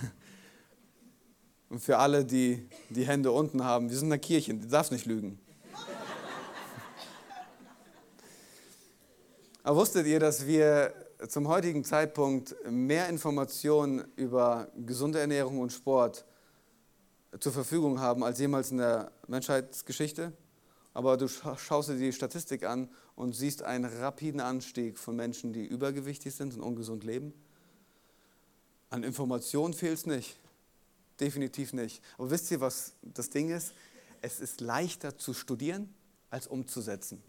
Und 1.68 1.80
für 1.80 1.98
alle, 1.98 2.24
die 2.24 2.66
die 2.88 3.06
Hände 3.06 3.30
unten 3.30 3.62
haben, 3.62 3.90
wir 3.90 3.98
sind 3.98 4.06
in 4.06 4.10
der 4.10 4.18
Kirche, 4.18 4.54
du 4.54 4.66
darfst 4.66 4.92
nicht 4.92 5.04
lügen. 5.04 5.38
Aber 9.62 9.76
wusstet 9.76 10.06
ihr, 10.06 10.20
dass 10.20 10.46
wir 10.46 10.94
zum 11.28 11.48
heutigen 11.48 11.84
Zeitpunkt 11.84 12.56
mehr 12.70 13.10
Informationen 13.10 14.06
über 14.16 14.68
gesunde 14.74 15.20
Ernährung 15.20 15.60
und 15.60 15.70
Sport 15.70 16.24
zur 17.40 17.52
Verfügung 17.52 18.00
haben 18.00 18.24
als 18.24 18.38
jemals 18.38 18.70
in 18.70 18.78
der 18.78 19.12
Menschheitsgeschichte? 19.26 20.32
Aber 20.94 21.18
du 21.18 21.28
schaust 21.28 21.90
dir 21.90 21.96
die 21.96 22.12
Statistik 22.12 22.64
an 22.64 22.88
und 23.16 23.34
siehst 23.34 23.62
einen 23.62 23.84
rapiden 23.84 24.40
Anstieg 24.40 24.98
von 24.98 25.16
Menschen, 25.16 25.52
die 25.52 25.64
übergewichtig 25.64 26.34
sind 26.34 26.54
und 26.54 26.60
ungesund 26.60 27.04
leben. 27.04 27.32
An 28.90 29.02
Informationen 29.02 29.74
fehlt 29.74 29.98
es 29.98 30.06
nicht. 30.06 30.38
Definitiv 31.20 31.72
nicht. 31.72 32.02
Aber 32.18 32.30
wisst 32.30 32.50
ihr, 32.50 32.60
was 32.60 32.94
das 33.02 33.30
Ding 33.30 33.50
ist? 33.50 33.72
Es 34.20 34.40
ist 34.40 34.60
leichter 34.60 35.16
zu 35.16 35.32
studieren, 35.34 35.94
als 36.30 36.46
umzusetzen. 36.46 37.22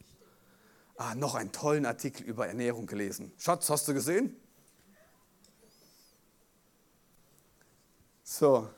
Ah, 0.98 1.14
noch 1.14 1.36
einen 1.36 1.52
tollen 1.52 1.86
Artikel 1.86 2.24
über 2.24 2.48
Ernährung 2.48 2.88
gelesen. 2.88 3.32
Schatz, 3.38 3.70
hast 3.70 3.88
du 3.88 3.94
gesehen? 3.94 4.36
So, 8.24 8.70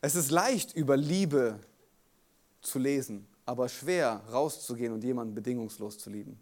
es 0.00 0.14
ist 0.14 0.30
leicht, 0.30 0.74
über 0.76 0.96
Liebe 0.96 1.58
zu 2.60 2.78
lesen 2.78 3.26
aber 3.46 3.68
schwer 3.68 4.22
rauszugehen 4.30 4.92
und 4.92 5.04
jemanden 5.04 5.34
bedingungslos 5.34 5.98
zu 5.98 6.10
lieben. 6.10 6.38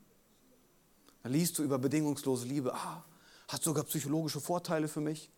Dann 1.22 1.32
liest 1.32 1.58
du 1.58 1.62
über 1.62 1.78
bedingungslose 1.78 2.46
Liebe, 2.46 2.74
ah, 2.74 3.04
hat 3.48 3.62
sogar 3.62 3.84
psychologische 3.84 4.40
Vorteile 4.40 4.88
für 4.88 5.00
mich. 5.00 5.30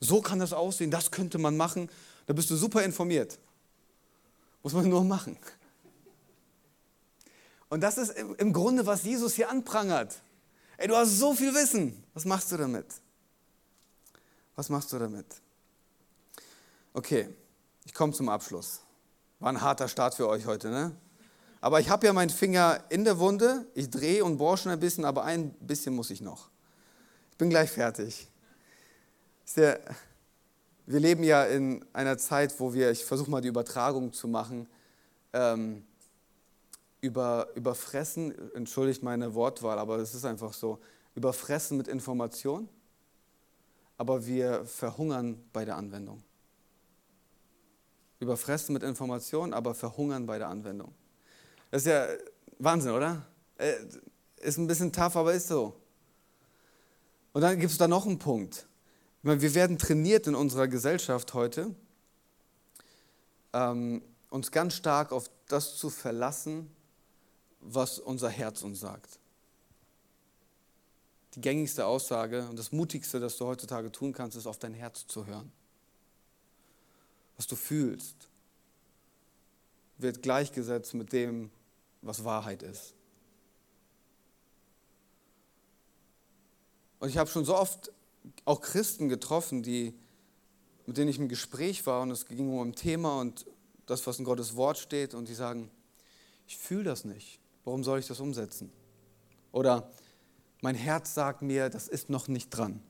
So 0.00 0.20
kann 0.20 0.38
das 0.38 0.52
aussehen, 0.52 0.90
das 0.90 1.10
könnte 1.10 1.38
man 1.38 1.56
machen. 1.56 1.90
Da 2.26 2.32
bist 2.32 2.50
du 2.50 2.56
super 2.56 2.82
informiert. 2.82 3.38
Muss 4.62 4.72
man 4.72 4.88
nur 4.88 5.04
machen. 5.04 5.36
Und 7.68 7.80
das 7.80 7.98
ist 7.98 8.10
im 8.10 8.52
Grunde, 8.52 8.84
was 8.84 9.02
Jesus 9.02 9.34
hier 9.34 9.48
anprangert. 9.48 10.20
Ey, 10.76 10.88
du 10.88 10.96
hast 10.96 11.18
so 11.18 11.34
viel 11.34 11.54
Wissen. 11.54 12.02
Was 12.14 12.24
machst 12.24 12.52
du 12.52 12.56
damit? 12.56 12.86
Was 14.54 14.68
machst 14.68 14.92
du 14.92 14.98
damit? 14.98 15.26
Okay, 16.92 17.28
ich 17.84 17.94
komme 17.94 18.12
zum 18.12 18.28
Abschluss. 18.28 18.80
War 19.42 19.48
ein 19.48 19.60
harter 19.60 19.88
Start 19.88 20.14
für 20.14 20.28
euch 20.28 20.46
heute, 20.46 20.70
ne? 20.70 20.92
Aber 21.60 21.80
ich 21.80 21.90
habe 21.90 22.06
ja 22.06 22.12
meinen 22.12 22.30
Finger 22.30 22.84
in 22.90 23.02
der 23.02 23.18
Wunde. 23.18 23.66
Ich 23.74 23.90
drehe 23.90 24.24
und 24.24 24.36
bohre 24.36 24.56
schon 24.56 24.70
ein 24.70 24.78
bisschen, 24.78 25.04
aber 25.04 25.24
ein 25.24 25.50
bisschen 25.54 25.96
muss 25.96 26.10
ich 26.10 26.20
noch. 26.20 26.48
Ich 27.32 27.38
bin 27.38 27.50
gleich 27.50 27.68
fertig. 27.68 28.28
wir 29.56 29.80
leben 30.86 31.24
ja 31.24 31.42
in 31.42 31.84
einer 31.92 32.18
Zeit, 32.18 32.54
wo 32.60 32.72
wir, 32.72 32.92
ich 32.92 33.04
versuche 33.04 33.28
mal 33.28 33.40
die 33.40 33.48
Übertragung 33.48 34.12
zu 34.12 34.28
machen, 34.28 34.68
ähm, 35.32 35.84
über, 37.00 37.48
überfressen, 37.56 38.54
entschuldigt 38.54 39.02
meine 39.02 39.34
Wortwahl, 39.34 39.80
aber 39.80 39.96
es 39.96 40.14
ist 40.14 40.24
einfach 40.24 40.52
so, 40.52 40.78
überfressen 41.16 41.76
mit 41.76 41.88
Information. 41.88 42.68
aber 43.98 44.24
wir 44.24 44.64
verhungern 44.66 45.42
bei 45.52 45.64
der 45.64 45.74
Anwendung. 45.74 46.22
Überfressen 48.22 48.72
mit 48.72 48.82
Informationen, 48.82 49.52
aber 49.52 49.74
verhungern 49.74 50.26
bei 50.26 50.38
der 50.38 50.48
Anwendung. 50.48 50.94
Das 51.70 51.82
ist 51.82 51.88
ja 51.88 52.06
Wahnsinn, 52.58 52.92
oder? 52.92 53.26
Äh, 53.58 53.74
ist 54.36 54.58
ein 54.58 54.66
bisschen 54.66 54.92
tough, 54.92 55.16
aber 55.16 55.34
ist 55.34 55.48
so. 55.48 55.74
Und 57.32 57.42
dann 57.42 57.58
gibt 57.58 57.72
es 57.72 57.78
da 57.78 57.88
noch 57.88 58.06
einen 58.06 58.18
Punkt. 58.18 58.66
Wir 59.22 59.54
werden 59.54 59.78
trainiert 59.78 60.26
in 60.26 60.34
unserer 60.34 60.68
Gesellschaft 60.68 61.32
heute, 61.34 61.74
ähm, 63.52 64.02
uns 64.30 64.50
ganz 64.50 64.74
stark 64.74 65.12
auf 65.12 65.30
das 65.48 65.76
zu 65.76 65.90
verlassen, 65.90 66.70
was 67.60 67.98
unser 67.98 68.30
Herz 68.30 68.62
uns 68.62 68.80
sagt. 68.80 69.18
Die 71.34 71.40
gängigste 71.40 71.86
Aussage 71.86 72.46
und 72.48 72.58
das 72.58 72.72
Mutigste, 72.72 73.20
das 73.20 73.36
du 73.36 73.46
heutzutage 73.46 73.90
tun 73.92 74.12
kannst, 74.12 74.36
ist 74.36 74.46
auf 74.46 74.58
dein 74.58 74.74
Herz 74.74 75.06
zu 75.06 75.26
hören. 75.26 75.52
Was 77.42 77.48
du 77.48 77.56
fühlst, 77.56 78.28
wird 79.98 80.22
gleichgesetzt 80.22 80.94
mit 80.94 81.12
dem, 81.12 81.50
was 82.00 82.22
Wahrheit 82.22 82.62
ist. 82.62 82.94
Und 87.00 87.08
ich 87.08 87.18
habe 87.18 87.28
schon 87.28 87.44
so 87.44 87.56
oft 87.56 87.90
auch 88.44 88.60
Christen 88.60 89.08
getroffen, 89.08 89.64
die, 89.64 89.92
mit 90.86 90.98
denen 90.98 91.10
ich 91.10 91.18
im 91.18 91.28
Gespräch 91.28 91.84
war 91.84 92.02
und 92.02 92.12
es 92.12 92.26
ging 92.26 92.48
um 92.48 92.68
ein 92.68 92.76
Thema 92.76 93.20
und 93.20 93.44
das, 93.86 94.06
was 94.06 94.20
in 94.20 94.24
Gottes 94.24 94.54
Wort 94.54 94.78
steht 94.78 95.12
und 95.12 95.26
die 95.26 95.34
sagen, 95.34 95.68
ich 96.46 96.56
fühle 96.56 96.84
das 96.84 97.04
nicht. 97.04 97.40
Warum 97.64 97.82
soll 97.82 97.98
ich 97.98 98.06
das 98.06 98.20
umsetzen? 98.20 98.70
Oder 99.50 99.90
mein 100.60 100.76
Herz 100.76 101.12
sagt 101.12 101.42
mir, 101.42 101.70
das 101.70 101.88
ist 101.88 102.08
noch 102.08 102.28
nicht 102.28 102.50
dran. 102.50 102.80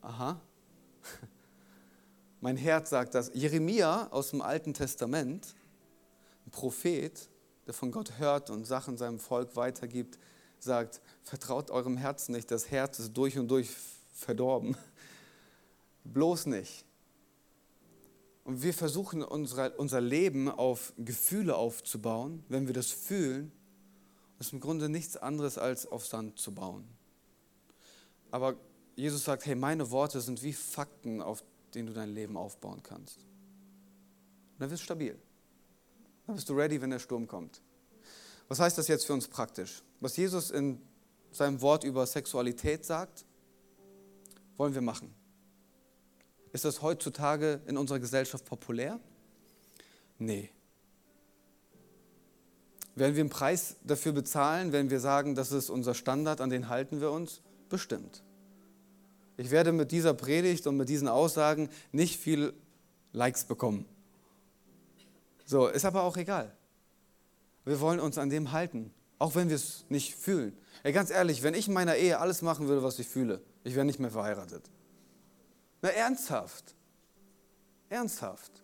Aha. 0.00 0.40
Mein 2.40 2.56
Herz 2.56 2.90
sagt 2.90 3.14
das. 3.14 3.30
Jeremia 3.34 4.08
aus 4.10 4.30
dem 4.30 4.40
Alten 4.40 4.72
Testament, 4.72 5.54
ein 6.46 6.50
Prophet, 6.50 7.28
der 7.66 7.74
von 7.74 7.92
Gott 7.92 8.18
hört 8.18 8.48
und 8.48 8.64
Sachen 8.64 8.96
seinem 8.96 9.18
Volk 9.18 9.56
weitergibt, 9.56 10.18
sagt, 10.58 11.00
vertraut 11.22 11.70
eurem 11.70 11.96
Herzen 11.96 12.32
nicht, 12.32 12.50
das 12.50 12.70
Herz 12.70 12.98
ist 12.98 13.12
durch 13.12 13.38
und 13.38 13.48
durch 13.48 13.70
verdorben. 14.14 14.76
Bloß 16.04 16.46
nicht. 16.46 16.84
Und 18.44 18.62
wir 18.62 18.72
versuchen 18.72 19.22
unsere, 19.22 19.76
unser 19.76 20.00
Leben 20.00 20.48
auf 20.48 20.94
Gefühle 20.96 21.56
aufzubauen. 21.56 22.42
Wenn 22.48 22.66
wir 22.66 22.74
das 22.74 22.90
fühlen, 22.90 23.52
ist 24.38 24.54
im 24.54 24.60
Grunde 24.60 24.88
nichts 24.88 25.16
anderes 25.18 25.58
als 25.58 25.86
auf 25.86 26.06
Sand 26.06 26.38
zu 26.38 26.54
bauen. 26.54 26.88
Aber 28.30 28.56
Jesus 28.96 29.24
sagt, 29.24 29.44
hey, 29.44 29.54
meine 29.54 29.90
Worte 29.90 30.20
sind 30.20 30.42
wie 30.42 30.54
Fakten, 30.54 31.20
auf 31.20 31.44
denen 31.74 31.88
du 31.88 31.92
dein 31.92 32.14
Leben 32.14 32.36
aufbauen 32.36 32.82
kannst. 32.82 33.18
Und 33.18 34.60
dann 34.60 34.70
wirst 34.70 34.82
du 34.82 34.84
stabil. 34.84 35.18
Dann 36.26 36.36
bist 36.36 36.48
du 36.48 36.54
ready, 36.54 36.80
wenn 36.80 36.90
der 36.90 36.98
Sturm 36.98 37.26
kommt. 37.26 37.60
Was 38.48 38.60
heißt 38.60 38.78
das 38.78 38.88
jetzt 38.88 39.06
für 39.06 39.12
uns 39.12 39.28
praktisch? 39.28 39.82
Was 40.00 40.16
Jesus 40.16 40.50
in 40.50 40.80
seinem 41.30 41.60
Wort 41.60 41.84
über 41.84 42.06
Sexualität 42.06 42.84
sagt, 42.84 43.24
wollen 44.56 44.74
wir 44.74 44.82
machen. 44.82 45.14
Ist 46.52 46.64
das 46.64 46.82
heutzutage 46.82 47.60
in 47.66 47.76
unserer 47.76 48.00
Gesellschaft 48.00 48.44
populär? 48.44 48.98
Nee. 50.18 50.50
Werden 52.96 53.14
wir 53.14 53.20
einen 53.20 53.30
Preis 53.30 53.76
dafür 53.84 54.12
bezahlen, 54.12 54.72
wenn 54.72 54.90
wir 54.90 55.00
sagen, 55.00 55.34
das 55.34 55.52
ist 55.52 55.70
unser 55.70 55.94
Standard, 55.94 56.40
an 56.40 56.50
den 56.50 56.68
halten 56.68 57.00
wir 57.00 57.12
uns? 57.12 57.40
Bestimmt. 57.68 58.22
Ich 59.40 59.50
werde 59.50 59.72
mit 59.72 59.90
dieser 59.90 60.12
Predigt 60.12 60.66
und 60.66 60.76
mit 60.76 60.90
diesen 60.90 61.08
Aussagen 61.08 61.70
nicht 61.92 62.20
viel 62.20 62.52
Likes 63.14 63.44
bekommen. 63.44 63.86
So, 65.46 65.68
ist 65.68 65.86
aber 65.86 66.02
auch 66.02 66.18
egal. 66.18 66.54
Wir 67.64 67.80
wollen 67.80 68.00
uns 68.00 68.18
an 68.18 68.28
dem 68.28 68.52
halten, 68.52 68.92
auch 69.18 69.34
wenn 69.34 69.48
wir 69.48 69.56
es 69.56 69.86
nicht 69.88 70.14
fühlen. 70.14 70.54
Ey, 70.82 70.92
ganz 70.92 71.08
ehrlich, 71.08 71.42
wenn 71.42 71.54
ich 71.54 71.68
in 71.68 71.72
meiner 71.72 71.96
Ehe 71.96 72.20
alles 72.20 72.42
machen 72.42 72.68
würde, 72.68 72.82
was 72.82 72.98
ich 72.98 73.08
fühle, 73.08 73.40
ich 73.64 73.74
wäre 73.74 73.86
nicht 73.86 73.98
mehr 73.98 74.10
verheiratet. 74.10 74.62
Na, 75.80 75.88
ernsthaft. 75.88 76.74
Ernsthaft. 77.88 78.62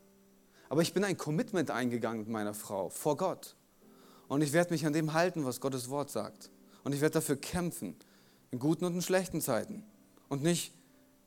Aber 0.69 0.83
ich 0.83 0.93
bin 0.93 1.05
ein 1.05 1.17
Commitment 1.17 1.71
eingegangen 1.71 2.21
mit 2.21 2.29
meiner 2.29 2.53
Frau 2.53 2.91
vor 2.91 3.17
Gott. 3.17 3.57
Und 4.29 4.43
ich 4.43 4.53
werde 4.53 4.75
mich 4.75 4.85
an 4.85 4.93
dem 4.93 5.15
halten, 5.15 5.47
was 5.47 5.59
Gottes 5.63 5.89
Wort 5.89 6.11
sagt. 6.11 6.51
Und 6.85 6.95
ich 6.95 7.01
werde 7.01 7.15
dafür 7.15 7.37
kämpfen, 7.37 7.97
in 8.51 8.59
guten 8.59 8.85
und 8.85 8.95
in 8.95 9.01
schlechten 9.01 9.41
Zeiten. 9.41 9.83
Und 10.29 10.43
nicht 10.43 10.73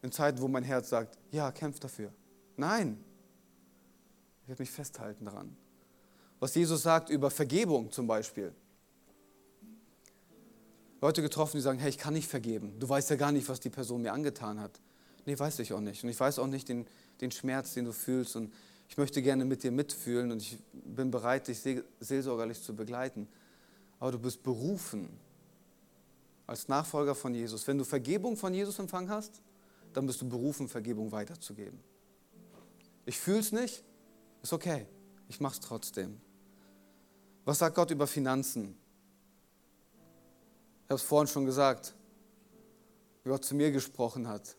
in 0.02 0.12
Zeiten, 0.12 0.42
wo 0.42 0.48
mein 0.48 0.64
Herz 0.64 0.90
sagt, 0.90 1.18
ja, 1.32 1.52
kämpf 1.52 1.80
dafür. 1.80 2.12
Nein. 2.58 3.04
Ich 4.44 4.50
werde 4.50 4.62
mich 4.62 4.72
festhalten 4.72 5.26
daran 5.26 5.56
was 6.40 6.56
Jesus 6.56 6.82
sagt 6.82 7.10
über 7.10 7.30
Vergebung 7.30 7.92
zum 7.92 8.08
Beispiel. 8.08 8.54
Leute 11.02 11.22
getroffen, 11.22 11.58
die 11.58 11.62
sagen, 11.62 11.80
hey, 11.80 11.90
ich 11.90 11.98
kann 11.98 12.14
nicht 12.14 12.28
vergeben. 12.28 12.74
Du 12.80 12.88
weißt 12.88 13.10
ja 13.10 13.16
gar 13.16 13.32
nicht, 13.32 13.48
was 13.48 13.60
die 13.60 13.70
Person 13.70 14.02
mir 14.02 14.12
angetan 14.12 14.60
hat. 14.60 14.80
Nee, 15.26 15.38
weiß 15.38 15.60
ich 15.60 15.72
auch 15.74 15.80
nicht. 15.80 16.04
Und 16.04 16.10
ich 16.10 16.20
weiß 16.20 16.40
auch 16.40 16.48
nicht 16.48 16.68
den, 16.68 16.86
den 17.22 17.32
Schmerz, 17.32 17.74
den 17.74 17.86
du 17.86 17.94
fühlst. 17.94 18.36
Und 18.36 18.54
ich 18.90 18.98
möchte 18.98 19.22
gerne 19.22 19.46
mit 19.46 19.64
dir 19.64 19.72
mitfühlen 19.72 20.32
und 20.32 20.42
ich 20.42 20.58
bin 20.74 21.12
bereit, 21.12 21.48
dich 21.48 21.62
seelsorgerlich 22.00 22.62
zu 22.62 22.76
begleiten. 22.76 23.28
Aber 24.00 24.12
du 24.12 24.20
bist 24.20 24.44
berufen 24.44 25.10
als 26.50 26.68
Nachfolger 26.68 27.16
von 27.16 27.34
Jesus. 27.34 27.68
Wenn 27.68 27.78
du 27.78 27.84
Vergebung 27.84 28.36
von 28.36 28.54
Jesus 28.54 28.80
empfangen 28.80 29.10
hast, 29.10 29.42
dann 29.94 30.06
bist 30.06 30.22
du 30.22 30.28
berufen, 30.28 30.68
Vergebung 30.68 31.12
weiterzugeben. 31.12 31.80
Ich 33.06 33.18
fühle 33.18 33.40
es 33.40 33.52
nicht, 33.52 33.84
ist 34.42 34.54
okay. 34.54 34.88
Ich 35.28 35.40
mache 35.40 35.54
es 35.54 35.60
trotzdem. 35.60 36.20
Was 37.46 37.60
sagt 37.60 37.76
Gott 37.76 37.92
über 37.92 38.08
Finanzen? 38.08 38.76
Ich 40.86 40.90
habe 40.90 40.96
es 40.96 41.02
vorhin 41.04 41.28
schon 41.28 41.46
gesagt, 41.46 41.96
wie 43.24 43.30
Gott 43.30 43.46
zu 43.46 43.56
mir 43.56 43.72
gesprochen 43.72 44.28
hat. 44.28 44.56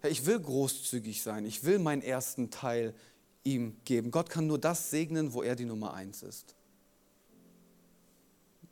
Hey, 0.00 0.10
ich 0.10 0.26
will 0.26 0.38
großzügig 0.38 1.22
sein. 1.22 1.46
Ich 1.46 1.64
will 1.64 1.78
meinen 1.78 2.02
ersten 2.02 2.50
Teil 2.50 2.94
ihm 3.42 3.76
geben. 3.84 4.10
Gott 4.10 4.28
kann 4.28 4.46
nur 4.46 4.58
das 4.58 4.90
segnen, 4.90 5.32
wo 5.32 5.42
er 5.42 5.56
die 5.56 5.64
Nummer 5.64 5.94
eins 5.94 6.22
ist. 6.22 6.54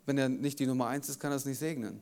Wenn 0.05 0.19
er 0.19 0.29
nicht 0.29 0.59
die 0.59 0.67
Nummer 0.67 0.87
eins 0.87 1.09
ist, 1.09 1.19
kann 1.19 1.31
er 1.31 1.37
es 1.37 1.45
nicht 1.45 1.57
segnen. 1.57 2.01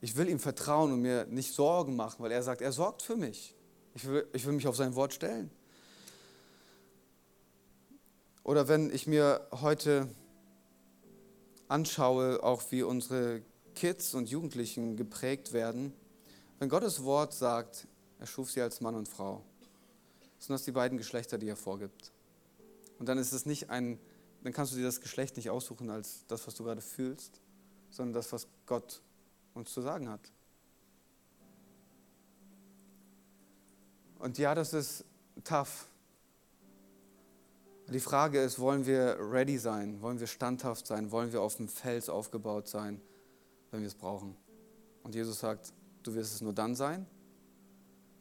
Ich 0.00 0.16
will 0.16 0.28
ihm 0.28 0.38
vertrauen 0.38 0.92
und 0.92 1.00
mir 1.00 1.26
nicht 1.26 1.54
Sorgen 1.54 1.96
machen, 1.96 2.22
weil 2.22 2.32
er 2.32 2.42
sagt, 2.42 2.60
er 2.60 2.72
sorgt 2.72 3.02
für 3.02 3.16
mich. 3.16 3.54
Ich 3.94 4.06
will, 4.06 4.26
ich 4.32 4.44
will 4.44 4.52
mich 4.52 4.66
auf 4.66 4.76
sein 4.76 4.94
Wort 4.94 5.14
stellen. 5.14 5.50
Oder 8.44 8.68
wenn 8.68 8.90
ich 8.90 9.06
mir 9.06 9.46
heute 9.62 10.08
anschaue, 11.68 12.42
auch 12.42 12.62
wie 12.70 12.82
unsere 12.82 13.42
Kids 13.74 14.14
und 14.14 14.30
Jugendlichen 14.30 14.96
geprägt 14.96 15.52
werden, 15.52 15.92
wenn 16.58 16.68
Gottes 16.68 17.02
Wort 17.02 17.34
sagt, 17.34 17.86
er 18.18 18.26
schuf 18.26 18.50
sie 18.50 18.62
als 18.62 18.80
Mann 18.80 18.94
und 18.94 19.08
Frau, 19.08 19.42
sind 20.38 20.52
das 20.52 20.64
die 20.64 20.72
beiden 20.72 20.96
Geschlechter, 20.96 21.38
die 21.38 21.48
er 21.48 21.56
vorgibt. 21.56 22.12
Und 22.98 23.08
dann 23.08 23.18
ist 23.18 23.32
es 23.32 23.46
nicht 23.46 23.68
ein, 23.68 23.98
dann 24.42 24.52
kannst 24.52 24.72
du 24.72 24.76
dir 24.76 24.84
das 24.84 25.00
Geschlecht 25.00 25.36
nicht 25.36 25.50
aussuchen 25.50 25.90
als 25.90 26.24
das, 26.28 26.46
was 26.46 26.54
du 26.54 26.64
gerade 26.64 26.80
fühlst, 26.80 27.40
sondern 27.90 28.14
das, 28.14 28.32
was 28.32 28.46
Gott 28.66 29.02
uns 29.56 29.72
zu 29.72 29.80
sagen 29.80 30.08
hat. 30.08 30.20
Und 34.18 34.38
ja, 34.38 34.54
das 34.54 34.72
ist 34.72 35.04
tough, 35.44 35.88
die 37.88 38.00
Frage 38.00 38.42
ist, 38.42 38.58
wollen 38.58 38.84
wir 38.84 39.16
ready 39.20 39.58
sein? 39.58 40.00
Wollen 40.02 40.18
wir 40.18 40.26
standhaft 40.26 40.86
sein? 40.86 41.12
Wollen 41.12 41.32
wir 41.32 41.40
auf 41.40 41.56
dem 41.56 41.68
Fels 41.68 42.08
aufgebaut 42.08 42.66
sein, 42.66 43.00
wenn 43.70 43.80
wir 43.80 43.86
es 43.86 43.94
brauchen? 43.94 44.36
Und 45.04 45.14
Jesus 45.14 45.38
sagt, 45.38 45.72
du 46.02 46.14
wirst 46.14 46.34
es 46.34 46.40
nur 46.40 46.52
dann 46.52 46.74
sein, 46.74 47.06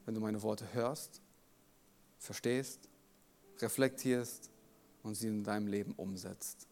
wenn 0.05 0.13
du 0.13 0.21
meine 0.21 0.43
Worte 0.43 0.71
hörst, 0.73 1.19
verstehst, 2.19 2.89
reflektierst 3.59 4.51
und 5.01 5.15
sie 5.15 5.27
in 5.27 5.43
deinem 5.43 5.67
Leben 5.67 5.93
umsetzt. 5.93 6.67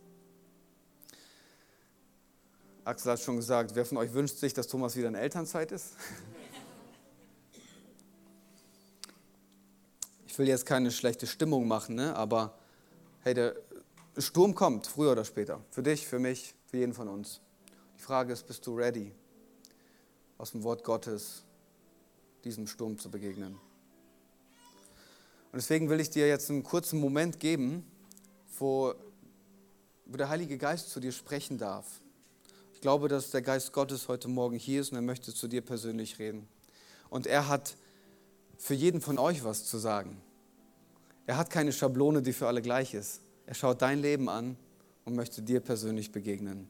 Axel 2.86 3.14
hat 3.14 3.22
schon 3.22 3.38
gesagt, 3.38 3.76
wer 3.76 3.86
von 3.86 3.98
euch 3.98 4.14
wünscht 4.14 4.38
sich, 4.38 4.54
dass 4.54 4.68
Thomas 4.68 4.98
wieder 4.98 5.08
in 5.08 5.16
Elternzeit 5.16 5.72
ist? 5.72 5.94
Ich 10.28 10.38
will 10.38 10.48
jetzt 10.48 10.66
keine 10.66 10.92
schlechte 10.92 11.26
Stimmung 11.26 11.68
machen, 11.68 11.96
ne? 11.96 12.16
aber 12.16 12.58
hey, 13.22 13.34
der 13.34 13.56
Sturm 14.18 14.54
kommt, 14.54 14.88
früher 14.88 15.14
oder 15.14 15.24
später. 15.24 15.62
Für 15.70 15.82
dich, 15.82 16.06
für 16.06 16.20
mich, 16.20 16.56
für 16.66 16.78
jeden 16.78 16.94
von 16.94 17.08
uns. 17.08 17.40
Die 17.98 18.02
Frage 18.02 18.34
ist, 18.34 18.46
bist 18.48 18.68
du 18.68 18.76
ready, 18.76 19.14
aus 20.38 20.52
dem 20.52 20.64
Wort 20.64 20.84
Gottes 20.84 21.44
diesem 22.44 22.68
Sturm 22.68 22.98
zu 22.98 23.10
begegnen? 23.10 23.54
Und 25.52 25.58
deswegen 25.62 25.88
will 25.90 26.02
ich 26.02 26.10
dir 26.10 26.28
jetzt 26.28 26.50
einen 26.50 26.64
kurzen 26.64 27.00
Moment 27.00 27.40
geben, 27.40 27.86
wo, 28.58 28.94
wo 30.06 30.18
der 30.18 30.28
Heilige 30.28 30.58
Geist 30.58 30.90
zu 30.90 31.00
dir 31.00 31.12
sprechen 31.12 31.58
darf. 31.58 32.03
Glaube, 32.84 33.08
dass 33.08 33.32
der 33.32 33.42
Geist 33.42 33.72
Gottes 33.72 34.08
heute 34.10 34.28
Morgen 34.28 34.58
hier 34.58 34.82
ist 34.82 34.92
und 34.92 34.98
er 34.98 35.02
möchte 35.02 35.34
zu 35.34 35.48
dir 35.48 35.62
persönlich 35.62 36.20
reden. 36.20 36.50
Und 37.10 37.28
er 37.28 37.48
hat 37.48 37.78
für 38.58 38.74
jeden 38.74 39.00
von 39.00 39.18
euch 39.18 39.46
was 39.46 39.64
zu 39.64 39.78
sagen. 39.78 40.22
Er 41.26 41.38
hat 41.38 41.50
keine 41.50 41.72
Schablone, 41.72 42.22
die 42.22 42.34
für 42.34 42.46
alle 42.46 42.62
gleich 42.62 42.94
ist. 42.94 43.22
Er 43.46 43.54
schaut 43.54 43.82
dein 43.82 44.02
Leben 44.02 44.28
an 44.28 44.58
und 45.06 45.16
möchte 45.16 45.42
dir 45.42 45.62
persönlich 45.62 46.12
begegnen. 46.12 46.68